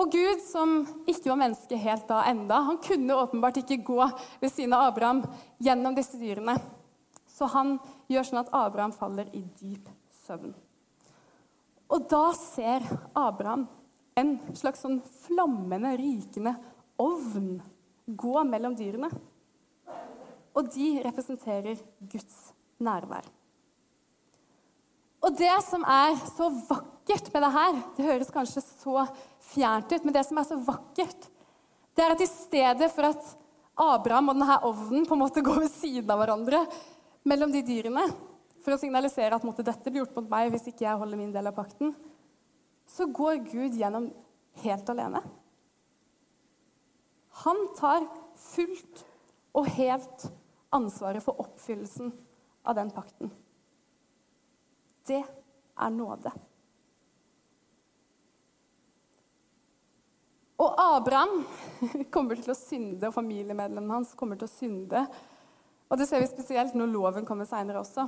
Og 0.00 0.08
Gud, 0.16 0.40
som 0.48 0.78
ikke 1.04 1.28
var 1.28 1.42
menneske 1.44 1.76
helt 1.76 2.08
da 2.08 2.22
enda, 2.30 2.62
han 2.64 2.80
kunne 2.80 3.20
åpenbart 3.20 3.60
ikke 3.60 3.82
gå 3.84 4.00
ved 4.40 4.48
siden 4.48 4.72
av 4.72 4.88
Abraham 4.88 5.20
gjennom 5.60 5.92
disse 5.98 6.16
dyrene. 6.16 6.56
Så 7.28 7.52
han 7.52 7.76
gjør 8.08 8.30
sånn 8.30 8.40
at 8.46 8.52
Abraham 8.56 8.96
faller 8.96 9.28
i 9.36 9.44
dyp 9.60 9.92
søvn. 10.24 10.56
Og 11.92 12.08
da 12.08 12.24
ser 12.36 12.84
Abraham 13.12 13.66
en 14.16 14.36
slags 14.56 14.80
sånn 14.84 15.00
flammende, 15.24 15.92
rykende 16.00 16.54
ovn 17.00 17.60
gå 18.06 18.44
mellom 18.48 18.76
dyrene. 18.76 19.10
og 20.52 20.68
de 20.68 21.00
representerer 21.00 21.78
Guds 22.12 22.52
nærvær. 22.76 23.24
Og 25.24 25.36
det 25.38 25.54
som 25.64 25.84
er 25.88 26.18
så 26.28 26.50
vakkert 26.68 27.30
med 27.32 27.44
det 27.44 27.52
her 27.54 27.78
Det 27.96 28.04
høres 28.04 28.32
kanskje 28.34 28.60
så 28.60 29.06
fjernt 29.52 29.92
ut, 29.92 30.04
men 30.04 30.12
det 30.12 30.26
som 30.26 30.38
er 30.38 30.44
så 30.44 30.58
vakkert, 30.60 31.28
det 31.96 32.04
er 32.04 32.12
at 32.12 32.20
i 32.20 32.28
stedet 32.28 32.90
for 32.92 33.08
at 33.08 33.30
Abraham 33.80 34.28
og 34.28 34.36
denne 34.36 34.58
ovnen 34.68 35.06
på 35.08 35.16
en 35.16 35.22
måte 35.22 35.44
går 35.44 35.62
ved 35.64 35.72
siden 35.72 36.10
av 36.12 36.20
hverandre 36.20 36.66
mellom 37.24 37.52
de 37.54 37.62
dyrene 37.64 38.04
for 38.62 38.74
å 38.74 38.80
signalisere 38.80 39.36
at 39.36 39.44
måtte 39.46 39.64
dette 39.66 39.90
bli 39.90 40.02
gjort 40.02 40.16
mot 40.18 40.30
meg 40.30 40.52
hvis 40.52 40.68
ikke 40.70 40.86
jeg 40.86 41.00
holder 41.00 41.20
min 41.20 41.32
del 41.34 41.50
av 41.50 41.56
pakten, 41.56 41.94
så 42.86 43.08
går 43.10 43.42
Gud 43.48 43.78
gjennom 43.78 44.10
helt 44.62 44.92
alene. 44.92 45.22
Han 47.42 47.64
tar 47.78 48.06
fullt 48.38 49.04
og 49.56 49.68
helt 49.76 50.26
ansvaret 50.72 51.24
for 51.24 51.40
oppfyllelsen 51.42 52.12
av 52.68 52.76
den 52.78 52.92
pakten. 52.94 53.32
Det 55.08 55.20
er 55.22 55.92
nåde. 55.92 56.32
Og 60.62 60.78
Abraham 60.78 61.40
kommer 62.14 62.38
til 62.38 62.52
å 62.54 62.58
synde, 62.58 63.08
og 63.08 63.16
familiemedlemmene 63.16 63.98
hans 63.98 64.12
kommer 64.18 64.38
til 64.38 64.46
å 64.46 64.52
synde. 64.52 65.06
Og 65.90 65.98
det 65.98 66.06
ser 66.08 66.22
vi 66.22 66.30
spesielt 66.30 66.76
når 66.78 66.92
loven 66.92 67.26
kommer 67.28 67.48
seinere 67.48 67.82
også. 67.82 68.06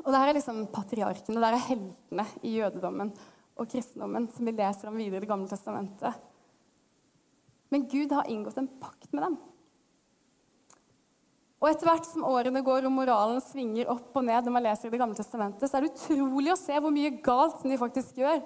Og 0.00 0.08
der 0.14 0.22
er 0.22 0.36
liksom 0.36 0.64
patriarkene, 0.72 1.42
der 1.42 1.56
er 1.56 1.66
heltene 1.66 2.26
i 2.46 2.56
jødedommen 2.56 3.12
og 3.60 3.68
kristendommen 3.68 4.28
som 4.32 4.46
vi 4.48 4.54
leser 4.56 4.88
om 4.88 4.96
videre 4.96 5.20
i 5.20 5.24
Det 5.24 5.30
gamle 5.30 5.50
testamentet. 5.50 6.16
Men 7.70 7.86
Gud 7.90 8.12
har 8.16 8.28
inngått 8.30 8.58
en 8.58 8.70
pakt 8.80 9.12
med 9.12 9.26
dem. 9.26 9.36
Og 11.60 11.68
etter 11.68 11.90
hvert 11.90 12.06
som 12.08 12.24
årene 12.24 12.62
går 12.64 12.86
og 12.88 12.94
moralen 12.94 13.42
svinger 13.44 13.90
opp 13.92 14.16
og 14.16 14.24
ned, 14.24 14.46
når 14.46 14.54
man 14.54 14.64
leser 14.64 14.88
i 14.88 14.94
Det 14.94 15.00
gamle 15.02 15.18
testamentet, 15.18 15.68
så 15.68 15.76
er 15.76 15.84
det 15.84 15.92
utrolig 15.92 16.54
å 16.54 16.58
se 16.58 16.78
hvor 16.80 16.94
mye 16.94 17.12
galt 17.20 17.60
de 17.66 17.80
faktisk 17.80 18.22
gjør, 18.22 18.40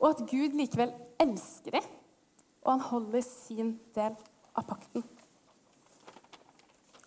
og 0.00 0.10
at 0.10 0.20
Gud 0.28 0.58
likevel 0.58 0.92
elsker 1.20 1.78
dem, 1.78 1.88
og 2.60 2.74
han 2.74 2.84
holder 2.90 3.24
sin 3.24 3.72
del 3.96 4.12
av 4.52 4.66
pakten. 4.68 5.04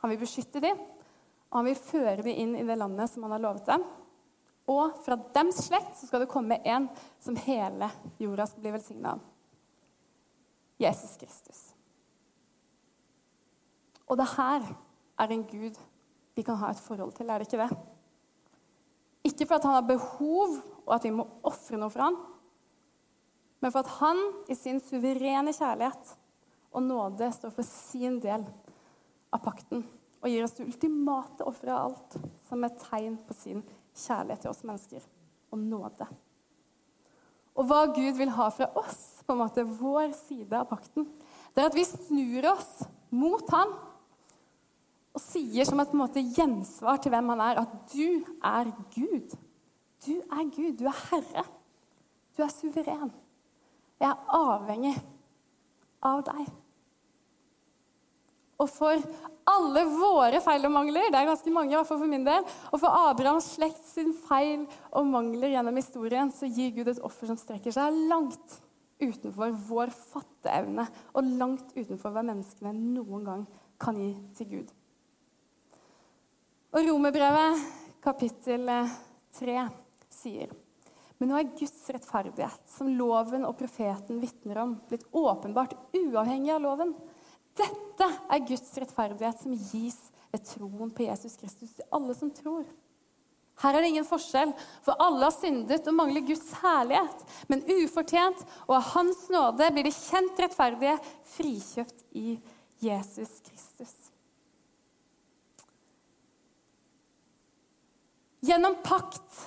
Han 0.02 0.12
vil 0.12 0.22
beskytte 0.26 0.62
dem, 0.64 0.82
og 1.54 1.60
han 1.60 1.68
vil 1.70 1.78
føre 1.78 2.24
dem 2.26 2.34
inn 2.34 2.56
i 2.58 2.66
det 2.66 2.80
landet 2.82 3.12
som 3.12 3.28
han 3.28 3.36
har 3.36 3.44
lovet 3.44 3.68
dem. 3.68 3.84
Og 4.74 4.96
fra 5.06 5.20
dems 5.36 5.60
slekt 5.68 6.00
så 6.00 6.10
skal 6.10 6.24
det 6.24 6.32
komme 6.32 6.58
en 6.66 6.88
som 7.22 7.38
hele 7.46 7.92
jorda 8.18 8.48
skal 8.50 8.64
bli 8.64 8.74
velsigna 8.74 9.14
av. 9.14 9.22
Jesus 10.82 11.14
Kristus. 11.22 11.62
Og 14.10 14.18
det 14.18 14.26
her 14.34 14.66
er 15.22 15.36
en 15.36 15.46
Gud 15.46 15.78
vi 16.34 16.42
kan 16.42 16.58
ha 16.58 16.74
et 16.74 16.82
forhold 16.82 17.14
til, 17.14 17.30
er 17.30 17.38
det 17.38 17.52
ikke 17.52 17.62
det? 17.62 17.70
Ikke 19.30 19.46
for 19.46 19.60
at 19.60 19.70
han 19.70 19.78
har 19.78 19.86
behov, 19.88 20.58
og 20.88 20.96
at 20.98 21.06
vi 21.06 21.14
må 21.14 21.28
ofre 21.46 21.78
noe 21.78 21.94
for 21.94 22.08
han, 22.08 22.18
men 23.62 23.72
for 23.72 23.86
at 23.86 23.94
han 24.02 24.20
i 24.52 24.58
sin 24.58 24.82
suverene 24.84 25.54
kjærlighet 25.54 26.16
og 26.74 26.84
nåde 26.84 27.30
står 27.32 27.54
for 27.54 27.68
sin 27.68 28.18
del 28.26 28.42
av 29.30 29.46
pakten 29.46 29.86
og 30.24 30.32
gir 30.32 30.46
oss 30.46 30.56
det 30.56 30.66
ultimate 30.66 31.46
offeret 31.48 31.76
av 31.76 31.90
alt 31.90 32.20
som 32.48 32.64
et 32.64 32.78
tegn 32.88 33.18
på 33.28 33.36
sin 33.36 33.64
kjærlighet 33.92 34.46
til 34.46 34.54
oss 34.54 34.64
mennesker 34.66 35.04
og 35.52 35.60
nåde. 35.60 36.08
Og 37.54 37.68
hva 37.70 37.84
Gud 37.94 38.18
vil 38.18 38.32
ha 38.34 38.48
fra 38.50 38.70
oss, 38.80 39.22
på 39.28 39.36
en 39.36 39.44
måte 39.44 39.66
vår 39.68 40.16
side 40.18 40.58
av 40.58 40.70
pakten, 40.72 41.06
det 41.54 41.62
er 41.62 41.70
at 41.70 41.78
vi 41.78 41.86
snur 41.86 42.48
oss 42.56 42.72
mot 43.14 43.46
ham 43.54 43.76
og 45.14 45.22
sier 45.22 45.68
som 45.68 45.78
et 45.78 45.92
på 45.92 45.94
en 45.94 46.02
måte, 46.02 46.24
gjensvar 46.34 46.98
til 47.02 47.14
hvem 47.14 47.28
han 47.36 47.44
er, 47.46 47.60
at 47.62 47.74
du 47.94 48.24
er 48.42 48.72
Gud. 48.96 49.36
Du 50.08 50.16
er 50.18 50.48
Gud. 50.50 50.74
Du 50.80 50.88
er 50.90 51.02
Herre. 51.12 51.44
Du 52.34 52.42
er 52.42 52.50
suveren. 52.50 53.12
Jeg 54.02 54.10
er 54.10 54.34
avhengig 54.34 54.96
av 56.02 56.24
deg. 56.26 56.50
Og 58.62 58.70
for 58.70 59.02
alle 59.50 59.84
våre 59.90 60.40
feil 60.44 60.68
og 60.68 60.74
mangler, 60.76 61.10
det 61.12 61.20
er 61.20 61.30
ganske 61.30 61.54
mange, 61.54 61.74
i 61.74 61.78
hvert 61.78 61.90
fall 61.90 62.02
for 62.04 62.12
min 62.12 62.26
del, 62.28 62.46
og 62.70 62.80
for 62.80 63.10
Abrahams 63.10 63.50
slekt 63.58 63.88
sin 63.90 64.14
feil 64.28 64.68
og 64.94 65.10
mangler 65.10 65.56
gjennom 65.56 65.80
historien, 65.80 66.32
så 66.32 66.48
gir 66.48 66.72
Gud 66.76 66.92
et 66.94 67.02
offer 67.04 67.32
som 67.32 67.40
strekker 67.40 67.76
seg 67.76 67.98
langt 68.12 68.60
utenfor 69.04 69.52
vår 69.68 69.92
fatteevne, 70.14 70.88
og 71.18 71.36
langt 71.42 71.74
utenfor 71.76 72.14
hva 72.14 72.24
menneskene 72.24 72.76
noen 72.78 73.28
gang 73.28 73.46
kan 73.82 74.00
gi 74.00 74.14
til 74.38 74.52
Gud. 74.54 74.76
Og 76.74 76.88
Romerbrevet 76.88 77.66
kapittel 78.04 78.70
3 79.38 79.66
sier 80.14 80.54
men 81.24 81.30
nå 81.32 81.38
er 81.40 81.52
Guds 81.56 81.86
rettferdighet, 81.94 82.64
som 82.68 82.90
loven 82.98 83.46
og 83.48 83.54
profeten 83.56 84.18
vitner 84.20 84.58
om, 84.60 84.74
blitt 84.90 85.06
åpenbart 85.16 85.72
uavhengig 85.96 86.52
av 86.52 86.60
loven. 86.66 86.90
Dette 87.58 88.08
er 88.34 88.46
Guds 88.48 88.72
rettferdighet 88.82 89.44
som 89.44 89.54
gis 89.54 90.00
ved 90.34 90.46
troen 90.50 90.94
på 90.94 91.06
Jesus 91.06 91.38
Kristus 91.38 91.76
til 91.78 91.90
alle 91.94 92.16
som 92.18 92.32
tror. 92.34 92.66
Her 93.62 93.76
er 93.78 93.84
det 93.86 93.92
ingen 93.92 94.08
forskjell, 94.08 94.50
for 94.82 94.98
alle 95.04 95.28
har 95.28 95.36
syndet 95.36 95.86
og 95.88 95.96
mangler 95.96 96.26
Guds 96.26 96.50
herlighet. 96.64 97.20
Men 97.52 97.62
ufortjent 97.70 98.42
og 98.66 98.80
av 98.80 98.88
Hans 98.96 99.28
nåde 99.32 99.70
blir 99.76 99.86
de 99.86 99.94
kjent 99.94 100.42
rettferdige, 100.42 100.98
frikjøpt 101.36 102.02
i 102.18 102.40
Jesus 102.84 103.38
Kristus. 103.46 103.94
Gjennom 108.44 108.82
pakt 108.84 109.44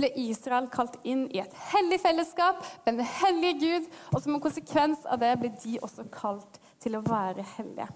ble 0.00 0.08
Israel 0.18 0.66
kalt 0.72 0.96
inn 1.06 1.28
i 1.30 1.38
et 1.38 1.52
hellig 1.70 2.00
fellesskap 2.02 2.64
med 2.86 2.96
den 2.96 3.06
hellige 3.20 3.58
Gud, 3.60 3.92
og 4.10 4.24
som 4.24 4.34
en 4.34 4.42
konsekvens 4.42 5.04
av 5.06 5.20
det 5.22 5.36
ble 5.38 5.52
de 5.62 5.76
også 5.84 6.08
kalt 6.10 6.58
til 6.82 6.98
å 6.98 7.04
være 7.06 7.44
hellige. 7.56 7.88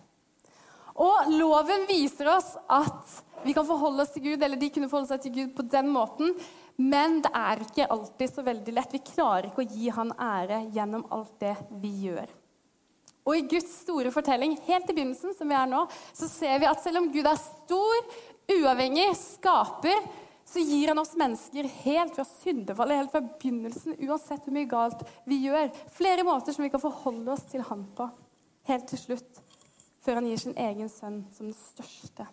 Og 0.97 1.29
loven 1.37 1.85
viser 1.89 2.31
oss 2.33 2.55
at 2.73 3.19
vi 3.45 3.53
kan 3.55 3.67
forholde 3.69 4.03
oss 4.03 4.15
til 4.15 4.25
Gud, 4.31 4.43
eller 4.43 4.57
de 4.57 4.71
kunne 4.73 4.89
forholde 4.89 5.13
seg 5.13 5.27
til 5.27 5.35
Gud 5.35 5.53
på 5.59 5.67
den 5.69 5.91
måten, 5.93 6.33
men 6.81 7.21
det 7.25 7.33
er 7.37 7.63
ikke 7.65 7.89
alltid 7.93 8.33
så 8.33 8.45
veldig 8.45 8.75
lett. 8.77 8.97
Vi 8.97 9.05
klarer 9.05 9.51
ikke 9.51 9.65
å 9.65 9.71
gi 9.77 9.93
Han 9.97 10.13
ære 10.13 10.65
gjennom 10.75 11.07
alt 11.13 11.37
det 11.41 11.55
vi 11.83 11.93
gjør. 12.09 12.33
Og 13.27 13.35
i 13.37 13.47
Guds 13.51 13.73
store 13.83 14.13
fortelling, 14.15 14.55
helt 14.69 14.91
i 14.91 14.95
begynnelsen, 14.95 15.35
som 15.35 15.51
vi 15.51 15.57
er 15.59 15.69
nå, 15.69 15.83
så 16.15 16.29
ser 16.31 16.61
vi 16.63 16.69
at 16.71 16.83
selv 16.83 17.03
om 17.03 17.09
Gud 17.13 17.27
er 17.27 17.41
stor, 17.43 18.13
uavhengig, 18.55 19.09
skaper, 19.19 20.05
så 20.47 20.63
gir 20.63 20.93
han 20.93 21.01
oss 21.03 21.17
mennesker 21.19 21.67
helt 21.83 22.15
fra 22.15 22.25
syndefallet, 22.29 23.01
helt 23.03 23.15
fra 23.15 23.25
begynnelsen, 23.27 23.97
uansett 24.07 24.47
hvor 24.47 24.55
mye 24.55 24.71
galt 24.71 25.03
vi 25.27 25.41
gjør, 25.49 25.73
flere 25.97 26.27
måter 26.27 26.55
som 26.55 26.63
vi 26.63 26.71
kan 26.71 26.83
forholde 26.83 27.35
oss 27.35 27.43
til 27.51 27.67
Han 27.67 27.83
på 27.99 28.07
helt 28.69 28.89
til 28.91 29.01
slutt, 29.01 29.41
før 30.05 30.21
han 30.21 30.29
gir 30.31 30.41
sin 30.41 30.57
egen 30.59 30.91
sønn 30.93 31.23
som 31.35 31.49
den 31.49 31.57
største, 31.59 32.27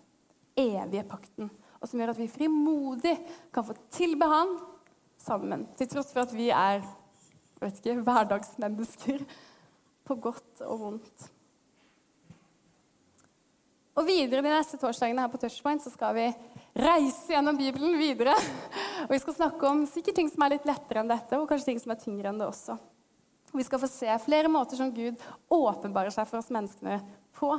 evige 0.59 1.05
pakten, 1.09 1.49
og 1.81 1.89
som 1.89 2.01
gjør 2.01 2.13
at 2.13 2.19
vi 2.21 2.31
frimodig 2.31 3.15
kan 3.53 3.65
få 3.65 3.75
tilbe 3.93 4.27
han 4.29 4.57
sammen, 5.21 5.65
til 5.77 5.89
tross 5.89 6.11
for 6.13 6.25
at 6.25 6.35
vi 6.35 6.51
er 6.53 6.83
vet 7.63 7.79
ikke, 7.79 8.01
hverdagsmennesker 8.03 9.23
på 10.07 10.17
godt 10.19 10.63
og 10.67 10.79
vondt. 10.81 11.29
Og 13.93 14.07
videre 14.07 14.41
de 14.41 14.49
neste 14.49 14.79
torsdagene 14.81 15.21
her 15.21 15.31
på 15.31 15.39
Touchpoint 15.41 15.83
så 15.83 15.91
skal 15.93 16.15
vi 16.17 16.25
reise 16.81 17.29
gjennom 17.29 17.57
Bibelen 17.59 17.93
videre. 17.99 18.33
Og 19.05 19.11
vi 19.11 19.19
skal 19.21 19.35
snakke 19.35 19.67
om 19.69 19.83
sikkert 19.89 20.17
ting 20.17 20.31
som 20.31 20.41
er 20.45 20.55
litt 20.55 20.65
lettere 20.65 21.03
enn 21.03 21.11
dette, 21.11 21.37
og 21.37 21.45
kanskje 21.49 21.73
ting 21.73 21.81
som 21.81 21.91
er 21.93 21.99
tyngre 22.01 22.31
enn 22.31 22.39
det 22.39 22.47
også. 22.47 22.77
Og 23.53 23.59
vi 23.61 23.65
skal 23.67 23.81
få 23.83 23.87
se 23.87 24.09
flere 24.25 24.49
måter 24.49 24.79
som 24.79 24.89
Gud 24.93 25.19
åpenbarer 25.53 26.13
seg 26.13 26.25
for 26.25 26.41
oss 26.41 26.49
menneskene 26.53 26.97
på. 27.37 27.53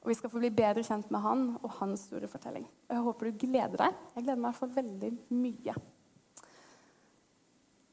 Og 0.00 0.08
vi 0.08 0.16
skal 0.16 0.32
få 0.32 0.40
bli 0.40 0.52
bedre 0.52 0.84
kjent 0.84 1.08
med 1.12 1.24
han 1.24 1.46
og 1.60 1.78
hans 1.78 2.04
store 2.10 2.28
fortelling. 2.28 2.66
Og 2.88 2.94
jeg 2.96 3.06
håper 3.06 3.28
du 3.28 3.40
gleder 3.46 3.82
deg. 3.86 4.02
Jeg 4.16 4.26
gleder 4.26 4.44
meg 4.44 4.56
for 4.56 4.76
veldig 4.76 5.10
mye. 5.32 5.76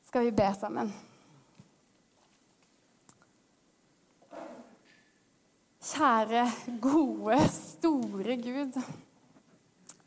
Skal 0.08 0.28
vi 0.28 0.36
be 0.36 0.48
sammen? 0.60 0.92
Kjære, 5.88 6.44
gode, 6.84 7.40
store 7.54 8.38
Gud. 8.44 8.80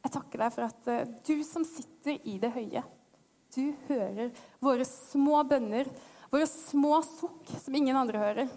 Jeg 0.00 0.12
takker 0.12 0.44
deg 0.44 0.54
for 0.54 0.68
at 0.68 0.88
eh, 0.92 1.12
du 1.24 1.40
som 1.44 1.64
sitter 1.64 2.20
i 2.28 2.36
det 2.40 2.52
høye, 2.52 2.84
du 3.54 3.72
hører 3.88 4.30
våre 4.62 4.84
små 4.88 5.40
bønner 5.48 5.88
Våre 6.30 6.46
små 6.46 7.00
sukk 7.06 7.50
som 7.58 7.74
ingen 7.74 7.96
andre 7.98 8.20
hører. 8.22 8.52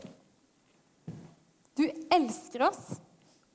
Du 1.74 1.88
elsker 2.14 2.68
oss. 2.68 2.84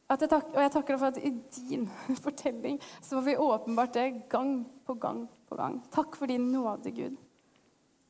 Og 0.08 0.22
jeg 0.24 0.30
takker 0.72 0.94
deg 0.94 0.98
for 0.98 1.10
at 1.10 1.20
i 1.20 1.30
din 1.58 1.84
fortelling 2.24 2.78
så 2.96 3.18
får 3.18 3.24
vi 3.26 3.36
åpenbart 3.44 3.94
det 3.98 4.06
gang 4.32 4.62
på 4.88 4.96
gang 4.98 5.26
på 5.48 5.58
gang. 5.58 5.78
Takk 5.92 6.16
for 6.16 6.30
din 6.30 6.48
nåde, 6.52 6.90
Gud. 6.96 7.18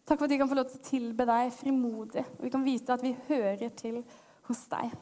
Takk 0.08 0.20
for 0.20 0.28
at 0.28 0.32
vi 0.32 0.38
kan 0.40 0.48
få 0.48 0.56
lov 0.56 0.70
til 0.70 0.78
å 0.78 0.86
tilbe 0.86 1.26
deg 1.28 1.50
frimodig, 1.52 2.22
og 2.38 2.46
vi 2.46 2.52
kan 2.54 2.64
vite 2.64 2.94
at 2.94 3.02
vi 3.04 3.12
hører 3.28 3.74
til 3.76 3.98
hos 4.48 4.62
deg. 4.70 4.94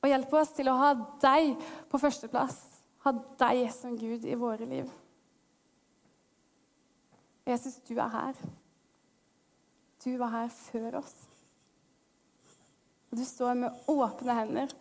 Og 0.00 0.08
hjelp 0.08 0.36
oss 0.38 0.54
til 0.56 0.70
å 0.70 0.78
ha 0.80 0.92
deg 1.20 1.56
på 1.90 2.00
førsteplass. 2.00 2.56
Ha 3.04 3.12
deg 3.42 3.66
som 3.74 3.98
Gud 3.98 4.24
i 4.24 4.38
våre 4.38 4.68
liv. 4.70 4.88
Jesus, 7.46 7.76
du 7.86 7.98
er 7.98 8.08
her. 8.14 8.38
Du 10.06 10.12
var 10.20 10.30
her 10.30 10.52
før 10.54 11.00
oss. 11.00 11.14
Og 13.10 13.18
du 13.18 13.24
står 13.26 13.58
med 13.58 13.86
åpne 13.90 14.38
hender. 14.38 14.74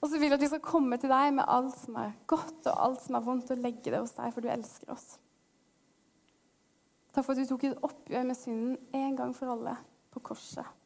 Og 0.00 0.08
så 0.08 0.16
vil 0.16 0.30
jeg 0.30 0.38
at 0.38 0.44
vi 0.46 0.48
skal 0.48 0.62
komme 0.64 0.96
til 1.00 1.12
deg 1.12 1.34
med 1.36 1.44
alt 1.44 1.76
som 1.76 1.98
er 2.00 2.14
godt 2.30 2.68
og 2.70 2.84
alt 2.86 3.02
som 3.04 3.18
er 3.18 3.24
vondt, 3.26 3.52
og 3.52 3.60
legge 3.60 3.92
det 3.92 4.00
hos 4.00 4.16
deg, 4.16 4.32
for 4.32 4.40
du 4.40 4.48
elsker 4.48 4.94
oss. 4.94 5.18
Takk 7.12 7.26
for 7.26 7.34
at 7.34 7.42
du 7.42 7.50
tok 7.50 7.66
et 7.68 7.84
oppgjør 7.84 8.28
med 8.28 8.38
synden 8.38 8.76
en 8.96 9.16
gang 9.18 9.34
for 9.36 9.52
alle 9.52 9.76
på 10.14 10.22
korset. 10.30 10.76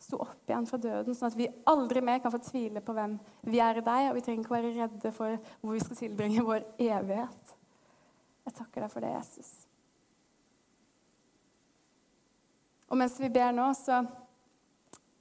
Sto 0.00 0.22
opp 0.24 0.48
igjen 0.48 0.68
fra 0.70 0.80
døden, 0.80 1.16
sånn 1.16 1.28
at 1.28 1.36
vi 1.36 1.50
aldri 1.68 2.00
mer 2.04 2.22
kan 2.24 2.32
få 2.32 2.40
tvile 2.46 2.80
på 2.80 2.94
hvem 2.96 3.18
vi 3.52 3.60
er 3.60 3.82
i 3.82 3.84
deg, 3.84 4.08
og 4.08 4.16
vi 4.16 4.24
trenger 4.24 4.46
ikke 4.46 4.56
være 4.56 4.76
redde 4.78 5.12
for 5.12 5.36
hvor 5.60 5.76
vi 5.76 5.82
skal 5.84 6.00
tilbringe 6.00 6.46
vår 6.46 6.64
evighet. 6.78 7.58
Jeg 8.46 8.56
takker 8.56 8.86
deg 8.86 8.94
for 8.94 9.04
det, 9.04 9.12
Jesus. 9.18 9.50
Og 12.90 12.98
mens 12.98 13.14
vi 13.22 13.30
ber 13.32 13.54
nå, 13.54 13.68
så 13.78 14.02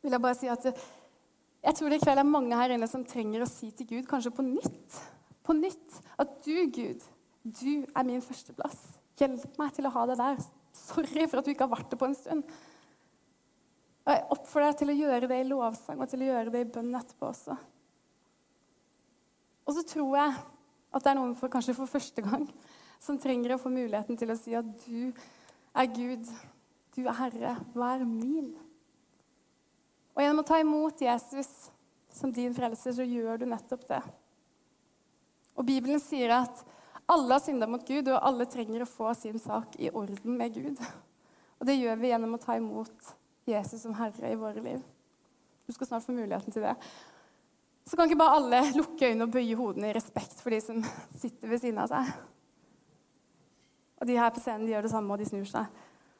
vil 0.01 0.15
jeg 0.15 0.23
bare 0.23 0.37
si 0.37 0.49
at 0.49 0.65
jeg 0.69 1.75
tror 1.75 1.91
det 1.91 1.99
i 1.99 2.03
kveld 2.03 2.21
er 2.21 2.27
mange 2.27 2.57
her 2.57 2.73
inne 2.73 2.87
som 2.89 3.03
trenger 3.05 3.43
å 3.43 3.49
si 3.49 3.69
til 3.75 3.87
Gud, 3.89 4.05
kanskje 4.09 4.31
på 4.33 4.45
nytt, 4.45 4.99
på 5.43 5.55
nytt, 5.57 5.99
at 6.21 6.37
du, 6.45 6.55
Gud, 6.71 7.03
du 7.43 7.73
er 7.83 8.07
min 8.07 8.23
førsteplass. 8.23 8.79
Hjelp 9.19 9.59
meg 9.59 9.73
til 9.75 9.89
å 9.89 9.93
ha 9.93 10.05
det 10.07 10.17
der. 10.21 10.39
Sorry 10.75 11.25
for 11.27 11.41
at 11.41 11.47
du 11.47 11.51
ikke 11.51 11.67
har 11.67 11.73
vært 11.73 11.91
det 11.91 11.99
på 11.99 12.07
en 12.07 12.15
stund. 12.15 12.53
Og 14.05 14.13
jeg 14.13 14.23
oppfordrer 14.33 14.71
deg 14.71 14.79
til 14.79 14.91
å 14.93 14.97
gjøre 15.01 15.29
det 15.29 15.41
i 15.41 15.49
lovsang 15.49 15.99
og 15.99 16.09
til 16.09 16.23
å 16.23 16.29
gjøre 16.29 16.53
det 16.53 16.63
i 16.63 16.69
bønn 16.77 16.95
etterpå 16.97 17.27
også. 17.27 17.57
Og 19.67 19.75
så 19.75 19.83
tror 19.85 20.15
jeg 20.17 20.37
at 20.89 21.03
det 21.03 21.11
er 21.11 21.19
noen 21.19 21.35
for, 21.37 21.51
kanskje 21.51 21.75
for 21.77 21.91
første 21.91 22.23
gang 22.25 22.47
som 23.03 23.19
trenger 23.21 23.53
å 23.53 23.59
få 23.61 23.69
muligheten 23.73 24.17
til 24.17 24.31
å 24.33 24.37
si 24.39 24.55
at 24.57 24.69
du 24.87 25.11
er 25.77 25.91
Gud, 25.93 26.31
du 26.99 27.07
er 27.07 27.17
Herre, 27.17 27.55
vær 27.73 28.03
min. 28.05 28.51
Og 30.13 30.23
gjennom 30.23 30.43
å 30.43 30.47
ta 30.47 30.59
imot 30.59 30.99
Jesus 31.01 31.69
som 32.11 32.33
din 32.35 32.55
frelser, 32.55 32.95
så 32.97 33.05
gjør 33.07 33.39
du 33.39 33.45
nettopp 33.47 33.85
det. 33.87 34.01
Og 35.55 35.67
Bibelen 35.67 36.01
sier 36.03 36.33
at 36.35 36.63
alle 37.09 37.37
har 37.37 37.43
synda 37.43 37.67
mot 37.69 37.85
Gud, 37.87 38.09
og 38.11 38.19
alle 38.21 38.47
trenger 38.49 38.83
å 38.83 38.89
få 38.89 39.13
sin 39.17 39.39
sak 39.41 39.79
i 39.79 39.89
orden 39.89 40.35
med 40.37 40.53
Gud. 40.55 40.81
Og 41.59 41.67
det 41.67 41.79
gjør 41.79 41.97
vi 41.99 42.11
gjennom 42.11 42.35
å 42.37 42.41
ta 42.41 42.57
imot 42.59 43.13
Jesus 43.49 43.81
som 43.83 43.95
Herre 43.97 44.29
i 44.31 44.37
våre 44.39 44.61
liv. 44.63 44.83
Du 45.65 45.73
skal 45.73 45.89
snart 45.89 46.05
få 46.05 46.13
muligheten 46.15 46.53
til 46.53 46.63
det. 46.63 46.75
Så 47.87 47.97
kan 47.97 48.07
ikke 48.07 48.19
bare 48.21 48.37
alle 48.37 48.61
lukke 48.79 49.09
øynene 49.09 49.25
og 49.25 49.33
bøye 49.33 49.57
hodene 49.57 49.89
i 49.89 49.95
respekt 49.97 50.39
for 50.43 50.53
de 50.53 50.61
som 50.63 50.83
sitter 51.17 51.49
ved 51.51 51.63
siden 51.63 51.81
av 51.81 51.89
seg. 51.91 52.11
Og 53.99 54.07
de 54.07 54.17
her 54.19 54.31
på 54.31 54.41
scenen 54.43 54.67
de 54.67 54.73
gjør 54.75 54.87
det 54.87 54.91
samme, 54.93 55.11
og 55.13 55.19
de 55.19 55.27
snur 55.27 55.47
seg. 55.49 55.79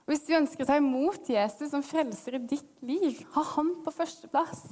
Hvis 0.10 0.24
du 0.26 0.34
ønsker 0.34 0.66
å 0.66 0.70
ta 0.72 0.80
imot 0.80 1.28
Jesus 1.30 1.70
som 1.70 1.84
frelser 1.86 2.40
i 2.40 2.46
ditt 2.50 2.80
liv, 2.82 3.20
ha 3.36 3.44
han 3.52 3.76
på 3.86 3.94
førsteplass 3.94 4.64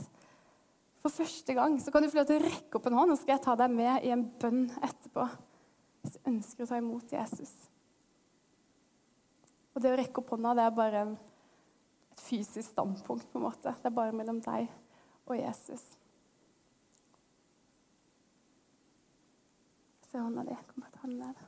for 1.03 1.13
første 1.13 1.53
gang, 1.53 1.75
så 1.77 1.91
kan 1.93 2.01
du 2.01 2.09
få 2.09 2.17
lov 2.17 2.29
til 2.29 2.39
å 2.39 2.47
rekke 2.47 2.79
opp 2.79 2.87
en 2.89 2.95
hånd, 2.97 3.13
og 3.13 3.19
skal 3.19 3.35
jeg 3.35 3.43
ta 3.45 3.53
deg 3.59 3.75
med 3.75 4.07
i 4.07 4.09
en 4.15 4.23
bønn 4.41 4.63
etterpå. 4.81 5.27
Hvis 6.01 6.15
du 6.15 6.31
ønsker 6.31 6.65
å 6.65 6.69
ta 6.71 6.79
imot 6.81 7.13
Jesus. 7.13 7.53
Og 9.75 9.83
det 9.83 9.91
å 9.93 9.99
rekke 9.99 10.23
opp 10.23 10.33
hånda, 10.33 10.55
det 10.57 10.65
er 10.65 10.73
bare 10.79 11.03
en, 11.05 11.13
et 12.15 12.23
fysisk 12.25 12.71
standpunkt, 12.71 13.27
på 13.29 13.37
en 13.37 13.45
måte. 13.45 13.75
Det 13.77 13.91
er 13.91 13.93
bare 13.99 14.15
mellom 14.17 14.41
deg 14.41 14.71
og 15.27 15.37
Jesus. 15.37 15.85
Se 20.09 20.17
hånda 20.17 20.47
di. 20.49 20.57
Kom 20.71 20.87
og 20.87 20.97
ta 20.97 21.05
den 21.05 21.21
ned. 21.21 21.45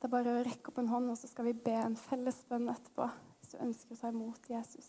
Det 0.00 0.08
er 0.08 0.12
bare 0.14 0.32
å 0.32 0.42
rekke 0.46 0.72
opp 0.72 0.78
en 0.80 0.88
hånd, 0.88 1.10
og 1.12 1.18
så 1.20 1.28
skal 1.28 1.50
vi 1.50 1.58
be 1.60 1.76
en 1.76 1.96
felles 1.98 2.38
bønn 2.48 2.70
etterpå 2.72 3.04
hvis 3.04 3.52
du 3.52 3.56
ønsker 3.66 3.96
å 3.96 4.00
ta 4.00 4.12
imot 4.12 4.46
Jesus. 4.48 4.88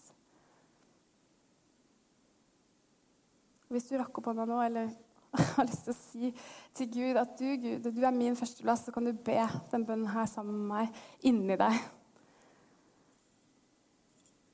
Hvis 3.72 3.90
du 3.90 3.98
rakk 4.00 4.22
opp 4.22 4.30
hånda 4.32 4.46
nå, 4.48 4.60
eller 4.64 4.92
har 5.58 5.68
lyst 5.68 5.84
til 5.88 5.94
å 5.94 5.98
si 5.98 6.32
til 6.76 6.90
Gud 6.96 7.20
at 7.20 7.36
du, 7.40 7.48
Gud, 7.60 7.92
du 7.92 8.02
er 8.08 8.16
min 8.16 8.40
førsteplass, 8.40 8.86
så 8.88 8.96
kan 8.96 9.08
du 9.08 9.12
be 9.12 9.40
den 9.72 9.86
bønnen 9.88 10.12
her 10.16 10.32
sammen 10.32 10.64
med 10.64 10.72
meg 10.72 11.28
inni 11.28 11.60
deg. 11.60 11.78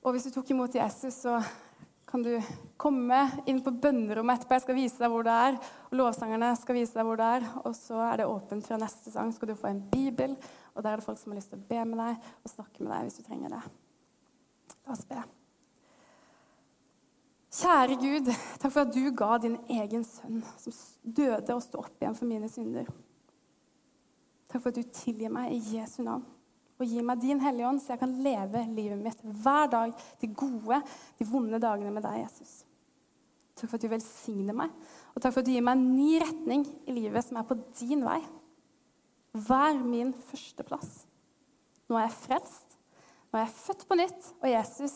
Og 0.06 0.14
hvis 0.16 0.26
du 0.26 0.34
tok 0.34 0.54
imot 0.54 0.78
Jesus, 0.78 1.22
så 1.22 1.38
kan 2.08 2.24
du 2.24 2.42
komme 2.80 3.18
inn 3.46 3.58
på 3.64 3.72
bønnerommet 3.72 4.40
etterpå. 4.40 4.56
Jeg 4.56 4.64
skal 4.64 4.78
vise 4.78 5.02
deg 5.02 5.12
hvor 5.12 5.26
det 5.28 5.34
er. 5.48 5.58
og 5.90 5.98
Lovsangerne 6.00 6.52
skal 6.56 6.78
vise 6.78 6.96
deg 6.96 7.08
hvor 7.08 7.20
det 7.20 7.32
er. 7.38 7.48
Og 7.68 7.74
så 7.76 7.98
er 8.06 8.22
det 8.22 8.30
åpent 8.32 8.68
fra 8.68 8.78
neste 8.80 9.12
sang. 9.12 9.34
skal 9.36 9.52
du 9.52 9.58
få 9.60 9.68
en 9.74 9.82
bibel, 9.92 10.38
og 10.74 10.84
der 10.84 10.94
er 10.94 11.02
det 11.02 11.08
folk 11.08 11.20
som 11.20 11.34
har 11.34 11.42
lyst 11.42 11.52
til 11.52 11.60
å 11.60 11.68
be 11.68 11.82
med 11.90 12.00
deg 12.00 12.30
og 12.46 12.54
snakke 12.54 12.86
med 12.86 12.94
deg 12.94 13.10
hvis 13.10 13.20
du 13.20 13.28
trenger 13.28 13.58
det. 13.58 13.60
La 14.88 14.96
oss 14.96 15.04
be. 15.10 15.26
Kjære 17.58 18.00
Gud, 18.00 18.32
takk 18.62 18.72
for 18.72 18.86
at 18.86 18.96
du 18.96 19.04
ga 19.18 19.38
din 19.42 19.60
egen 19.76 20.08
sønn, 20.08 20.40
som 20.62 20.80
døde 21.02 21.56
og 21.56 21.64
sto 21.66 21.82
opp 21.82 22.00
igjen 22.00 22.16
for 22.16 22.30
mine 22.30 22.48
synder. 22.52 22.88
Takk 24.48 24.62
for 24.62 24.72
at 24.72 24.80
du 24.80 24.96
tilgir 24.96 25.34
meg 25.34 25.58
i 25.58 25.64
Jesu 25.76 26.04
navn 26.06 26.24
og 26.78 26.86
gi 26.86 27.02
meg 27.06 27.22
din 27.22 27.42
Hellige 27.42 27.68
Ånd, 27.70 27.82
så 27.82 27.96
jeg 27.96 28.02
kan 28.04 28.14
leve 28.24 28.64
livet 28.70 29.02
mitt 29.02 29.22
hver 29.24 29.70
dag, 29.72 29.94
de 30.22 30.30
gode, 30.30 30.82
de 31.18 31.28
vonde 31.30 31.60
dagene 31.62 31.94
med 31.94 32.06
deg, 32.06 32.22
Jesus. 32.22 32.60
Takk 33.58 33.72
for 33.72 33.80
at 33.80 33.86
du 33.88 33.90
velsigner 33.90 34.58
meg, 34.58 34.74
og 35.16 35.22
takk 35.22 35.34
for 35.34 35.42
at 35.42 35.50
du 35.50 35.56
gir 35.56 35.66
meg 35.66 35.80
en 35.80 35.88
ny 35.96 36.20
retning 36.22 36.68
i 36.86 36.98
livet 37.00 37.26
som 37.26 37.40
er 37.42 37.48
på 37.50 37.58
din 37.80 38.06
vei. 38.06 38.20
Vær 39.48 39.82
min 39.82 40.14
førsteplass. 40.30 41.02
Nå 41.90 41.98
er 41.98 42.06
jeg 42.06 42.20
frelst, 42.22 42.78
nå 43.32 43.40
er 43.40 43.48
jeg 43.48 43.58
født 43.58 43.88
på 43.90 43.98
nytt, 43.98 44.32
og 44.44 44.48
Jesus, 44.52 44.96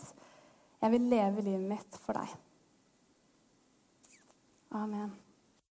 jeg 0.81 0.93
vil 0.93 1.09
leve 1.15 1.49
livet 1.49 1.67
mitt 1.73 1.99
for 2.05 2.21
deg. 2.21 2.37
Amen. 4.77 5.11